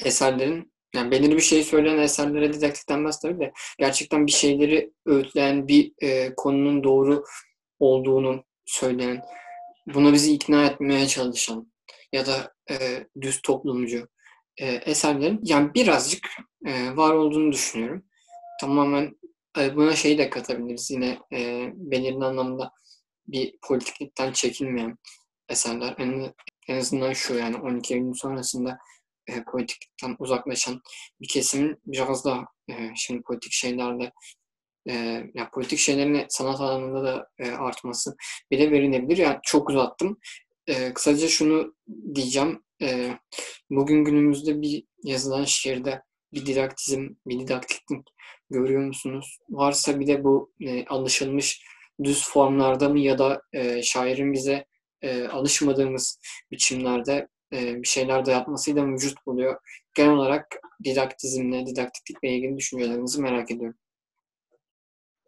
eserlerin 0.06 0.74
Yani 0.96 1.12
belirli 1.12 1.36
bir 1.36 1.42
şey 1.42 1.64
söyleyen 1.64 1.98
eserlere 1.98 2.54
didaktik 2.54 2.90
denmez 2.90 3.20
tabii 3.20 3.40
de 3.40 3.54
gerçekten 3.80 4.28
bir 4.28 4.32
şeyleri 4.32 4.92
öğütleyen 5.06 5.68
bir 5.68 5.94
e, 6.02 6.36
konunun 6.36 6.84
doğru 6.84 7.24
olduğunu 7.80 8.44
söyleyen, 8.66 9.22
buna 9.88 10.14
bizi 10.14 10.34
ikna 10.34 10.66
etmeye 10.66 11.08
çalışan 11.08 11.72
ya 12.14 12.26
da 12.26 12.54
e, 12.72 13.08
düz 13.22 13.42
toplumcu 13.42 14.08
e, 14.58 14.66
eserlerin 14.68 15.40
yani 15.44 15.74
birazcık 15.74 16.28
e, 16.66 16.96
var 16.96 17.14
olduğunu 17.14 17.52
düşünüyorum. 17.52 18.06
Tamamen 18.62 19.16
buna 19.58 19.95
şey 19.95 20.18
de 20.18 20.30
katabiliriz 20.30 20.91
yine 20.91 21.20
e, 21.34 21.70
belirli 21.74 22.26
anlamda 22.26 22.72
bir 23.28 23.58
politiklikten 23.62 24.32
çekinmeyen 24.32 24.97
eserler. 25.49 25.95
En, 25.97 26.34
en 26.68 26.78
azından 26.78 27.14
şu 27.14 27.36
yani 27.36 27.58
12 27.58 27.93
Eylül 27.93 28.14
sonrasında 28.14 28.78
e, 29.28 29.43
politiklikten 29.43 30.16
uzaklaşan 30.20 30.82
bir 31.22 31.28
kesimin 31.28 31.78
biraz 31.86 32.26
daha 32.26 32.45
e, 32.70 32.74
şimdi 32.95 33.22
politik 33.22 33.51
şeylerle 33.51 34.12
e, 34.89 34.93
yani 35.34 35.49
politik 35.54 35.80
şeylerin 35.80 36.26
sanat 36.30 36.62
alanında 36.62 37.04
da 37.04 37.28
e, 37.39 37.51
artması 37.51 38.16
bile 38.51 38.72
verilebilir. 38.72 39.18
Yani 39.18 39.39
çok 39.43 39.70
uzattım. 39.70 40.20
E, 40.68 40.93
kısaca 40.93 41.28
şunu 41.28 41.76
diyeceğim. 42.16 42.64
E, 42.82 43.18
bugün 43.70 44.04
günümüzde 44.04 44.62
bir 44.62 44.84
yazılan 45.04 45.43
şiirde 45.43 46.01
bir 46.34 46.45
didaktizm, 46.45 47.10
bir 47.28 47.39
didaktiklik 47.39 48.08
görüyor 48.50 48.84
musunuz? 48.84 49.38
Varsa 49.50 50.00
bir 50.00 50.08
de 50.08 50.24
bu 50.24 50.52
e, 50.60 50.86
alışılmış 50.86 51.64
düz 52.04 52.30
formlarda 52.30 52.89
mı 52.89 53.00
ya 53.00 53.18
da 53.18 53.41
e, 53.54 53.82
şairin 53.82 54.34
bize 54.34 54.66
e, 55.02 55.28
alışmadığımız 55.28 56.20
biçimlerde 56.52 57.28
e, 57.54 57.82
bir 57.82 57.88
şeyler 57.88 58.26
de 58.26 58.32
yapmasıyla 58.32 58.86
mevcut 58.86 59.26
buluyor. 59.28 59.60
Genel 59.96 60.12
olarak 60.12 60.60
didaktizmle, 60.84 61.66
didaktiklikle 61.66 62.30
ilgili 62.30 62.58
düşüncelerinizi 62.58 63.22
merak 63.22 63.52
ediyorum. 63.52 63.78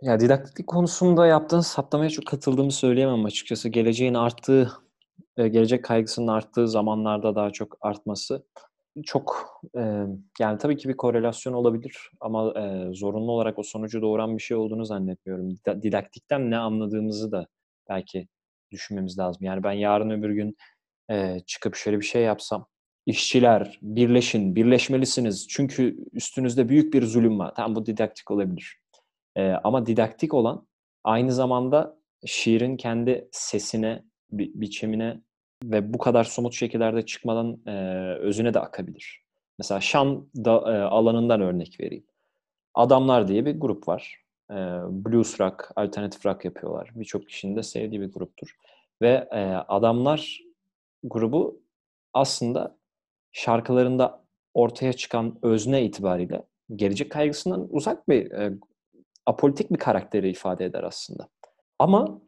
Ya 0.01 0.19
didaktiklik 0.19 0.67
konusunda 0.67 1.27
yaptığınız 1.27 1.67
saptamaya 1.67 2.09
çok 2.09 2.25
katıldığımı 2.25 2.71
söyleyemem 2.71 3.25
açıkçası. 3.25 3.69
Geleceğin 3.69 4.13
arttığı, 4.13 4.71
gelecek 5.37 5.85
kaygısının 5.85 6.27
arttığı 6.27 6.67
zamanlarda 6.67 7.35
daha 7.35 7.51
çok 7.51 7.77
artması 7.81 8.45
çok 9.03 9.61
e, 9.77 9.81
yani 10.39 10.57
tabii 10.57 10.77
ki 10.77 10.89
bir 10.89 10.97
korelasyon 10.97 11.53
olabilir 11.53 12.11
ama 12.19 12.53
e, 12.59 12.93
zorunlu 12.93 13.31
olarak 13.31 13.59
o 13.59 13.63
sonucu 13.63 14.01
doğuran 14.01 14.37
bir 14.37 14.43
şey 14.43 14.57
olduğunu 14.57 14.85
zannetmiyorum. 14.85 15.55
Didaktikten 15.81 16.51
ne 16.51 16.57
anladığımızı 16.57 17.31
da 17.31 17.47
belki 17.89 18.27
düşünmemiz 18.71 19.19
lazım. 19.19 19.43
Yani 19.43 19.63
ben 19.63 19.71
yarın 19.71 20.09
öbür 20.09 20.29
gün 20.29 20.55
e, 21.11 21.39
çıkıp 21.45 21.75
şöyle 21.75 21.99
bir 21.99 22.05
şey 22.05 22.23
yapsam, 22.23 22.67
işçiler 23.05 23.79
birleşin, 23.81 24.55
birleşmelisiniz 24.55 25.47
çünkü 25.47 25.97
üstünüzde 26.13 26.69
büyük 26.69 26.93
bir 26.93 27.03
zulüm 27.03 27.39
var. 27.39 27.53
Tamam 27.55 27.75
bu 27.75 27.85
didaktik 27.85 28.31
olabilir. 28.31 28.79
E, 29.35 29.49
ama 29.51 29.85
didaktik 29.85 30.33
olan 30.33 30.67
aynı 31.03 31.31
zamanda 31.31 31.97
şiirin 32.25 32.77
kendi 32.77 33.29
sesine, 33.31 34.03
bi- 34.31 34.51
biçimine 34.55 35.21
ve 35.71 35.93
bu 35.93 35.97
kadar 35.97 36.23
somut 36.23 36.53
şekillerde 36.53 37.05
çıkmadan 37.05 37.59
e, 37.67 37.71
özüne 38.19 38.53
de 38.53 38.59
akabilir. 38.59 39.21
Mesela 39.57 39.81
şan 39.81 40.27
da, 40.35 40.51
e, 40.51 40.81
alanından 40.81 41.41
örnek 41.41 41.79
vereyim. 41.79 42.05
Adamlar 42.73 43.27
diye 43.27 43.45
bir 43.45 43.59
grup 43.59 43.87
var. 43.87 44.23
E, 44.51 44.55
blues 44.89 45.39
rock, 45.39 45.71
alternatif 45.75 46.25
rock 46.25 46.45
yapıyorlar. 46.45 46.91
Birçok 46.95 47.27
kişinin 47.27 47.55
de 47.55 47.63
sevdiği 47.63 48.01
bir 48.01 48.11
gruptur. 48.11 48.55
Ve 49.01 49.27
e, 49.31 49.41
Adamlar 49.67 50.39
grubu 51.03 51.61
aslında 52.13 52.77
şarkılarında 53.31 54.23
ortaya 54.53 54.93
çıkan 54.93 55.39
özne 55.41 55.83
itibariyle 55.83 56.43
gelecek 56.75 57.11
kaygısından 57.11 57.67
uzak 57.69 58.09
bir 58.09 58.31
e, 58.31 58.53
apolitik 59.25 59.71
bir 59.71 59.77
karakteri 59.77 60.29
ifade 60.29 60.65
eder 60.65 60.83
aslında. 60.83 61.29
Ama 61.79 62.21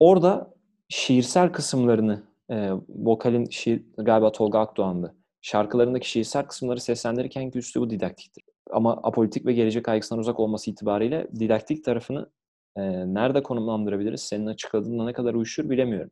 orada 0.00 0.54
şiirsel 0.88 1.52
kısımlarını 1.52 2.22
e, 2.50 2.70
vokalin 2.88 3.44
şiir, 3.50 3.82
galiba 3.98 4.32
Tolga 4.32 4.58
Akdoğan'dı. 4.58 5.14
Şarkılarındaki 5.42 6.10
şiirsel 6.10 6.46
kısımları 6.46 6.80
seslendirirken 6.80 7.50
ki 7.50 7.58
üslubu 7.58 7.90
didaktiktir. 7.90 8.44
Ama 8.70 9.00
apolitik 9.02 9.46
ve 9.46 9.52
gelecek 9.52 9.84
kaygısından 9.84 10.20
uzak 10.20 10.40
olması 10.40 10.70
itibariyle 10.70 11.28
didaktik 11.38 11.84
tarafını 11.84 12.30
e, 12.76 12.82
nerede 13.14 13.42
konumlandırabiliriz? 13.42 14.20
Senin 14.20 14.46
açıkladığınla 14.46 15.04
ne 15.04 15.12
kadar 15.12 15.34
uyuşur 15.34 15.70
bilemiyorum. 15.70 16.10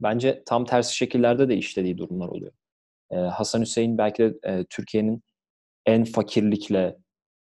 Bence 0.00 0.42
tam 0.46 0.64
tersi 0.64 0.96
şekillerde 0.96 1.48
de 1.48 1.56
işlediği 1.56 1.98
durumlar 1.98 2.28
oluyor. 2.28 2.52
E, 3.10 3.16
Hasan 3.16 3.60
Hüseyin 3.60 3.98
belki 3.98 4.22
de 4.22 4.38
e, 4.42 4.64
Türkiye'nin 4.64 5.22
en 5.86 6.04
fakirlikle, 6.04 6.96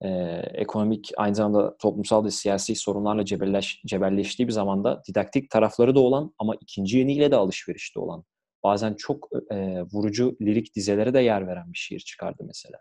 e, 0.03 0.09
ekonomik 0.53 1.11
aynı 1.17 1.35
zamanda 1.35 1.77
toplumsal 1.77 2.25
ve 2.25 2.31
siyasi 2.31 2.75
sorunlarla 2.75 3.25
cebelleş, 3.25 3.81
cebelleştiği 3.85 4.47
bir 4.47 4.53
zamanda 4.53 5.01
didaktik 5.07 5.49
tarafları 5.49 5.95
da 5.95 5.99
olan 5.99 6.33
ama 6.39 6.55
ikinci 6.61 6.97
yeniyle 6.97 7.31
de 7.31 7.35
alışverişte 7.35 7.99
olan 7.99 8.23
bazen 8.63 8.93
çok 8.93 9.29
e, 9.51 9.81
vurucu 9.81 10.37
lirik 10.41 10.75
dizelere 10.75 11.13
de 11.13 11.19
yer 11.19 11.47
veren 11.47 11.73
bir 11.73 11.77
şiir 11.77 11.99
çıkardı 11.99 12.43
mesela. 12.47 12.79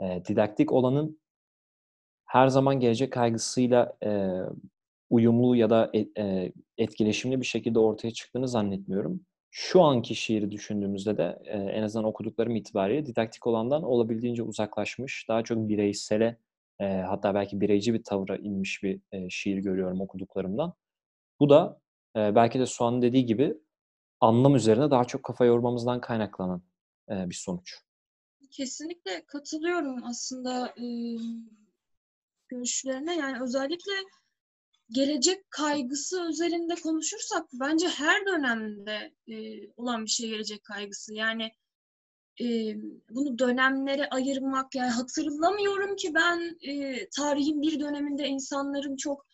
E, 0.00 0.24
didaktik 0.28 0.72
olanın 0.72 1.20
her 2.26 2.48
zaman 2.48 2.80
gelecek 2.80 3.12
kaygısıyla 3.12 3.96
e, 4.04 4.40
uyumlu 5.10 5.56
ya 5.56 5.70
da 5.70 5.90
et, 5.92 6.18
e, 6.18 6.52
etkileşimli 6.78 7.40
bir 7.40 7.46
şekilde 7.46 7.78
ortaya 7.78 8.10
çıktığını 8.10 8.48
zannetmiyorum. 8.48 9.20
Şu 9.54 9.82
anki 9.82 10.14
şiiri 10.14 10.50
düşündüğümüzde 10.50 11.16
de 11.16 11.38
e, 11.44 11.58
en 11.58 11.82
azından 11.82 12.04
okuduklarım 12.04 12.56
itibariyle 12.56 13.06
didaktik 13.06 13.46
olandan 13.46 13.82
olabildiğince 13.82 14.42
uzaklaşmış, 14.42 15.28
daha 15.28 15.44
çok 15.44 15.58
bireysele 15.68 16.38
e, 16.80 16.84
hatta 16.84 17.34
belki 17.34 17.60
bireyci 17.60 17.94
bir 17.94 18.04
tavra 18.04 18.36
inmiş 18.36 18.82
bir 18.82 19.00
e, 19.12 19.30
şiir 19.30 19.58
görüyorum 19.58 20.00
okuduklarımdan. 20.00 20.74
Bu 21.40 21.50
da 21.50 21.80
e, 22.16 22.34
belki 22.34 22.58
de 22.58 22.66
Suan'ın 22.66 23.02
dediği 23.02 23.26
gibi 23.26 23.54
anlam 24.20 24.56
üzerine 24.56 24.90
daha 24.90 25.04
çok 25.04 25.22
kafa 25.22 25.44
yormamızdan 25.44 26.00
kaynaklanan 26.00 26.62
e, 27.10 27.30
bir 27.30 27.34
sonuç. 27.34 27.78
Kesinlikle 28.50 29.26
katılıyorum 29.26 30.04
aslında 30.04 30.68
e, 30.68 30.86
görüşlerine. 32.48 33.16
Yani 33.16 33.42
özellikle 33.42 33.92
gelecek 34.92 35.50
kaygısı 35.50 36.28
üzerinde 36.30 36.74
konuşursak 36.74 37.46
bence 37.52 37.88
her 37.88 38.26
dönemde 38.26 39.12
e, 39.28 39.34
olan 39.76 40.04
bir 40.04 40.10
şey 40.10 40.28
gelecek 40.30 40.64
kaygısı. 40.64 41.14
Yani 41.14 41.50
e, 42.40 42.46
bunu 43.10 43.38
dönemlere 43.38 44.08
ayırmak 44.08 44.74
yani 44.74 44.90
hatırlamıyorum 44.90 45.96
ki 45.96 46.12
ben 46.14 46.56
e, 46.68 47.08
tarihin 47.16 47.62
bir 47.62 47.80
döneminde 47.80 48.26
insanların 48.26 48.96
çok 48.96 49.26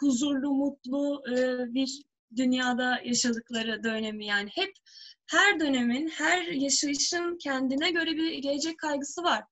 huzurlu, 0.00 0.50
mutlu 0.50 1.22
e, 1.30 1.34
bir 1.74 2.02
dünyada 2.36 3.00
yaşadıkları 3.04 3.84
dönemi 3.84 4.26
yani 4.26 4.50
hep 4.54 4.72
her 5.30 5.60
dönemin, 5.60 6.08
her 6.08 6.42
yaşayışın 6.42 7.38
kendine 7.38 7.90
göre 7.90 8.10
bir 8.10 8.38
gelecek 8.38 8.78
kaygısı 8.78 9.22
var. 9.22 9.44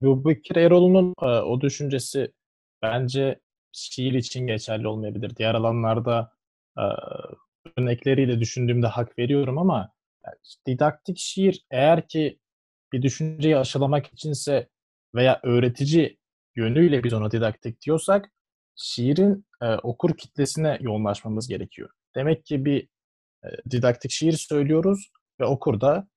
Yubekir 0.00 0.56
Erol'un 0.56 1.14
e, 1.22 1.26
o 1.26 1.60
düşüncesi 1.60 2.32
bence 2.82 3.40
şiir 3.76 4.12
için 4.12 4.46
geçerli 4.46 4.88
olmayabilir. 4.88 5.36
Diğer 5.36 5.54
alanlarda 5.54 6.32
e, 6.78 6.84
örnekleriyle 7.76 8.40
düşündüğümde 8.40 8.86
hak 8.86 9.18
veriyorum 9.18 9.58
ama 9.58 9.92
yani 10.26 10.36
didaktik 10.66 11.18
şiir 11.18 11.66
eğer 11.70 12.08
ki 12.08 12.38
bir 12.92 13.02
düşünceyi 13.02 13.56
aşılamak 13.56 14.06
içinse 14.06 14.68
veya 15.14 15.40
öğretici 15.42 16.18
yönüyle 16.56 17.04
biz 17.04 17.12
ona 17.12 17.30
didaktik 17.30 17.82
diyorsak 17.82 18.30
şiirin 18.76 19.46
e, 19.62 19.74
okur 19.74 20.16
kitlesine 20.16 20.78
yoğunlaşmamız 20.80 21.48
gerekiyor. 21.48 21.90
Demek 22.16 22.44
ki 22.44 22.64
bir 22.64 22.88
e, 23.44 23.48
didaktik 23.70 24.10
şiir 24.10 24.32
söylüyoruz 24.32 25.10
ve 25.40 25.44
okur 25.44 25.80
da 25.80 26.08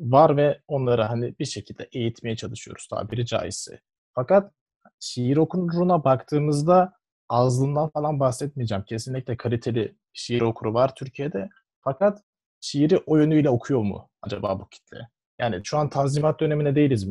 var 0.00 0.36
ve 0.36 0.60
onları 0.68 1.02
hani 1.02 1.38
bir 1.38 1.44
şekilde 1.44 1.88
eğitmeye 1.92 2.36
çalışıyoruz 2.36 2.86
tabiri 2.86 3.26
caizse. 3.26 3.80
Fakat 4.14 4.52
şiir 5.00 5.36
okuruna 5.36 6.04
baktığımızda 6.04 6.92
azlığından 7.28 7.90
falan 7.90 8.20
bahsetmeyeceğim. 8.20 8.84
Kesinlikle 8.84 9.36
kaliteli 9.36 9.96
şiir 10.12 10.40
okuru 10.40 10.74
var 10.74 10.94
Türkiye'de. 10.94 11.48
Fakat 11.80 12.22
şiiri 12.60 12.98
o 13.06 13.16
yönüyle 13.16 13.50
okuyor 13.50 13.80
mu 13.80 14.08
acaba 14.22 14.60
bu 14.60 14.68
kitle? 14.68 15.08
Yani 15.38 15.60
şu 15.64 15.78
an 15.78 15.90
Tanzimat 15.90 16.40
dönemine 16.40 16.74
değiliz 16.74 17.08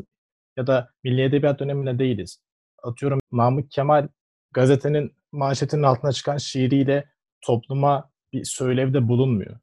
ya 0.58 0.68
da 0.68 0.92
Milli 1.04 1.22
Edebiyat 1.22 1.60
dönemine 1.60 2.00
değiliz. 2.00 2.40
Atıyorum 2.84 3.20
Namık 3.32 3.72
Kemal 3.72 4.08
gazetenin 4.52 5.16
manşetinin 5.32 5.84
altına 5.84 6.12
çıkan 6.12 6.38
şiiriyle 6.38 7.10
topluma 7.42 8.12
bir 8.34 8.44
söylevde 8.44 9.08
bulunmuyor. 9.08 9.60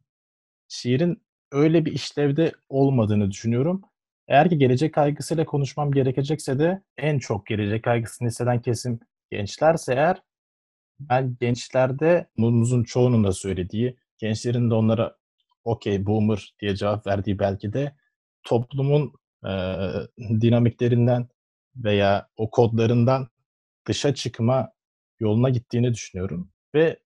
Şiirin 0.69 1.23
öyle 1.53 1.85
bir 1.85 1.93
işlevde 1.93 2.53
olmadığını 2.69 3.31
düşünüyorum. 3.31 3.83
Eğer 4.29 4.51
ki 4.51 4.59
gelecek 4.59 4.95
kaygısıyla 4.95 5.45
konuşmam 5.45 5.93
gerekecekse 5.93 6.59
de 6.59 6.83
en 6.99 7.19
çok 7.19 7.47
gelecek 7.47 7.85
kaygısını 7.85 8.29
hisseden 8.29 8.63
kesim 8.63 9.01
gençlerse 9.31 9.95
eğer 9.95 10.23
ben 11.01 11.37
gençlerde 11.41 12.27
bunun 12.39 12.85
çoğunun 12.85 13.25
da 13.25 13.33
söylediği, 13.33 13.97
gençlerin 14.19 14.71
de 14.71 14.75
onlara 14.75 15.17
okey 15.65 16.07
boomer 16.07 16.55
diye 16.61 16.77
cevap 16.77 17.07
verdiği 17.07 17.39
belki 17.39 17.73
de 17.73 17.97
toplumun 18.45 19.13
e, 19.47 19.51
dinamiklerinden 20.21 21.29
veya 21.77 22.29
o 22.37 22.51
kodlarından 22.51 23.29
dışa 23.87 24.15
çıkma 24.15 24.73
yoluna 25.21 25.51
gittiğini 25.51 25.95
düşünüyorum. 25.95 26.51
Ve 26.75 26.99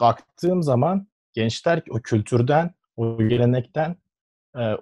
baktığım 0.00 0.62
zaman 0.62 1.08
gençler 1.32 1.82
o 1.90 2.00
kültürden, 2.02 2.74
o 2.96 3.18
gelenekten, 3.18 3.96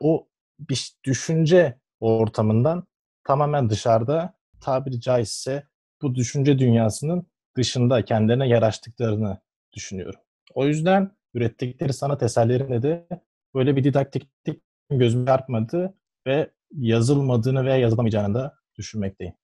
o 0.00 0.28
bir 0.58 0.92
düşünce 1.04 1.78
ortamından 2.00 2.86
tamamen 3.24 3.70
dışarıda 3.70 4.34
tabiri 4.60 5.00
caizse 5.00 5.66
bu 6.02 6.14
düşünce 6.14 6.58
dünyasının 6.58 7.26
dışında 7.56 8.04
kendilerine 8.04 8.48
yer 8.48 8.62
açtıklarını 8.62 9.38
düşünüyorum. 9.72 10.20
O 10.54 10.66
yüzden 10.66 11.10
ürettikleri 11.34 11.92
sanat 11.92 12.22
eserlerinde 12.22 12.82
de 12.82 13.06
böyle 13.54 13.76
bir 13.76 13.84
didaktiklik 13.84 14.62
gözüme 14.90 15.26
çarpmadı 15.26 15.94
ve 16.26 16.50
yazılmadığını 16.72 17.64
veya 17.64 17.76
yazılamayacağını 17.76 18.34
da 18.34 18.54
düşünmekteyim. 18.78 19.34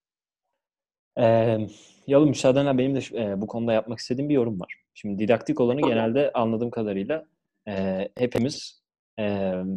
Ee, 1.18 1.58
Yalın 2.06 2.28
müsaadenle 2.28 2.78
benim 2.78 2.94
de 2.94 3.00
e, 3.22 3.40
bu 3.40 3.46
konuda 3.46 3.72
yapmak 3.72 3.98
istediğim 3.98 4.28
bir 4.28 4.34
yorum 4.34 4.60
var. 4.60 4.74
Şimdi 4.94 5.18
didaktik 5.18 5.60
olanı 5.60 5.80
genelde 5.80 6.32
anladığım 6.32 6.70
kadarıyla 6.70 7.26
e, 7.68 8.08
hepimiz 8.18 8.81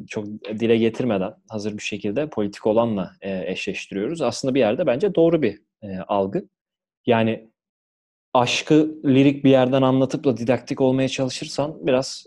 çok 0.07 0.25
dile 0.43 0.77
getirmeden 0.77 1.33
hazır 1.49 1.77
bir 1.77 1.83
şekilde 1.83 2.29
politik 2.29 2.67
olanla 2.67 3.11
eşleştiriyoruz. 3.21 4.21
Aslında 4.21 4.55
bir 4.55 4.59
yerde 4.59 4.87
bence 4.87 5.15
doğru 5.15 5.41
bir 5.41 5.61
algı. 6.07 6.49
Yani 7.05 7.49
aşkı 8.33 9.01
lirik 9.05 9.43
bir 9.43 9.49
yerden 9.49 9.81
anlatıp 9.81 10.23
da 10.23 10.37
didaktik 10.37 10.81
olmaya 10.81 11.09
çalışırsan 11.09 11.87
biraz 11.87 12.25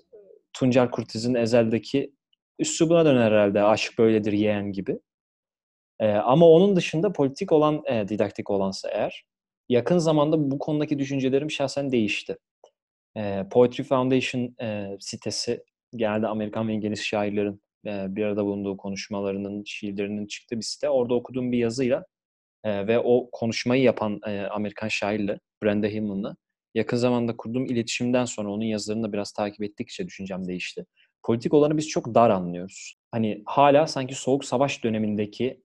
Tuncer 0.52 0.90
Kurtiz'in 0.90 1.34
Ezel'deki 1.34 2.12
üslubuna 2.58 3.04
döner 3.04 3.32
herhalde. 3.32 3.62
Aşk 3.62 3.98
böyledir 3.98 4.32
yeğen 4.32 4.72
gibi. 4.72 4.98
Ama 6.00 6.48
onun 6.48 6.76
dışında 6.76 7.12
politik 7.12 7.52
olan 7.52 7.82
didaktik 8.08 8.50
olansa 8.50 8.88
eğer 8.90 9.24
yakın 9.68 9.98
zamanda 9.98 10.50
bu 10.50 10.58
konudaki 10.58 10.98
düşüncelerim 10.98 11.50
şahsen 11.50 11.92
değişti. 11.92 12.36
Poetry 13.50 13.82
Foundation 13.82 14.54
sitesi 15.00 15.64
genelde 15.96 16.26
Amerikan 16.26 16.68
ve 16.68 16.72
İngiliz 16.72 17.02
şairlerin 17.02 17.62
bir 17.84 18.24
arada 18.24 18.44
bulunduğu 18.44 18.76
konuşmalarının, 18.76 19.62
şiirlerinin 19.66 20.26
çıktığı 20.26 20.56
bir 20.56 20.62
site. 20.62 20.88
Orada 20.88 21.14
okuduğum 21.14 21.52
bir 21.52 21.58
yazıyla 21.58 22.04
ve 22.64 22.98
o 22.98 23.28
konuşmayı 23.32 23.82
yapan 23.82 24.20
Amerikan 24.50 24.88
şairle, 24.88 25.38
Brenda 25.62 25.86
Hillman'la 25.86 26.36
yakın 26.74 26.96
zamanda 26.96 27.36
kurduğum 27.36 27.64
iletişimden 27.64 28.24
sonra 28.24 28.50
onun 28.50 28.64
yazılarını 28.64 29.02
da 29.02 29.12
biraz 29.12 29.32
takip 29.32 29.62
ettikçe 29.62 30.06
düşüncem 30.06 30.48
değişti. 30.48 30.86
Politik 31.22 31.54
olanı 31.54 31.76
biz 31.76 31.88
çok 31.88 32.14
dar 32.14 32.30
anlıyoruz. 32.30 32.94
Hani 33.10 33.42
hala 33.46 33.86
sanki 33.86 34.14
Soğuk 34.14 34.44
Savaş 34.44 34.84
dönemindeki 34.84 35.62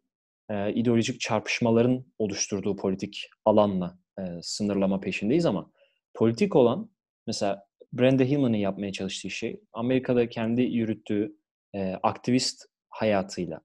e, 0.49 0.74
ideolojik 0.74 1.19
çarpışmaların 1.19 2.05
oluşturduğu 2.19 2.76
politik 2.76 3.30
alanla 3.45 3.97
e, 4.19 4.24
sınırlama 4.41 4.99
peşindeyiz 4.99 5.45
ama 5.45 5.71
politik 6.13 6.55
olan 6.55 6.89
mesela 7.28 7.65
Brenda 7.94 8.24
Hillman'ın 8.24 8.58
yapmaya 8.58 8.91
çalıştığı 8.91 9.30
şey 9.30 9.62
Amerika'da 9.74 10.30
kendi 10.30 10.62
yürüttüğü 10.62 11.36
e, 11.74 11.94
aktivist 12.04 12.66
hayatıyla 12.89 13.62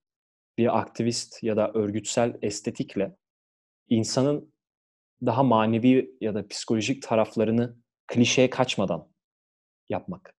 bir 0.59 0.79
aktivist 0.79 1.43
ya 1.43 1.57
da 1.57 1.72
örgütsel 1.72 2.37
estetikle 2.43 3.16
insanın 3.89 4.55
daha 5.26 5.43
manevi 5.43 6.16
ya 6.20 6.35
da 6.35 6.49
psikolojik 6.49 7.03
taraflarını 7.03 7.76
klişeye 8.07 8.51
kaçmadan 8.51 9.09
yapmak. 9.89 10.35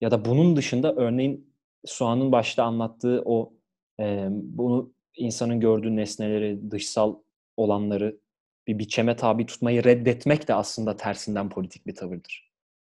Ya 0.00 0.10
da 0.10 0.24
bunun 0.24 0.56
dışında 0.56 0.94
örneğin 0.94 1.54
Soğan'ın 1.84 2.32
başta 2.32 2.64
anlattığı 2.64 3.22
o 3.24 3.54
e, 4.00 4.26
bunu 4.30 4.94
insanın 5.16 5.60
gördüğü 5.60 5.96
nesneleri, 5.96 6.70
dışsal 6.70 7.16
olanları 7.56 8.20
bir 8.66 8.78
biçeme 8.78 9.16
tabi 9.16 9.46
tutmayı 9.46 9.84
reddetmek 9.84 10.48
de 10.48 10.54
aslında 10.54 10.96
tersinden 10.96 11.48
politik 11.48 11.86
bir 11.86 11.94
tavırdır. 11.94 12.45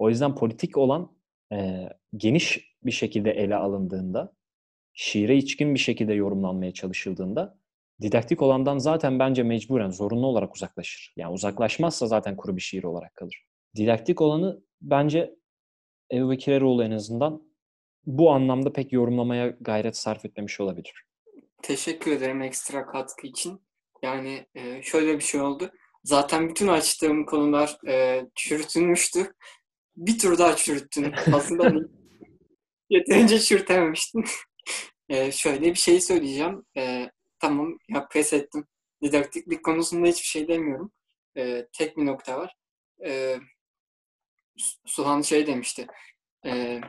O 0.00 0.08
yüzden 0.08 0.34
politik 0.34 0.76
olan 0.76 1.12
e, 1.52 1.88
geniş 2.16 2.74
bir 2.82 2.90
şekilde 2.90 3.30
ele 3.30 3.56
alındığında, 3.56 4.32
şiire 4.94 5.36
içkin 5.36 5.74
bir 5.74 5.78
şekilde 5.78 6.12
yorumlanmaya 6.12 6.72
çalışıldığında 6.72 7.58
didaktik 8.00 8.42
olandan 8.42 8.78
zaten 8.78 9.18
bence 9.18 9.42
mecburen, 9.42 9.90
zorunlu 9.90 10.26
olarak 10.26 10.54
uzaklaşır. 10.54 11.14
Yani 11.16 11.32
uzaklaşmazsa 11.32 12.06
zaten 12.06 12.36
kuru 12.36 12.56
bir 12.56 12.60
şiir 12.60 12.84
olarak 12.84 13.14
kalır. 13.14 13.46
Didaktik 13.76 14.20
olanı 14.20 14.62
bence 14.82 15.34
Ebu 16.12 16.30
Bekir 16.30 16.52
Eroğlu 16.52 16.84
en 16.84 16.90
azından 16.90 17.42
bu 18.06 18.30
anlamda 18.30 18.72
pek 18.72 18.92
yorumlamaya 18.92 19.56
gayret 19.60 19.96
sarf 19.96 20.24
etmemiş 20.24 20.60
olabilir. 20.60 21.04
Teşekkür 21.62 22.12
ederim 22.12 22.42
ekstra 22.42 22.86
katkı 22.86 23.26
için. 23.26 23.60
Yani 24.02 24.46
şöyle 24.82 25.14
bir 25.14 25.24
şey 25.24 25.40
oldu. 25.40 25.70
Zaten 26.04 26.48
bütün 26.48 26.68
açtığım 26.68 27.26
konular 27.26 27.78
çürütülmüştü. 28.34 29.32
Bir 30.00 30.18
tur 30.18 30.38
daha 30.38 30.56
çürüttün. 30.56 31.14
Aslında 31.32 31.72
yeterince 32.90 33.40
çürütememiştin. 33.40 34.24
e, 35.08 35.32
şöyle 35.32 35.70
bir 35.70 35.78
şey 35.78 36.00
söyleyeceğim. 36.00 36.62
E, 36.76 37.10
tamam 37.38 37.78
ya 37.88 38.08
pes 38.08 38.32
ettim. 38.32 38.64
Didaktiklik 39.02 39.64
konusunda 39.64 40.06
hiçbir 40.08 40.26
şey 40.26 40.48
demiyorum. 40.48 40.92
E, 41.36 41.66
tek 41.72 41.96
bir 41.96 42.06
nokta 42.06 42.38
var. 42.38 42.54
E, 43.06 43.36
Suhan 44.86 45.22
şey 45.22 45.46
demişti. 45.46 45.86
E, 46.46 46.80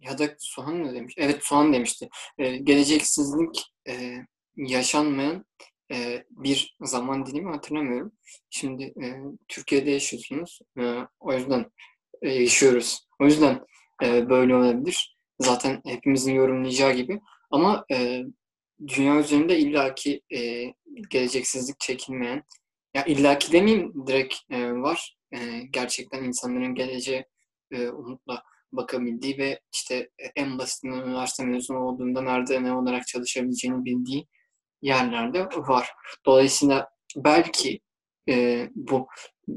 ya 0.00 0.18
da 0.18 0.36
Suhan 0.38 0.76
mı 0.76 0.94
demiş? 0.94 1.14
Evet 1.16 1.44
Suhan 1.44 1.72
demişti. 1.72 2.08
E, 2.38 2.56
geleceksizlik 2.56 3.72
e, 3.88 4.16
yaşanmayan 4.56 5.44
e, 5.92 6.24
bir 6.30 6.76
zaman 6.80 7.26
dilimi 7.26 7.50
hatırlamıyorum. 7.50 8.12
Şimdi 8.50 8.84
e, 8.84 9.06
Türkiye'de 9.48 9.90
yaşıyorsunuz. 9.90 10.60
E, 10.78 10.96
o 11.20 11.32
yüzden 11.32 11.70
e, 12.22 12.30
yaşıyoruz. 12.30 13.06
O 13.20 13.24
yüzden 13.24 13.60
e, 14.04 14.28
böyle 14.28 14.56
olabilir. 14.56 15.16
Zaten 15.40 15.80
hepimizin 15.84 16.34
yorumlayacağı 16.34 16.92
gibi. 16.92 17.20
Ama 17.50 17.84
e, 17.92 18.22
dünya 18.88 19.20
üzerinde 19.20 19.58
illaki 19.58 20.20
e, 20.34 20.64
geleceksizlik 21.10 21.80
çekilmeyen, 21.80 22.42
ya 22.94 23.04
illaki 23.04 23.52
demeyeyim 23.52 24.06
direkt 24.06 24.34
e, 24.50 24.72
var. 24.72 25.16
E, 25.32 25.38
gerçekten 25.70 26.24
insanların 26.24 26.74
geleceğe 26.74 27.26
e, 27.70 27.88
umutla 27.88 28.42
bakabildiği 28.72 29.38
ve 29.38 29.60
işte 29.74 30.10
en 30.36 30.58
basitinden 30.58 30.98
üniversite 30.98 31.44
mezunu 31.44 31.78
olduğunda 31.78 32.22
nerede 32.22 32.62
ne 32.62 32.72
olarak 32.72 33.06
çalışabileceğini 33.06 33.84
bildiği 33.84 34.26
yerlerde 34.82 35.44
var. 35.44 35.90
Dolayısıyla 36.26 36.88
belki 37.16 37.80
e, 38.28 38.68
bu 38.74 39.06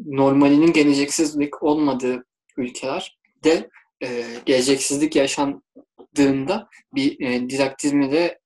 normalinin 0.06 0.74
geleceksizlik 0.74 1.64
olmadığı 1.64 2.26
ülkeler 2.60 3.20
de 3.44 3.70
e, 4.04 4.24
geleceksizlik 4.46 5.16
yaşandığında 5.16 6.70
bir 6.96 7.22
e, 7.22 7.50
didaktizmi 7.50 8.12
de 8.12 8.40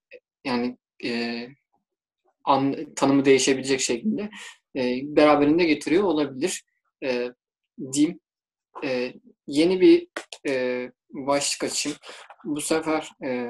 yani 0.46 0.78
e, 1.04 1.48
an, 2.44 2.94
tanımı 2.96 3.26
değişebilecek 3.26 3.82
şekilde 3.82 4.30
e, 4.76 5.00
beraberinde 5.04 5.64
getiriyor 5.64 6.04
olabilir 6.04 6.64
e, 7.04 7.30
diyeyim. 7.94 8.20
E, 8.84 9.14
yeni 9.48 9.82
bir 9.82 10.08
e, 10.48 10.92
başlık 11.10 11.64
açayım. 11.64 11.98
Bu 12.44 12.62
sefer 12.62 13.10
e, 13.26 13.50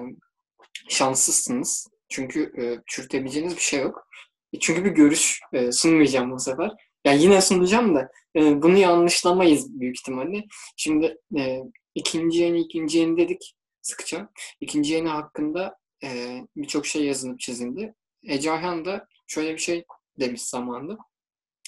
şanslısınız. 0.89 1.87
Çünkü 2.09 2.51
e, 2.61 2.81
çürütebileceğiniz 2.87 3.55
bir 3.55 3.61
şey 3.61 3.79
yok. 3.79 4.07
E, 4.53 4.59
çünkü 4.59 4.85
bir 4.85 4.91
görüş 4.91 5.39
e, 5.53 5.71
sunmayacağım 5.71 6.31
bu 6.31 6.39
sefer. 6.39 6.71
Yani 7.05 7.23
yine 7.23 7.41
sunacağım 7.41 7.95
da 7.95 8.11
e, 8.35 8.61
bunu 8.61 8.77
yanlışlamayız 8.77 9.79
büyük 9.79 9.99
ihtimalle. 9.99 10.45
Şimdi 10.77 11.17
e, 11.37 11.59
ikinci 11.95 12.39
yeni 12.39 12.59
ikinci 12.59 12.97
yeni 12.97 13.17
dedik 13.17 13.55
sıkça. 13.81 14.29
İkinci 14.61 14.93
yeni 14.93 15.07
hakkında 15.07 15.77
e, 16.03 16.39
birçok 16.55 16.85
şey 16.85 17.05
yazılıp 17.05 17.39
çizildi. 17.39 17.93
Ece 18.23 18.51
Ayhan 18.51 18.85
da 18.85 19.07
şöyle 19.27 19.53
bir 19.53 19.59
şey 19.59 19.85
demiş 20.19 20.41
zamanında. 20.41 20.97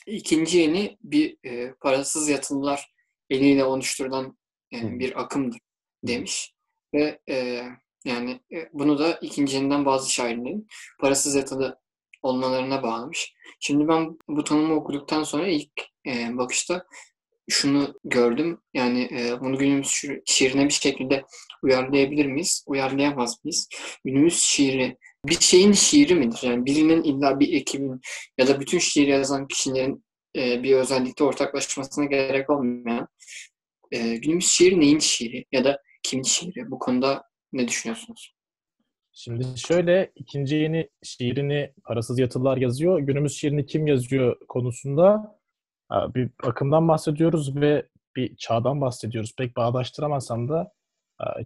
İkinci 0.07 0.57
yeni 0.57 0.97
bir 1.01 1.37
e, 1.43 1.73
parasız 1.73 2.29
yatılılar 2.29 2.93
eliyle 3.29 3.63
oluşturulan 3.63 4.37
e, 4.73 4.99
bir 4.99 5.21
akımdır 5.21 5.59
demiş. 6.03 6.53
Ve 6.93 7.19
e, 7.29 7.63
yani 8.05 8.39
e, 8.51 8.69
bunu 8.73 8.99
da 8.99 9.13
ikinci 9.13 9.55
yeninden 9.55 9.85
bazı 9.85 10.11
şairlerin 10.11 10.67
parasız 10.99 11.35
yatılı 11.35 11.79
olmalarına 12.25 12.83
bağlamış. 12.83 13.33
Şimdi 13.59 13.87
ben 13.87 14.17
bu 14.27 14.43
tanımı 14.43 14.75
okuduktan 14.75 15.23
sonra 15.23 15.47
ilk 15.47 15.71
e, 16.07 16.37
bakışta 16.37 16.85
şunu 17.49 17.95
gördüm. 18.03 18.61
Yani 18.73 19.09
e, 19.11 19.41
bunu 19.41 19.57
günümüz 19.57 20.05
şiirine 20.25 20.65
bir 20.65 20.73
şekilde 20.73 21.25
uyarlayabilir 21.63 22.25
miyiz? 22.25 22.63
Uyarlayamaz 22.67 23.45
mıyız? 23.45 23.69
Günümüz 24.05 24.39
şiiri 24.39 24.97
bir 25.25 25.39
şeyin 25.39 25.71
şiiri 25.71 26.15
midir? 26.15 26.39
Yani 26.43 26.65
birinin 26.65 27.03
illa 27.03 27.39
bir 27.39 27.53
ekibin 27.53 28.01
ya 28.37 28.47
da 28.47 28.59
bütün 28.59 28.79
şiir 28.79 29.07
yazan 29.07 29.47
kişilerin 29.47 30.05
e, 30.35 30.63
bir 30.63 30.75
özellikle 30.75 31.25
ortaklaşmasına 31.25 32.05
gerek 32.05 32.49
olmayan 32.49 33.07
e, 33.91 34.15
günümüz 34.15 34.47
şiir 34.47 34.79
neyin 34.79 34.99
şiiri 34.99 35.45
ya 35.51 35.63
da 35.63 35.81
kimin 36.03 36.23
şiiri? 36.23 36.71
Bu 36.71 36.79
konuda 36.79 37.23
ne 37.53 37.67
düşünüyorsunuz? 37.67 38.34
Şimdi 39.17 39.45
şöyle 39.55 40.11
ikinci 40.15 40.55
yeni 40.55 40.89
şiirini 41.03 41.73
Parasız 41.83 42.19
Yatılılar 42.19 42.57
yazıyor. 42.57 42.99
Günümüz 42.99 43.37
şiirini 43.37 43.65
kim 43.65 43.87
yazıyor 43.87 44.39
konusunda 44.47 45.37
bir 45.91 46.29
akımdan 46.43 46.87
bahsediyoruz 46.87 47.55
ve 47.55 47.87
bir 48.15 48.35
çağdan 48.35 48.81
bahsediyoruz. 48.81 49.35
Pek 49.37 49.57
bağdaştıramasam 49.57 50.49
da 50.49 50.71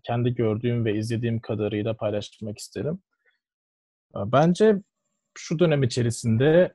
kendi 0.03 0.35
gördüğüm 0.35 0.85
ve 0.85 0.95
izlediğim 0.95 1.39
kadarıyla 1.39 1.93
paylaşmak 1.93 2.57
isterim. 2.57 2.99
Bence 4.15 4.75
şu 5.37 5.59
dönem 5.59 5.83
içerisinde 5.83 6.73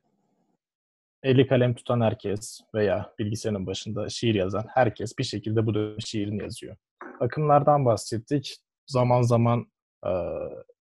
eli 1.23 1.47
kalem 1.47 1.75
tutan 1.75 2.01
herkes 2.01 2.61
veya 2.75 3.15
bilgisayarın 3.19 3.67
başında 3.67 4.09
şiir 4.09 4.35
yazan 4.35 4.67
herkes 4.69 5.19
bir 5.19 5.25
şekilde 5.25 5.67
bu 5.67 5.75
dönem 5.75 6.01
şiirini 6.01 6.43
yazıyor. 6.43 6.77
Akımlardan 7.21 7.85
bahsettik. 7.85 8.57
Zaman 8.87 9.23
zaman 9.23 9.67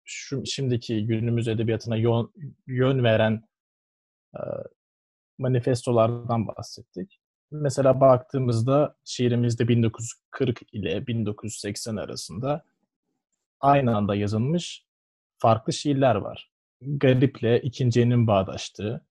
şu 0.06 0.46
şimdiki 0.46 1.06
günümüz 1.06 1.48
edebiyatına 1.48 1.96
yön, 1.96 2.34
yön 2.68 3.04
veren 3.04 3.48
manifestolardan 5.38 6.48
bahsettik. 6.48 7.20
Mesela 7.52 8.02
baktığımızda 8.02 8.96
şiirimizde 9.06 9.68
1940 9.68 10.74
ile 10.74 11.08
1980 11.08 11.96
arasında 11.96 12.64
aynı 13.60 13.98
anda 13.98 14.16
yazılmış 14.16 14.86
farklı 15.38 15.74
şiirler 15.74 16.16
var. 16.16 16.52
Gariple 16.82 17.62
ikincinin 17.62 18.28
bağdaştığı 18.28 19.06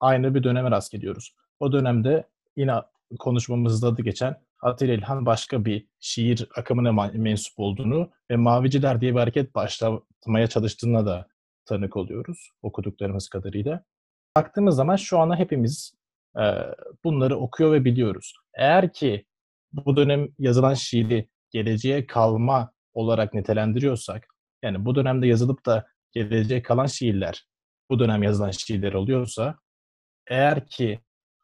aynı 0.00 0.34
bir 0.34 0.42
döneme 0.42 0.70
rast 0.70 0.92
geliyoruz. 0.92 1.34
O 1.60 1.72
dönemde 1.72 2.28
yine 2.56 2.74
konuşmamızda 3.18 3.96
da 3.96 4.02
geçen 4.02 4.40
Atilla 4.62 4.94
İlhan 4.94 5.26
başka 5.26 5.64
bir 5.64 5.86
şiir 6.00 6.48
akımına 6.56 7.10
mensup 7.12 7.58
olduğunu 7.58 8.10
ve 8.30 8.36
Maviciler 8.36 9.00
diye 9.00 9.14
bir 9.14 9.18
hareket 9.18 9.54
başlatmaya 9.54 10.46
çalıştığına 10.46 11.06
da 11.06 11.28
tanık 11.64 11.96
oluyoruz 11.96 12.50
okuduklarımız 12.62 13.28
kadarıyla. 13.28 13.84
Baktığımız 14.36 14.76
zaman 14.76 14.96
şu 14.96 15.18
anda 15.18 15.36
hepimiz 15.36 15.94
e, 16.36 16.42
bunları 17.04 17.36
okuyor 17.36 17.72
ve 17.72 17.84
biliyoruz. 17.84 18.34
Eğer 18.54 18.92
ki 18.92 19.26
bu 19.72 19.96
dönem 19.96 20.28
yazılan 20.38 20.74
şiiri 20.74 21.28
geleceğe 21.50 22.06
kalma 22.06 22.72
olarak 22.94 23.34
nitelendiriyorsak, 23.34 24.28
yani 24.62 24.84
bu 24.84 24.94
dönemde 24.94 25.26
yazılıp 25.26 25.66
da 25.66 25.86
geleceğe 26.12 26.62
kalan 26.62 26.86
şiirler 26.86 27.46
bu 27.90 27.98
dönem 27.98 28.22
yazılan 28.22 28.50
şiirler 28.50 28.92
oluyorsa, 28.92 29.58
eğer 30.26 30.66
ki 30.66 31.00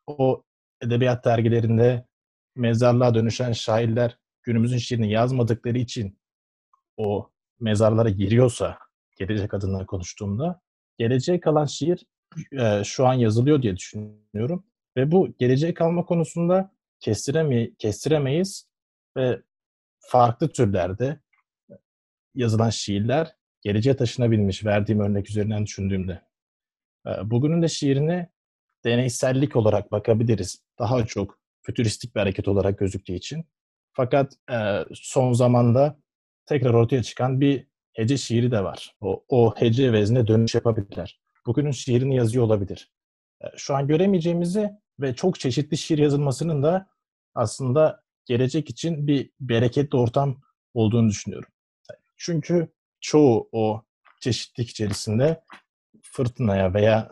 o 0.06 0.42
edebiyat 0.82 1.24
dergilerinde 1.24 2.06
mezarlığa 2.56 3.14
dönüşen 3.14 3.52
şairler 3.52 4.18
günümüzün 4.42 4.78
şiirini 4.78 5.10
yazmadıkları 5.10 5.78
için 5.78 6.18
o 6.96 7.30
mezarlara 7.60 8.10
giriyorsa, 8.10 8.78
gelecek 9.18 9.54
adına 9.54 9.86
konuştuğumda, 9.86 10.60
geleceğe 10.98 11.40
kalan 11.40 11.64
şiir 11.64 12.06
e, 12.52 12.84
şu 12.84 13.06
an 13.06 13.14
yazılıyor 13.14 13.62
diye 13.62 13.76
düşünüyorum. 13.76 14.64
Ve 14.96 15.10
bu 15.10 15.34
geleceğe 15.38 15.74
kalma 15.74 16.04
konusunda 16.04 16.72
kestireme 17.00 17.74
kestiremeyiz 17.74 18.68
ve 19.16 19.42
farklı 19.98 20.48
türlerde 20.48 21.20
yazılan 22.34 22.70
şiirler 22.70 23.36
geleceğe 23.60 23.96
taşınabilmiş 23.96 24.64
verdiğim 24.64 25.00
örnek 25.00 25.30
üzerinden 25.30 25.66
düşündüğümde. 25.66 26.22
Bugünün 27.24 27.62
de 27.62 27.68
şiirine 27.68 28.30
deneysellik 28.84 29.56
olarak 29.56 29.92
bakabiliriz. 29.92 30.62
Daha 30.78 31.06
çok 31.06 31.38
fütüristik 31.66 32.14
bir 32.14 32.20
hareket 32.20 32.48
olarak 32.48 32.78
gözüktüğü 32.78 33.12
için. 33.12 33.44
Fakat 33.92 34.32
son 34.94 35.32
zamanda 35.32 35.98
tekrar 36.46 36.74
ortaya 36.74 37.02
çıkan 37.02 37.40
bir 37.40 37.66
hece 37.92 38.16
şiiri 38.16 38.50
de 38.50 38.64
var. 38.64 38.96
O, 39.00 39.24
o 39.28 39.54
hece 39.56 39.92
vezne 39.92 40.26
dönüş 40.26 40.54
yapabilirler. 40.54 41.20
Bugünün 41.46 41.70
şiirini 41.70 42.16
yazıyor 42.16 42.44
olabilir. 42.44 42.92
Şu 43.56 43.74
an 43.74 43.86
göremeyeceğimizi 43.86 44.70
ve 45.00 45.14
çok 45.14 45.40
çeşitli 45.40 45.76
şiir 45.76 45.98
yazılmasının 45.98 46.62
da 46.62 46.88
aslında 47.34 48.02
gelecek 48.24 48.70
için 48.70 49.06
bir 49.06 49.30
bereketli 49.40 49.98
ortam 49.98 50.40
olduğunu 50.74 51.08
düşünüyorum. 51.08 51.48
Çünkü 52.16 52.72
çoğu 53.00 53.48
o 53.52 53.82
çeşitlilik 54.20 54.70
içerisinde 54.70 55.44
fırtınaya 56.02 56.74
veya 56.74 57.10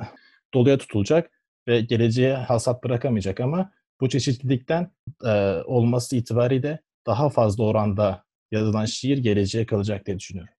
doluya 0.55 0.79
tutulacak 0.79 1.31
ve 1.69 1.81
geleceğe 1.81 2.35
hasat 2.35 2.85
bırakamayacak 2.85 3.41
ama 3.41 3.73
bu 4.05 4.09
çeşitlilikten 4.09 4.91
e, 5.25 5.31
olması 5.65 6.17
itibariyle 6.17 6.81
daha 7.07 7.31
fazla 7.31 7.65
oranda 7.65 8.25
yazılan 8.51 8.85
şiir 8.85 9.19
geleceğe 9.19 9.67
kalacak 9.67 10.07
diye 10.07 10.19
düşünüyorum. 10.19 10.55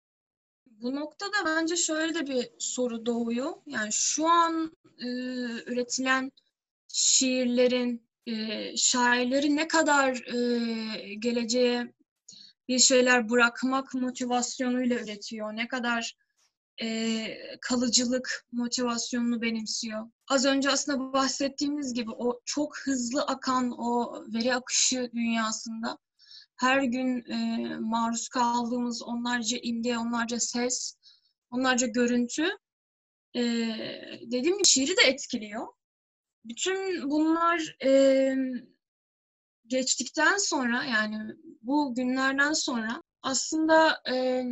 Bu 0.66 0.96
noktada 0.96 1.36
bence 1.46 1.76
şöyle 1.76 2.16
de 2.16 2.28
bir 2.28 2.50
soru 2.60 3.06
doğuyor. 3.06 3.52
Yani 3.68 3.90
şu 3.92 4.28
an 4.28 4.78
e, 5.00 5.08
üretilen 5.66 6.32
şiirlerin, 6.88 8.08
e, 8.28 8.34
şairleri 8.78 9.56
ne 9.56 9.68
kadar 9.68 10.12
e, 10.12 11.14
geleceğe 11.14 11.94
bir 12.68 12.80
şeyler 12.80 13.30
bırakmak 13.30 13.94
motivasyonuyla 13.94 15.00
üretiyor, 15.00 15.56
ne 15.56 15.68
kadar 15.68 16.16
e, 16.82 17.38
kalıcılık 17.62 18.46
motivasyonunu 18.52 19.42
benimsiyor. 19.42 20.10
Az 20.28 20.46
önce 20.46 20.70
aslında 20.70 21.14
bahsettiğimiz 21.14 21.94
gibi 21.94 22.12
o 22.12 22.42
çok 22.46 22.78
hızlı 22.78 23.22
akan 23.22 23.72
o 23.78 24.24
veri 24.34 24.56
akışı 24.56 25.12
dünyasında 25.14 25.98
her 26.56 26.84
gün 26.84 27.26
e, 27.32 27.68
maruz 27.80 28.30
kaldığımız 28.30 29.04
onlarca 29.04 29.58
imge, 29.62 29.98
onlarca 29.98 30.40
ses, 30.40 30.96
onlarca 31.52 31.88
görüntü 31.88 32.50
e, 33.36 33.42
dediğim 34.22 34.58
gibi 34.58 34.68
şiiri 34.68 34.98
de 34.98 35.02
etkiliyor. 35.02 35.68
Bütün 36.46 37.10
bunlar 37.10 37.76
e, 37.86 38.36
geçtikten 39.68 40.38
sonra 40.38 40.84
yani 40.84 41.18
bu 41.62 41.96
günlerden 41.96 42.54
sonra 42.54 43.02
aslında 43.22 44.02
e, 44.10 44.44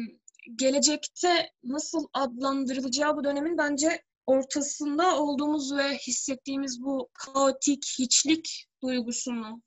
gelecekte 0.56 1.50
nasıl 1.64 2.08
adlandırılacağı 2.14 3.18
bu 3.18 3.24
dönemin 3.24 3.58
bence 3.58 4.02
ortasında 4.26 5.22
olduğumuz 5.22 5.76
ve 5.78 5.98
hissettiğimiz 5.98 6.82
bu 6.82 7.10
kaotik 7.14 7.96
hiçlik 8.00 8.68
duygusunu, 8.84 9.62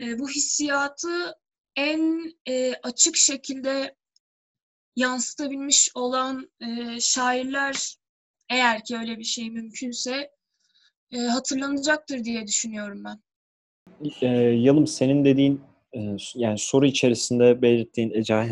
e, 0.00 0.18
bu 0.18 0.28
hissiyatı 0.28 1.34
en 1.76 2.32
e, 2.48 2.74
açık 2.82 3.16
şekilde 3.16 3.96
yansıtabilmiş 4.96 5.90
olan 5.94 6.50
e, 6.60 7.00
şairler 7.00 7.96
eğer 8.50 8.84
ki 8.84 8.96
öyle 8.96 9.18
bir 9.18 9.24
şey 9.24 9.50
mümkünse 9.50 10.30
hatırlanacaktır 11.30 12.24
diye 12.24 12.46
düşünüyorum 12.46 13.04
ben. 13.04 13.22
E, 14.20 14.26
Yalım 14.36 14.86
senin 14.86 15.24
dediğin 15.24 15.60
yani 16.34 16.58
soru 16.58 16.86
içerisinde 16.86 17.62
belirttiğin 17.62 18.10
Ece 18.10 18.48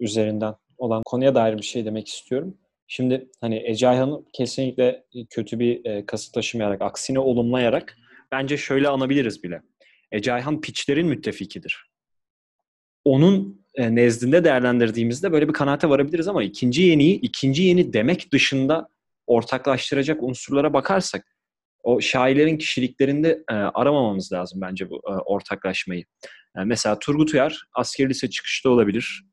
üzerinden 0.00 0.54
olan 0.82 1.02
konuya 1.04 1.34
dair 1.34 1.58
bir 1.58 1.62
şey 1.62 1.84
demek 1.84 2.08
istiyorum. 2.08 2.58
Şimdi 2.86 3.28
hani 3.40 3.62
Ece 3.66 3.88
Ayhan'ı 3.88 4.24
kesinlikle 4.32 5.04
kötü 5.30 5.58
bir 5.58 5.84
e, 5.84 6.06
kasıt 6.06 6.34
taşımayarak, 6.34 6.82
aksine 6.82 7.18
olumlayarak 7.18 7.96
bence 8.32 8.56
şöyle 8.56 8.88
anabiliriz 8.88 9.42
bile. 9.42 9.62
Ece 10.12 10.32
Ayhan 10.32 10.60
piçlerin 10.60 11.06
müttefikidir. 11.06 11.90
Onun 13.04 13.64
e, 13.74 13.94
nezdinde 13.94 14.44
değerlendirdiğimizde 14.44 15.32
böyle 15.32 15.48
bir 15.48 15.52
kanaate 15.52 15.88
varabiliriz 15.88 16.28
ama 16.28 16.42
ikinci 16.42 16.82
yeniyi 16.82 17.20
ikinci 17.20 17.62
yeni 17.62 17.92
demek 17.92 18.32
dışında 18.32 18.88
ortaklaştıracak 19.26 20.22
unsurlara 20.22 20.72
bakarsak 20.72 21.36
o 21.82 22.00
şairlerin 22.00 22.58
kişiliklerinde 22.58 23.44
e, 23.50 23.54
aramamamız 23.54 24.32
lazım 24.32 24.60
bence 24.60 24.90
bu 24.90 24.96
e, 24.96 25.10
ortaklaşmayı. 25.10 26.04
Yani 26.56 26.66
mesela 26.66 26.98
Turgut 26.98 27.34
Uyar 27.34 27.62
askeri 27.74 28.08
lise 28.08 28.30
çıkışta 28.30 28.70
olabilir. 28.70 29.31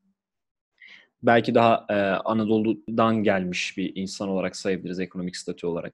Belki 1.24 1.56
daha 1.56 1.86
e, 1.90 1.94
Anadolu'dan 2.26 3.24
gelmiş 3.24 3.78
bir 3.78 3.92
insan 3.96 4.30
olarak 4.30 4.56
sayabiliriz 4.56 5.00
ekonomik 5.00 5.38
statü 5.38 5.68
olarak. 5.68 5.94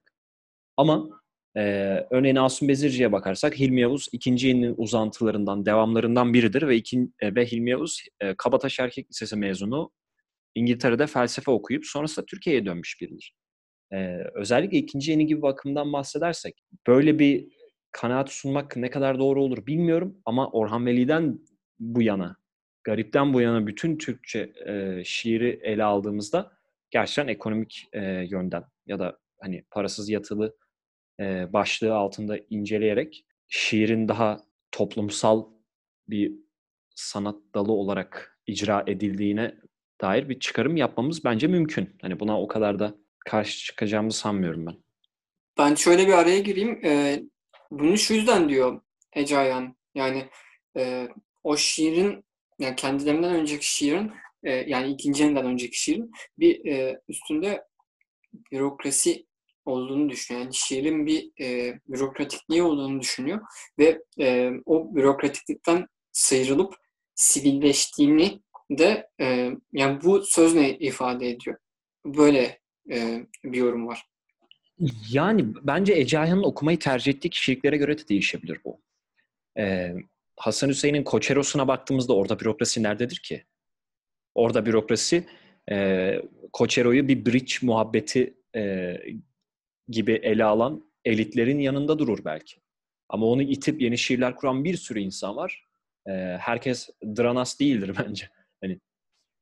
Ama 0.76 1.08
e, 1.56 1.60
örneğin 2.10 2.36
Asım 2.36 2.68
Bezirci'ye 2.68 3.12
bakarsak 3.12 3.58
Hilmi 3.58 3.80
Yavuz 3.80 4.08
ikinci 4.12 4.48
yeninin 4.48 4.74
uzantılarından, 4.76 5.66
devamlarından 5.66 6.34
biridir 6.34 6.68
ve, 6.68 6.76
ikin, 6.76 7.14
e, 7.20 7.34
ve 7.34 7.46
Hilmi 7.46 7.70
Yavuz 7.70 8.02
e, 8.20 8.34
Kabataş 8.34 8.80
Erkek 8.80 9.10
Lisesi 9.10 9.36
mezunu 9.36 9.90
İngiltere'de 10.54 11.06
felsefe 11.06 11.50
okuyup 11.50 11.86
sonrasında 11.86 12.26
Türkiye'ye 12.26 12.66
dönmüş 12.66 13.00
biridir. 13.00 13.34
Ee, 13.92 14.18
özellikle 14.34 14.78
ikinci 14.78 15.10
yeni 15.10 15.26
gibi 15.26 15.42
bakımdan 15.42 15.92
bahsedersek 15.92 16.62
böyle 16.86 17.18
bir 17.18 17.48
kanaat 17.92 18.30
sunmak 18.30 18.76
ne 18.76 18.90
kadar 18.90 19.18
doğru 19.18 19.42
olur 19.42 19.66
bilmiyorum 19.66 20.18
ama 20.24 20.50
Orhan 20.50 20.86
Veli'den 20.86 21.38
bu 21.78 22.02
yana, 22.02 22.36
Garip'ten 22.86 23.34
bu 23.34 23.40
yana 23.40 23.66
bütün 23.66 23.98
Türkçe 23.98 24.52
e, 24.66 25.04
şiiri 25.04 25.60
ele 25.62 25.84
aldığımızda 25.84 26.52
gerçekten 26.90 27.28
ekonomik 27.28 27.88
e, 27.92 28.00
yönden 28.04 28.64
ya 28.86 28.98
da 28.98 29.18
hani 29.40 29.64
parasız 29.70 30.08
yatılı 30.08 30.56
e, 31.20 31.52
başlığı 31.52 31.94
altında 31.94 32.38
inceleyerek 32.50 33.26
şiirin 33.48 34.08
daha 34.08 34.40
toplumsal 34.72 35.46
bir 36.08 36.32
sanat 36.94 37.36
dalı 37.54 37.72
olarak 37.72 38.38
icra 38.46 38.84
edildiğine 38.86 39.54
dair 40.00 40.28
bir 40.28 40.40
çıkarım 40.40 40.76
yapmamız 40.76 41.24
bence 41.24 41.46
mümkün. 41.46 41.96
Hani 42.02 42.20
buna 42.20 42.40
o 42.40 42.48
kadar 42.48 42.78
da 42.78 42.94
karşı 43.18 43.64
çıkacağımızı 43.64 44.18
sanmıyorum 44.18 44.66
ben. 44.66 44.76
Ben 45.58 45.74
şöyle 45.74 46.06
bir 46.06 46.12
araya 46.12 46.38
gireyim. 46.38 46.80
Ee, 46.84 47.22
bunu 47.70 47.98
şu 47.98 48.14
yüzden 48.14 48.48
diyor 48.48 48.80
Ece 49.12 49.38
Ayhan. 49.38 49.76
Yani 49.94 50.28
e, 50.76 51.08
o 51.44 51.56
şiirin 51.56 52.25
yani 52.58 52.76
kendilerinden 52.76 53.34
önceki 53.34 53.74
şiirin 53.74 54.12
e, 54.42 54.52
yani 54.52 54.92
ikinci 54.92 55.22
yeniden 55.22 55.46
önceki 55.46 55.82
şiirin 55.82 56.10
bir 56.38 56.66
e, 56.66 57.00
üstünde 57.08 57.64
bürokrasi 58.52 59.26
olduğunu 59.64 60.10
düşünüyor. 60.10 60.44
Yani 60.44 60.54
şiirin 60.54 61.06
bir 61.06 61.30
e, 61.40 61.78
bürokratikliği 61.88 62.62
olduğunu 62.62 63.00
düşünüyor 63.00 63.40
ve 63.78 64.02
e, 64.20 64.50
o 64.66 64.94
bürokratiklikten 64.94 65.86
sıyrılıp 66.12 66.74
sivilleştiğini 67.14 68.42
de 68.70 69.08
e, 69.20 69.50
yani 69.72 70.02
bu 70.04 70.22
söz 70.22 70.54
ne 70.54 70.78
ifade 70.78 71.28
ediyor? 71.28 71.56
Böyle 72.06 72.60
e, 72.90 73.26
bir 73.44 73.58
yorum 73.58 73.86
var. 73.86 74.06
Yani 75.10 75.44
bence 75.62 75.92
Ece 75.92 76.18
Ayhan'ın 76.18 76.42
okumayı 76.42 76.78
tercih 76.78 77.12
ettiği 77.12 77.30
kişiliklere 77.30 77.76
göre 77.76 77.98
de 77.98 78.08
değişebilir 78.08 78.60
bu. 78.64 78.80
Ee, 79.58 79.94
Hasan 80.36 80.68
Hüseyin'in 80.68 81.04
Koçeros'una 81.04 81.68
baktığımızda 81.68 82.14
orada 82.14 82.40
bürokrasi 82.40 82.82
nerededir 82.82 83.16
ki? 83.16 83.44
Orada 84.34 84.66
bürokrasi 84.66 85.26
e, 85.70 86.18
Koçero'yu 86.52 87.08
bir 87.08 87.26
bridge 87.26 87.54
muhabbeti 87.62 88.34
e, 88.56 88.96
gibi 89.88 90.12
ele 90.12 90.44
alan 90.44 90.92
elitlerin 91.04 91.58
yanında 91.58 91.98
durur 91.98 92.24
belki. 92.24 92.56
Ama 93.08 93.26
onu 93.26 93.42
itip 93.42 93.82
yeni 93.82 93.98
şiirler 93.98 94.36
kuran 94.36 94.64
bir 94.64 94.76
sürü 94.76 95.00
insan 95.00 95.36
var. 95.36 95.64
E, 96.08 96.12
herkes 96.40 96.90
Dranas 97.04 97.60
değildir 97.60 97.96
bence. 98.06 98.28
Hani 98.60 98.80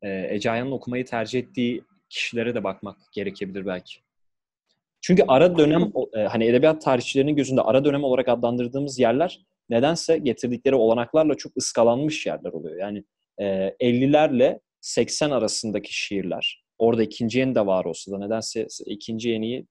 e, 0.02 0.34
Ece 0.34 0.50
Ayhan'ın 0.50 0.72
okumayı 0.72 1.04
tercih 1.04 1.38
ettiği 1.38 1.84
kişilere 2.08 2.54
de 2.54 2.64
bakmak 2.64 2.98
gerekebilir 3.12 3.66
belki. 3.66 3.94
Çünkü 5.00 5.24
ara 5.28 5.58
dönem 5.58 5.92
e, 6.12 6.20
hani 6.20 6.44
edebiyat 6.44 6.82
tarihçilerinin 6.82 7.36
gözünde 7.36 7.60
ara 7.60 7.84
dönem 7.84 8.04
olarak 8.04 8.28
adlandırdığımız 8.28 8.98
yerler 8.98 9.44
nedense 9.70 10.18
getirdikleri 10.18 10.74
olanaklarla 10.74 11.34
çok 11.34 11.56
ıskalanmış 11.56 12.26
yerler 12.26 12.52
oluyor. 12.52 12.76
Yani 12.76 13.04
e, 13.38 13.44
50'lerle 13.80 14.60
80 14.80 15.30
arasındaki 15.30 15.94
şiirler. 15.94 16.64
Orada 16.78 17.02
ikinci 17.02 17.38
yeni 17.38 17.54
de 17.54 17.66
var 17.66 17.84
olsa 17.84 18.12
da 18.12 18.18
nedense 18.18 18.66
ikinci 18.86 19.28
yeniyi 19.28 19.66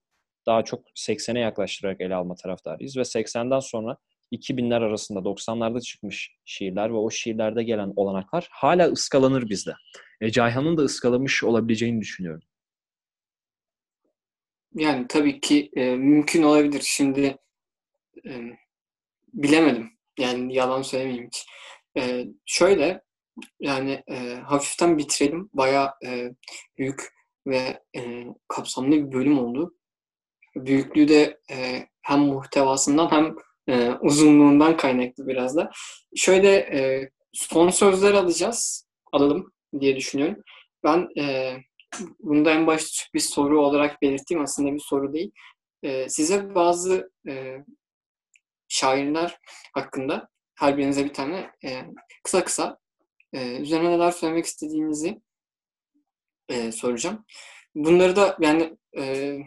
daha 0.45 0.63
çok 0.63 0.87
80'e 0.89 1.39
yaklaştırarak 1.39 2.01
ele 2.01 2.15
alma 2.15 2.35
taraftarıyız. 2.35 2.97
Ve 2.97 3.01
80'den 3.01 3.59
sonra 3.59 3.97
2000'ler 4.31 4.83
arasında 4.83 5.19
90'larda 5.19 5.81
çıkmış 5.81 6.35
şiirler 6.45 6.89
ve 6.89 6.97
o 6.97 7.09
şiirlerde 7.09 7.63
gelen 7.63 7.93
olanaklar 7.95 8.47
hala 8.51 8.87
ıskalanır 8.87 9.49
bizde. 9.49 9.73
E, 10.21 10.31
Cayhan'ın 10.31 10.77
da 10.77 10.81
ıskalamış 10.81 11.43
olabileceğini 11.43 12.01
düşünüyorum. 12.01 12.43
Yani 14.75 15.05
tabii 15.09 15.39
ki 15.39 15.71
e, 15.75 15.95
mümkün 15.95 16.43
olabilir. 16.43 16.81
Şimdi 16.83 17.37
e, 18.25 18.31
bilemedim. 19.33 19.91
Yani 20.19 20.55
yalan 20.55 20.81
söylemeyeyim 20.81 21.27
hiç. 21.27 21.45
E, 21.97 22.25
şöyle 22.45 23.01
yani 23.59 24.03
e, 24.07 24.35
hafiften 24.35 24.97
bitirelim. 24.97 25.49
Baya 25.53 25.93
e, 26.05 26.29
büyük 26.77 27.01
ve 27.47 27.81
e, 27.95 28.25
kapsamlı 28.47 28.91
bir 28.91 29.11
bölüm 29.11 29.39
oldu. 29.39 29.75
Büyüklüğü 30.55 31.07
de 31.07 31.39
e, 31.51 31.87
hem 32.01 32.19
muhtevasından 32.19 33.11
hem 33.11 33.35
e, 33.67 33.91
uzunluğundan 34.01 34.77
kaynaklı 34.77 35.27
biraz 35.27 35.55
da. 35.55 35.71
Şöyle 36.15 36.55
e, 36.55 37.09
son 37.33 37.69
sözler 37.69 38.13
alacağız. 38.13 38.87
Alalım 39.11 39.53
diye 39.79 39.95
düşünüyorum. 39.95 40.43
Ben 40.83 41.07
e, 41.21 41.57
bunu 42.19 42.45
da 42.45 42.51
en 42.51 42.67
başta 42.67 43.05
bir 43.13 43.19
soru 43.19 43.61
olarak 43.65 44.01
belirttiğim 44.01 44.43
aslında 44.43 44.73
bir 44.73 44.79
soru 44.79 45.13
değil. 45.13 45.31
E, 45.83 46.09
size 46.09 46.55
bazı 46.55 47.11
e, 47.27 47.57
şairler 48.67 49.39
hakkında 49.73 50.29
her 50.55 50.77
birinize 50.77 51.05
bir 51.05 51.13
tane 51.13 51.51
e, 51.65 51.81
kısa 52.23 52.43
kısa 52.43 52.77
e, 53.33 53.57
üzerine 53.57 53.89
neler 53.89 54.11
söylemek 54.11 54.45
istediğinizi 54.45 55.21
e, 56.49 56.71
soracağım. 56.71 57.25
Bunları 57.75 58.15
da 58.15 58.37
yani 58.39 58.77
e, 58.97 59.37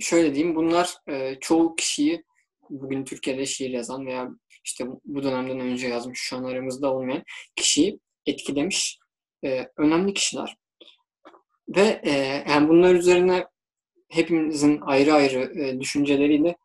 şöyle 0.00 0.34
diyeyim 0.34 0.56
bunlar 0.56 0.94
e, 1.08 1.36
çoğu 1.40 1.76
kişiyi 1.76 2.24
bugün 2.70 3.04
Türkiye'de 3.04 3.46
şiir 3.46 3.70
yazan 3.70 4.06
veya 4.06 4.28
işte 4.64 4.84
bu 5.04 5.22
dönemden 5.22 5.60
önce 5.60 5.88
yazmış 5.88 6.20
şu 6.20 6.36
an 6.36 6.44
aramızda 6.44 6.94
olmayan 6.94 7.24
kişiyi 7.56 8.00
etkilemiş 8.26 8.98
e, 9.44 9.68
önemli 9.76 10.14
kişiler. 10.14 10.56
Ve 11.68 12.00
e, 12.04 12.10
yani 12.48 12.68
bunlar 12.68 12.94
üzerine 12.94 13.46
hepimizin 14.08 14.80
ayrı 14.80 15.14
ayrı 15.14 15.60
e, 15.60 15.80
düşünceleriyle 15.80 16.56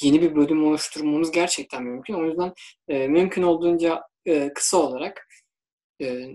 yeni 0.00 0.22
bir 0.22 0.36
bölüm 0.36 0.66
oluşturmamız 0.66 1.30
gerçekten 1.30 1.82
mümkün. 1.82 2.14
O 2.14 2.24
yüzden 2.24 2.52
e, 2.88 3.08
mümkün 3.08 3.42
olduğunca 3.42 4.02
e, 4.26 4.52
kısa 4.52 4.76
olarak 4.76 5.28
e, 6.02 6.26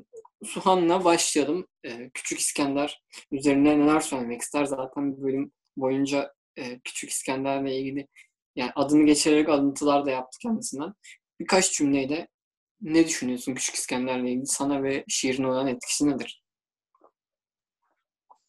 Suhan'la 0.43 1.03
başlayalım. 1.03 1.67
E, 1.85 2.09
Küçük 2.09 2.39
İskender 2.39 3.03
üzerine 3.31 3.79
neler 3.79 3.99
söylemek 3.99 4.41
ister? 4.41 4.65
Zaten 4.65 5.17
bir 5.17 5.23
bölüm 5.23 5.51
boyunca 5.77 6.33
e, 6.57 6.79
Küçük 6.79 7.09
İskender'le 7.09 7.67
ilgili 7.67 8.07
yani 8.55 8.71
adını 8.75 9.05
geçirerek 9.05 9.49
alıntılar 9.49 10.05
da 10.05 10.11
yaptı 10.11 10.37
kendisinden. 10.41 10.93
Birkaç 11.39 11.71
cümleyle 11.71 12.27
ne 12.81 13.07
düşünüyorsun 13.07 13.55
Küçük 13.55 13.75
İskender'le 13.75 14.25
ilgili? 14.25 14.45
Sana 14.45 14.83
ve 14.83 15.03
şiirin 15.07 15.43
olan 15.43 15.67
etkisi 15.67 16.09
nedir? 16.09 16.43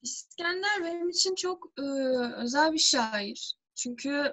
İskender 0.02 0.84
benim 0.84 1.08
için 1.08 1.34
çok 1.34 1.66
e, 1.78 1.82
özel 2.42 2.72
bir 2.72 2.78
şair. 2.78 3.54
Çünkü 3.74 4.32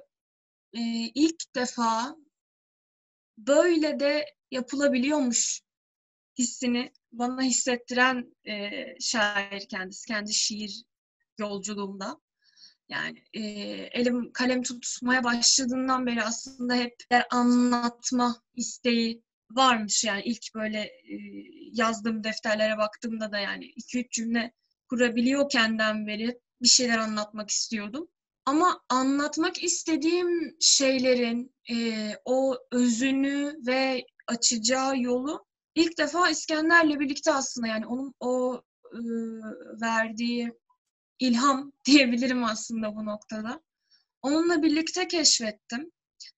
e, 0.74 0.82
ilk 1.16 1.56
defa 1.56 2.16
böyle 3.38 4.00
de 4.00 4.26
yapılabiliyormuş 4.52 5.62
hissini 6.38 6.92
bana 7.12 7.42
hissettiren 7.42 8.36
e, 8.46 8.84
şair 9.00 9.68
kendisi, 9.70 10.08
kendi 10.08 10.34
şiir 10.34 10.84
yolculuğumda. 11.38 12.20
Yani 12.90 13.24
e, 13.34 13.42
elim 14.00 14.32
kalem 14.34 14.62
tutmaya 14.64 15.24
başladığından 15.24 16.06
beri 16.06 16.24
aslında 16.24 16.76
hep 16.76 16.96
anlatma 17.32 18.42
isteği 18.56 19.24
varmış. 19.52 20.04
Yani 20.04 20.22
ilk 20.26 20.56
böyle 20.56 20.80
e, 20.80 21.16
yazdığım 21.72 22.24
defterlere 22.24 22.78
baktığımda 22.78 23.32
da 23.32 23.40
yani 23.40 23.66
2-3 23.66 24.10
cümle 24.10 24.54
kurabiliyorkenden 24.90 26.08
beri 26.08 26.40
bir 26.62 26.68
şeyler 26.68 26.98
anlatmak 26.98 27.50
istiyordum. 27.50 28.08
Ama 28.46 28.82
anlatmak 28.90 29.64
istediğim 29.64 30.58
şeylerin 30.60 31.56
e, 31.72 32.10
o 32.26 32.58
özünü 32.72 33.56
ve 33.68 34.06
açacağı 34.28 35.00
yolu 35.00 35.46
ilk 35.76 35.98
defa 35.98 36.30
İskender'le 36.30 37.00
birlikte 37.00 37.34
aslında 37.34 37.68
yani 37.68 37.86
onun 37.88 38.14
o 38.20 38.62
e, 38.94 39.00
verdiği 39.82 40.54
ilham 41.20 41.72
diyebilirim 41.86 42.44
aslında 42.44 42.96
bu 42.96 43.06
noktada. 43.06 43.62
Onunla 44.22 44.64
birlikte 44.64 45.08
keşfettim. 45.08 45.92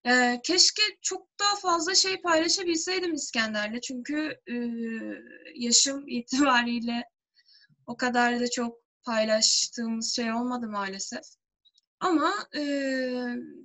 Ee, 0.08 0.40
keşke 0.44 0.82
çok 1.02 1.28
daha 1.40 1.56
fazla 1.56 1.96
şey 1.96 2.22
paylaşabilseydim 2.22 3.14
İskender'le. 3.14 3.82
Çünkü 3.82 4.40
e, 4.48 4.56
yaşım 5.56 6.08
itibariyle 6.08 7.04
o 7.88 7.98
kadar 7.98 8.40
da 8.40 8.50
çok 8.50 8.80
paylaştığımız 9.04 10.16
şey 10.16 10.34
olmadı 10.34 10.68
maalesef. 10.68 11.24
Ama 12.06 12.34
e, 12.56 12.62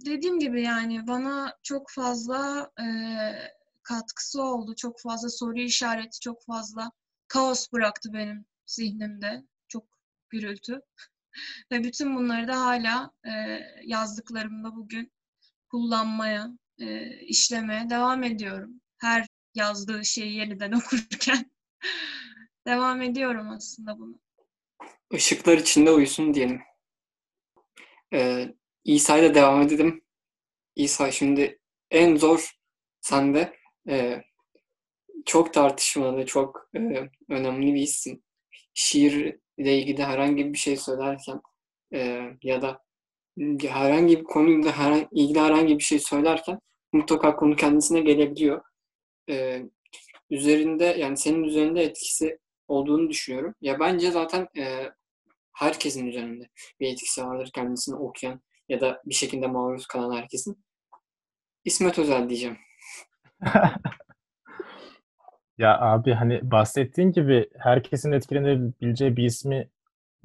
dediğim 0.06 0.38
gibi 0.38 0.62
yani 0.62 1.06
bana 1.06 1.58
çok 1.62 1.90
fazla 1.90 2.70
e, 2.80 2.86
katkısı 3.82 4.42
oldu. 4.42 4.74
Çok 4.76 5.00
fazla 5.00 5.28
soru 5.28 5.58
işareti, 5.58 6.20
çok 6.20 6.44
fazla 6.44 6.90
kaos 7.28 7.72
bıraktı 7.72 8.12
benim 8.12 8.44
zihnimde. 8.66 9.42
Çok 9.68 9.84
gürültü. 10.30 10.80
Ve 11.72 11.84
bütün 11.84 12.16
bunları 12.16 12.48
da 12.48 12.60
hala 12.60 13.10
e, 13.24 13.30
yazdıklarımda 13.84 14.76
bugün 14.76 15.12
kullanmaya, 15.70 16.48
e, 16.78 17.16
işlemeye 17.20 17.90
devam 17.90 18.22
ediyorum. 18.22 18.80
Her 18.98 19.26
yazdığı 19.54 20.04
şeyi 20.04 20.36
yeniden 20.36 20.72
okurken 20.86 21.50
devam 22.66 23.02
ediyorum 23.02 23.50
aslında 23.50 23.98
bunu. 23.98 24.20
Işıklar 25.10 25.58
içinde 25.58 25.90
uyusun 25.90 26.34
diyelim. 26.34 26.69
Ee, 28.12 28.54
İsa'yla 28.84 29.34
devam 29.34 29.62
edelim. 29.62 30.04
İsa 30.76 31.10
şimdi 31.10 31.58
en 31.90 32.16
zor 32.16 32.50
sende 33.00 33.56
e, 33.88 34.22
çok 35.26 35.54
tartışmalı, 35.54 36.26
çok 36.26 36.68
e, 36.76 37.10
önemli 37.28 37.74
bir 37.74 37.80
isim. 37.80 38.22
Şiir 38.74 39.38
ile 39.58 39.78
ilgili 39.78 40.02
herhangi 40.04 40.52
bir 40.52 40.58
şey 40.58 40.76
söylerken 40.76 41.40
e, 41.94 42.20
ya 42.42 42.62
da 42.62 42.82
herhangi 43.62 44.18
bir 44.18 44.24
konuyla 44.24 44.72
herhangi, 44.72 45.08
ilgili 45.12 45.40
herhangi 45.40 45.78
bir 45.78 45.84
şey 45.84 45.98
söylerken 45.98 46.58
mutlaka 46.92 47.36
konu 47.36 47.56
kendisine 47.56 48.00
gelebiliyor. 48.00 48.62
E, 49.30 49.62
üzerinde 50.30 50.84
yani 50.84 51.16
senin 51.16 51.42
üzerinde 51.44 51.82
etkisi 51.82 52.38
olduğunu 52.68 53.10
düşünüyorum. 53.10 53.54
Ya 53.60 53.80
bence 53.80 54.10
zaten 54.10 54.48
e, 54.58 54.90
herkesin 55.60 56.06
üzerinde 56.06 56.48
bir 56.80 56.92
etkisi 56.92 57.24
vardır 57.24 57.50
kendisini 57.54 57.94
okuyan 57.96 58.40
ya 58.68 58.80
da 58.80 59.02
bir 59.06 59.14
şekilde 59.14 59.46
maruz 59.46 59.86
kalan 59.86 60.16
herkesin. 60.16 60.64
İsmet 61.64 61.98
Özel 61.98 62.28
diyeceğim. 62.28 62.58
Ya 65.58 65.80
abi 65.80 66.12
hani 66.12 66.50
bahsettiğin 66.50 67.12
gibi 67.12 67.50
herkesin 67.58 68.12
etkilenebileceği 68.12 69.16
bir 69.16 69.24
ismi 69.24 69.70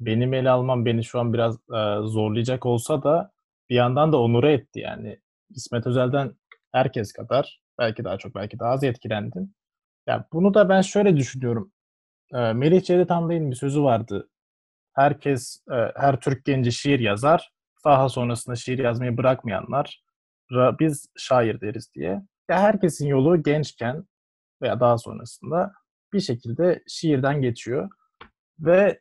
benim 0.00 0.34
ele 0.34 0.50
almam 0.50 0.84
beni 0.86 1.04
şu 1.04 1.20
an 1.20 1.32
biraz 1.32 1.54
e, 1.54 2.06
zorlayacak 2.08 2.66
olsa 2.66 3.02
da 3.02 3.32
bir 3.70 3.74
yandan 3.74 4.12
da 4.12 4.20
onura 4.20 4.50
etti 4.50 4.80
yani. 4.80 5.18
İsmet 5.50 5.86
Özel'den 5.86 6.34
herkes 6.72 7.12
kadar 7.12 7.60
belki 7.78 8.04
daha 8.04 8.18
çok 8.18 8.34
belki 8.34 8.58
daha 8.58 8.70
az 8.70 8.84
etkilendim. 8.84 9.54
Ya 10.06 10.28
bunu 10.32 10.54
da 10.54 10.68
ben 10.68 10.80
şöyle 10.80 11.16
düşünüyorum. 11.16 11.72
E, 12.34 12.52
Melih 12.52 12.82
Cevdet 12.84 13.10
Anday'ın 13.10 13.50
bir 13.50 13.56
sözü 13.56 13.82
vardı. 13.82 14.28
Herkes, 14.96 15.60
e, 15.70 15.92
her 15.96 16.20
Türk 16.20 16.44
genci 16.44 16.72
şiir 16.72 17.00
yazar. 17.00 17.52
Daha 17.84 18.08
sonrasında 18.08 18.56
şiir 18.56 18.78
yazmayı 18.78 19.16
bırakmayanlar 19.16 20.06
biz 20.50 21.06
şair 21.16 21.60
deriz 21.60 21.94
diye. 21.94 22.22
Ya 22.48 22.60
herkesin 22.60 23.06
yolu 23.06 23.42
gençken 23.42 24.04
veya 24.62 24.80
daha 24.80 24.98
sonrasında 24.98 25.72
bir 26.12 26.20
şekilde 26.20 26.82
şiirden 26.88 27.42
geçiyor. 27.42 27.90
Ve 28.60 29.00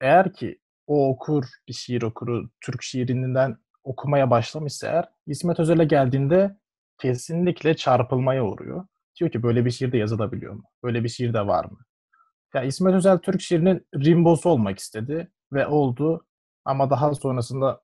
eğer 0.00 0.32
ki 0.32 0.58
o 0.86 1.08
okur, 1.08 1.44
bir 1.68 1.72
şiir 1.72 2.02
okuru, 2.02 2.50
Türk 2.60 2.82
şiirinden 2.82 3.56
okumaya 3.84 4.30
başlamışsa 4.30 4.86
eğer, 4.86 5.08
İsmet 5.26 5.60
Özel'e 5.60 5.84
geldiğinde 5.84 6.56
kesinlikle 6.98 7.76
çarpılmaya 7.76 8.44
uğruyor. 8.44 8.86
Diyor 9.20 9.30
ki 9.30 9.42
böyle 9.42 9.64
bir 9.64 9.70
şiir 9.70 9.92
de 9.92 9.98
yazılabiliyor 9.98 10.52
mu? 10.54 10.64
Böyle 10.84 11.04
bir 11.04 11.08
şiir 11.08 11.34
de 11.34 11.46
var 11.46 11.64
mı? 11.64 11.78
Ya 12.54 12.62
İsmet 12.62 12.94
Özel 12.94 13.18
Türk 13.18 13.40
şiirinin 13.40 13.86
rimbosu 13.94 14.48
olmak 14.48 14.78
istedi 14.78 15.30
ve 15.52 15.66
oldu. 15.66 16.26
Ama 16.64 16.90
daha 16.90 17.14
sonrasında 17.14 17.80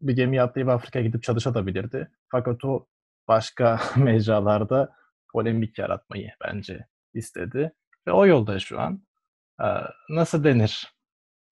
bir 0.00 0.16
gemi 0.16 0.42
atlayıp 0.42 0.68
Afrika'ya 0.68 1.04
gidip 1.04 1.22
çalışabilirdi. 1.22 2.10
Fakat 2.28 2.64
o 2.64 2.86
başka 3.28 3.80
mecralarda 3.96 4.92
polemik 5.32 5.78
yaratmayı 5.78 6.30
bence 6.44 6.86
istedi. 7.14 7.72
Ve 8.06 8.12
o 8.12 8.26
yolda 8.26 8.58
şu 8.58 8.80
an. 8.80 9.02
Nasıl 10.08 10.44
denir? 10.44 10.92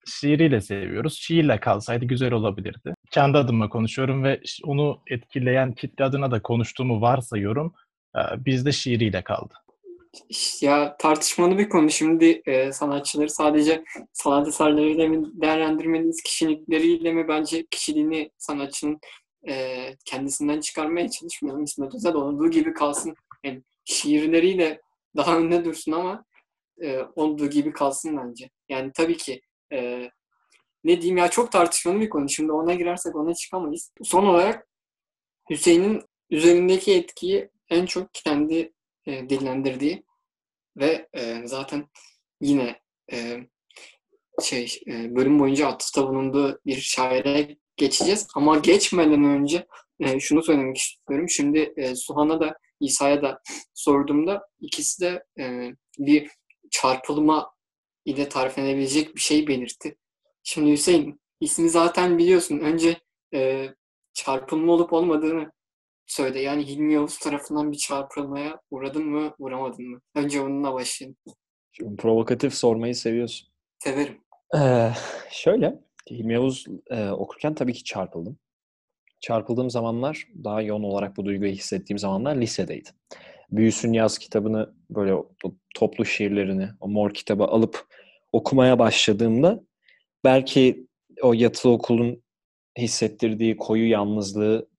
Şiiriyle 0.07 0.61
seviyoruz. 0.61 1.17
Şiirle 1.19 1.59
kalsaydı 1.59 2.05
güzel 2.05 2.33
olabilirdi. 2.33 2.93
Kendi 3.11 3.37
adıma 3.37 3.69
konuşuyorum 3.69 4.23
ve 4.23 4.41
onu 4.63 5.01
etkileyen 5.07 5.71
kitle 5.71 6.05
adına 6.05 6.31
da 6.31 6.41
konuştuğumu 6.41 7.01
varsayıyorum. 7.01 7.73
Bizde 8.37 8.71
şiiriyle 8.71 9.21
kaldı. 9.23 9.53
Ya 10.61 10.97
tartışmalı 10.99 11.57
bir 11.57 11.69
konu. 11.69 11.89
Şimdi 11.89 12.41
e, 12.45 12.71
sanatçıları 12.71 13.29
sadece 13.29 13.83
sanat 14.13 14.47
eserleriyle 14.47 15.07
mi 15.07 15.25
değerlendirmeniz, 15.33 16.23
kişilikleriyle 16.23 17.13
mi 17.13 17.27
bence 17.27 17.65
kişiliğini 17.71 18.31
sanatçının 18.37 18.99
e, 19.49 19.85
kendisinden 20.05 20.59
çıkarmaya 20.59 21.09
çalışmıyorum. 21.09 21.63
İsmet 21.63 21.95
Özel 21.95 22.13
olduğu 22.13 22.49
gibi 22.49 22.73
kalsın. 22.73 23.15
Yani 23.43 23.63
şiirleriyle 23.85 24.81
daha 25.15 25.37
önde 25.37 25.65
dursun 25.65 25.91
ama 25.91 26.25
e, 26.83 26.99
olduğu 27.15 27.49
gibi 27.49 27.73
kalsın 27.73 28.17
bence. 28.17 28.49
Yani 28.69 28.91
tabii 28.93 29.17
ki 29.17 29.41
e, 29.73 30.09
ne 30.83 31.01
diyeyim 31.01 31.17
ya 31.17 31.29
çok 31.29 31.51
tartışmalı 31.51 31.99
bir 31.99 32.09
konu. 32.09 32.29
Şimdi 32.29 32.51
ona 32.51 32.73
girersek 32.73 33.15
ona 33.15 33.33
çıkamayız. 33.33 33.91
Son 34.03 34.25
olarak 34.25 34.67
Hüseyin'in 35.49 36.01
üzerindeki 36.29 36.93
etkiyi 36.93 37.49
en 37.69 37.85
çok 37.85 38.13
kendi 38.13 38.73
e, 39.09 39.29
dillendirdiği 39.29 40.03
ve 40.77 41.07
e, 41.13 41.41
zaten 41.45 41.87
yine 42.41 42.79
e, 43.11 43.37
şey 44.43 44.81
e, 44.87 45.15
bölüm 45.15 45.39
boyunca 45.39 45.67
atıfta 45.67 46.07
bulunduğu 46.07 46.59
bir 46.65 46.75
şaire 46.75 47.57
geçeceğiz. 47.77 48.27
Ama 48.35 48.57
geçmeden 48.57 49.23
önce 49.23 49.65
e, 49.99 50.19
şunu 50.19 50.43
söylemek 50.43 50.77
istiyorum. 50.77 51.29
Şimdi 51.29 51.73
e, 51.77 51.95
Suhan'a 51.95 52.39
da 52.39 52.57
İsa'ya 52.79 53.21
da 53.21 53.41
sorduğumda 53.73 54.47
ikisi 54.59 55.01
de 55.01 55.23
e, 55.39 55.73
bir 55.99 56.31
çarpılma 56.71 57.51
ile 58.05 58.29
tarif 58.29 58.57
edebilecek 58.57 59.15
bir 59.15 59.21
şey 59.21 59.47
belirtti. 59.47 59.97
Şimdi 60.43 60.71
Hüseyin 60.71 61.21
ismi 61.39 61.69
zaten 61.69 62.17
biliyorsun. 62.17 62.59
Önce 62.59 63.01
e, 63.33 63.69
çarpılma 64.13 64.73
olup 64.73 64.93
olmadığını 64.93 65.51
söyle. 66.11 66.41
Yani 66.41 66.67
Hilmi 66.67 66.93
Yavuz 66.93 67.19
tarafından 67.19 67.71
bir 67.71 67.77
çarpılmaya 67.77 68.59
uğradın 68.71 69.05
mı, 69.05 69.33
uğramadın 69.39 69.85
mı? 69.85 70.01
Önce 70.15 70.41
onunla 70.41 70.73
başlayalım. 70.73 71.17
Şimdi 71.71 71.95
provokatif 71.95 72.53
sormayı 72.53 72.95
seviyorsun. 72.95 73.47
Severim. 73.79 74.17
Ee, 74.57 74.89
şöyle, 75.31 75.79
Hilmi 76.09 76.33
Yavuz 76.33 76.65
e, 76.89 77.09
okurken 77.09 77.55
tabii 77.55 77.73
ki 77.73 77.83
çarpıldım. 77.83 78.37
Çarpıldığım 79.19 79.69
zamanlar, 79.69 80.27
daha 80.43 80.61
yoğun 80.61 80.83
olarak 80.83 81.17
bu 81.17 81.25
duyguyu 81.25 81.51
hissettiğim 81.51 81.99
zamanlar 81.99 82.35
lisedeydi. 82.35 82.89
Büyüsün 83.51 83.93
Yaz 83.93 84.17
kitabını, 84.17 84.73
böyle 84.89 85.13
toplu 85.75 86.05
şiirlerini, 86.05 86.69
o 86.79 86.87
mor 86.87 87.13
kitabı 87.13 87.43
alıp 87.43 87.87
okumaya 88.31 88.79
başladığımda 88.79 89.63
belki 90.23 90.87
o 91.21 91.33
yatılı 91.33 91.71
okulun 91.71 92.23
hissettirdiği 92.77 93.57
koyu 93.57 93.89
yalnızlığı 93.89 94.69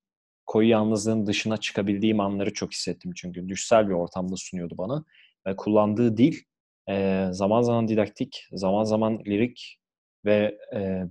koyu 0.50 0.68
yalnızlığın 0.68 1.26
dışına 1.26 1.56
çıkabildiğim 1.56 2.20
anları 2.20 2.52
çok 2.52 2.72
hissettim 2.72 3.12
çünkü 3.16 3.48
düşsel 3.48 3.88
bir 3.88 3.94
ortamda 3.94 4.36
sunuyordu 4.36 4.74
bana 4.78 5.04
ve 5.46 5.56
kullandığı 5.56 6.16
dil 6.16 6.34
zaman 7.30 7.62
zaman 7.62 7.88
didaktik, 7.88 8.48
zaman 8.52 8.84
zaman 8.84 9.18
lirik 9.18 9.78
ve 10.24 10.58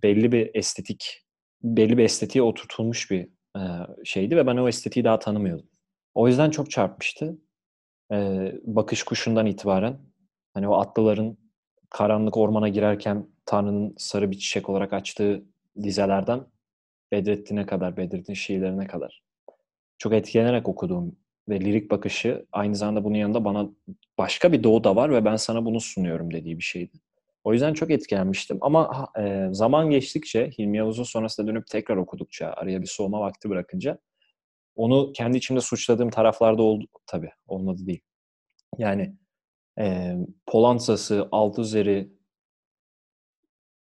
belli 0.04 0.32
bir 0.32 0.52
estetik, 0.54 1.24
belli 1.64 1.98
bir 1.98 2.04
estetiğe 2.04 2.44
oturtulmuş 2.44 3.12
bir 3.12 3.28
şeydi 4.04 4.38
ve 4.38 4.48
ben 4.48 4.58
o 4.58 4.68
estetiği 4.68 5.06
daha 5.06 5.20
tanımıyordum. 5.20 5.70
O 6.14 6.28
yüzden 6.28 6.50
çok 6.50 6.72
çarpmıştı. 6.72 7.38
Bakış 8.64 9.04
kuşundan 9.04 9.46
itibaren 9.46 10.00
hani 10.54 10.68
o 10.68 10.74
atlıların 10.74 11.38
karanlık 11.90 12.38
ormana 12.38 12.70
girerken 12.70 13.28
Tanrı'nın 13.46 13.96
sarı 13.98 14.32
bir 14.32 14.38
çiçek 14.38 14.70
olarak 14.70 14.94
açtığı 14.94 15.44
dizelerden 15.84 16.46
Bedrettin'e 17.12 17.66
kadar, 17.66 17.98
Bedrettin 17.98 18.34
şiirlerine 18.34 18.88
kadar 18.88 19.28
çok 20.00 20.14
etkilenerek 20.14 20.68
okuduğum 20.68 21.16
ve 21.50 21.62
lirik 21.62 21.91
bakışı 21.91 22.45
aynı 22.52 22.76
zamanda 22.76 23.04
bunun 23.04 23.16
yanında 23.16 23.45
bana 23.45 23.70
başka 24.18 24.52
bir 24.52 24.64
doğu 24.64 24.84
da 24.84 24.95
var 24.95 25.12
ve 25.12 25.26
ben 25.26 25.36
sana 25.36 25.66
bunu 25.66 25.80
sunuyorum 25.80 26.34
dediği 26.34 26.58
bir 26.58 26.64
şeydi. 26.64 27.00
O 27.43 27.54
yüzden 27.54 27.74
çok 27.74 27.91
etkilenmiştim 27.91 28.58
ama 28.62 29.08
e, 29.20 29.47
zaman 29.52 29.89
geçtikçe 29.89 30.50
Hilmi 30.60 30.78
Yavuz'un 30.78 31.04
sonrasında 31.04 31.47
dönüp 31.47 31.68
tekrar 31.68 31.97
okudukça 31.97 32.47
araya 32.47 32.82
bir 32.82 32.88
soğuma 32.88 33.20
vakti 33.20 33.50
bırakınca 33.50 33.99
onu 34.76 35.11
kendi 35.14 35.38
içimde 35.38 35.61
suçladığım 35.61 36.10
taraflarda 36.10 36.61
oldu 36.61 36.86
tabii 37.07 37.32
olmadı 37.48 37.86
değil. 37.86 38.02
Yani 38.78 39.15
e, 39.80 40.15
Polantza'sı, 40.45 41.30
Altuzer'i, 41.32 42.10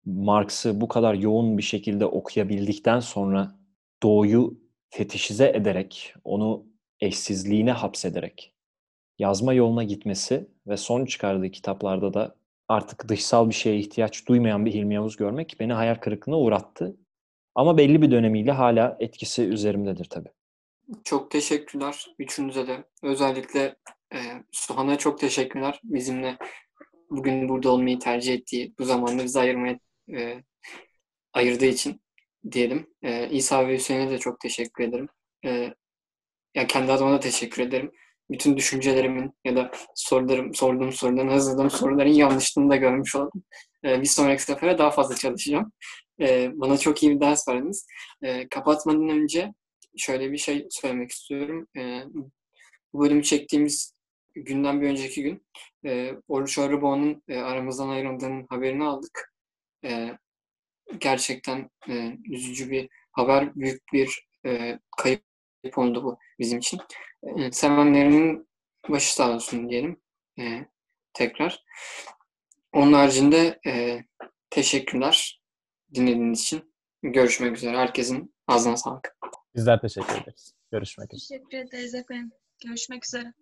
Marx'ı 0.05 0.81
bu 0.81 0.89
kadar 0.89 1.15
yoğun 1.15 1.59
bir 1.59 1.63
şekilde 1.63 2.07
okuyabildikten 2.07 3.01
sonra 3.01 3.59
doğuyu 4.03 4.68
fetişize 4.91 5.53
ederek, 5.55 6.15
onu 6.25 6.67
eşsizliğine 7.01 7.73
hapsederek 7.73 8.55
yazma 9.19 9.55
yoluna 9.55 9.85
gitmesi 9.85 10.49
ve 10.67 10.77
son 10.77 11.05
çıkardığı 11.05 11.51
kitaplarda 11.51 12.15
da 12.15 12.35
artık 12.69 13.09
dışsal 13.09 13.49
bir 13.49 13.55
şeye 13.55 13.79
ihtiyaç 13.79 14.29
duymayan 14.29 14.67
bir 14.67 14.75
Hilmi 14.75 14.95
Yavuz 14.95 15.17
görmek 15.17 15.57
beni 15.61 15.73
hayal 15.73 15.95
kırıklığına 15.95 16.39
uğrattı. 16.39 16.97
Ama 17.55 17.79
belli 17.79 18.03
bir 18.03 18.11
dönemiyle 18.11 18.53
hala 18.53 18.97
etkisi 19.01 19.43
üzerimdedir 19.43 20.05
tabii. 20.05 20.29
Çok 21.05 21.31
teşekkürler 21.31 22.07
üçünüze 22.19 22.67
de. 22.67 22.85
Özellikle 23.03 23.77
e, 24.15 24.19
Suhan'a 24.53 24.99
çok 24.99 25.19
teşekkürler. 25.19 25.81
Bizimle 25.85 26.37
bugün 27.11 27.49
burada 27.49 27.71
olmayı 27.71 27.99
tercih 27.99 28.35
ettiği, 28.35 28.75
bu 28.79 28.85
zamanı 28.85 29.25
bize 29.25 29.41
ayırmaya 29.41 29.79
e, 30.13 30.43
ayırdığı 31.33 31.67
için 31.67 32.01
diyelim. 32.53 32.87
E, 33.03 33.31
İsa 33.31 33.69
ve 33.69 33.75
Hüseyin'e 33.75 34.11
de 34.11 34.19
çok 34.19 34.41
teşekkür 34.41 34.85
ederim. 34.85 35.09
E, 35.45 35.75
ya 36.55 36.67
kendi 36.67 36.93
adıma 36.93 37.13
da 37.13 37.21
teşekkür 37.21 37.63
ederim. 37.63 37.93
Bütün 38.31 38.57
düşüncelerimin 38.57 39.33
ya 39.45 39.57
da 39.57 39.71
sorularım, 39.95 40.55
sorduğum 40.55 40.93
soruların, 40.93 41.29
hazırladığım 41.29 41.71
soruların 41.71 42.11
yanlışlığını 42.11 42.71
da 42.71 42.77
görmüş 42.77 43.17
oldum. 43.17 43.43
E, 43.85 44.01
bir 44.01 44.07
sonraki 44.07 44.43
sefere 44.43 44.79
daha 44.79 44.91
fazla 44.91 45.15
çalışacağım. 45.15 45.73
E, 46.21 46.51
bana 46.55 46.79
çok 46.79 47.03
iyi 47.03 47.15
bir 47.15 47.21
ders 47.21 47.49
verdiniz. 47.49 47.87
E, 48.23 48.49
kapatmadan 48.49 49.09
önce 49.09 49.53
şöyle 49.97 50.33
bir 50.33 50.39
şey 50.39 50.67
söylemek 50.71 51.11
istiyorum. 51.11 51.67
E, 51.77 52.03
bu 52.93 53.01
bölümü 53.01 53.23
çektiğimiz 53.23 53.95
günden 54.35 54.81
bir 54.81 54.89
önceki 54.89 55.23
gün 55.23 55.47
e, 55.87 56.13
Oruç 56.29 56.59
Arıboğa'nın 56.59 57.23
e, 57.29 57.39
aramızdan 57.39 57.89
ayrıldığının 57.89 58.47
haberini 58.51 58.85
aldık. 58.85 59.35
E, 59.85 60.19
gerçekten 60.99 61.71
e, 61.89 62.17
üzücü 62.31 62.71
bir 62.71 62.89
haber, 63.13 63.55
büyük 63.55 63.83
bir 63.93 64.29
e, 64.47 64.79
kayıp 64.97 65.23
oldu 65.77 66.05
bu 66.05 66.19
bizim 66.39 66.59
için. 66.59 66.81
E, 67.23 67.53
sevenlerinin 67.53 68.49
başı 68.89 69.15
sağ 69.15 69.35
olsun 69.35 69.69
diyelim 69.69 70.01
e, 70.39 70.67
tekrar. 71.13 71.65
Onun 72.73 72.93
haricinde 72.93 73.61
e, 73.67 74.05
teşekkürler 74.51 75.43
dinlediğiniz 75.95 76.43
için. 76.43 76.75
Görüşmek 77.03 77.57
üzere. 77.57 77.77
Herkesin 77.77 78.35
ağzına 78.47 78.77
sağlık. 78.77 79.17
Bizler 79.55 79.81
teşekkür 79.81 80.23
ederiz. 80.23 80.55
Görüşmek 80.73 81.15
üzere. 81.15 81.39
Teşekkür 81.39 81.59
ederiz 81.59 81.95
efendim. 81.95 82.31
Görüşmek 82.65 83.05
üzere. 83.07 83.33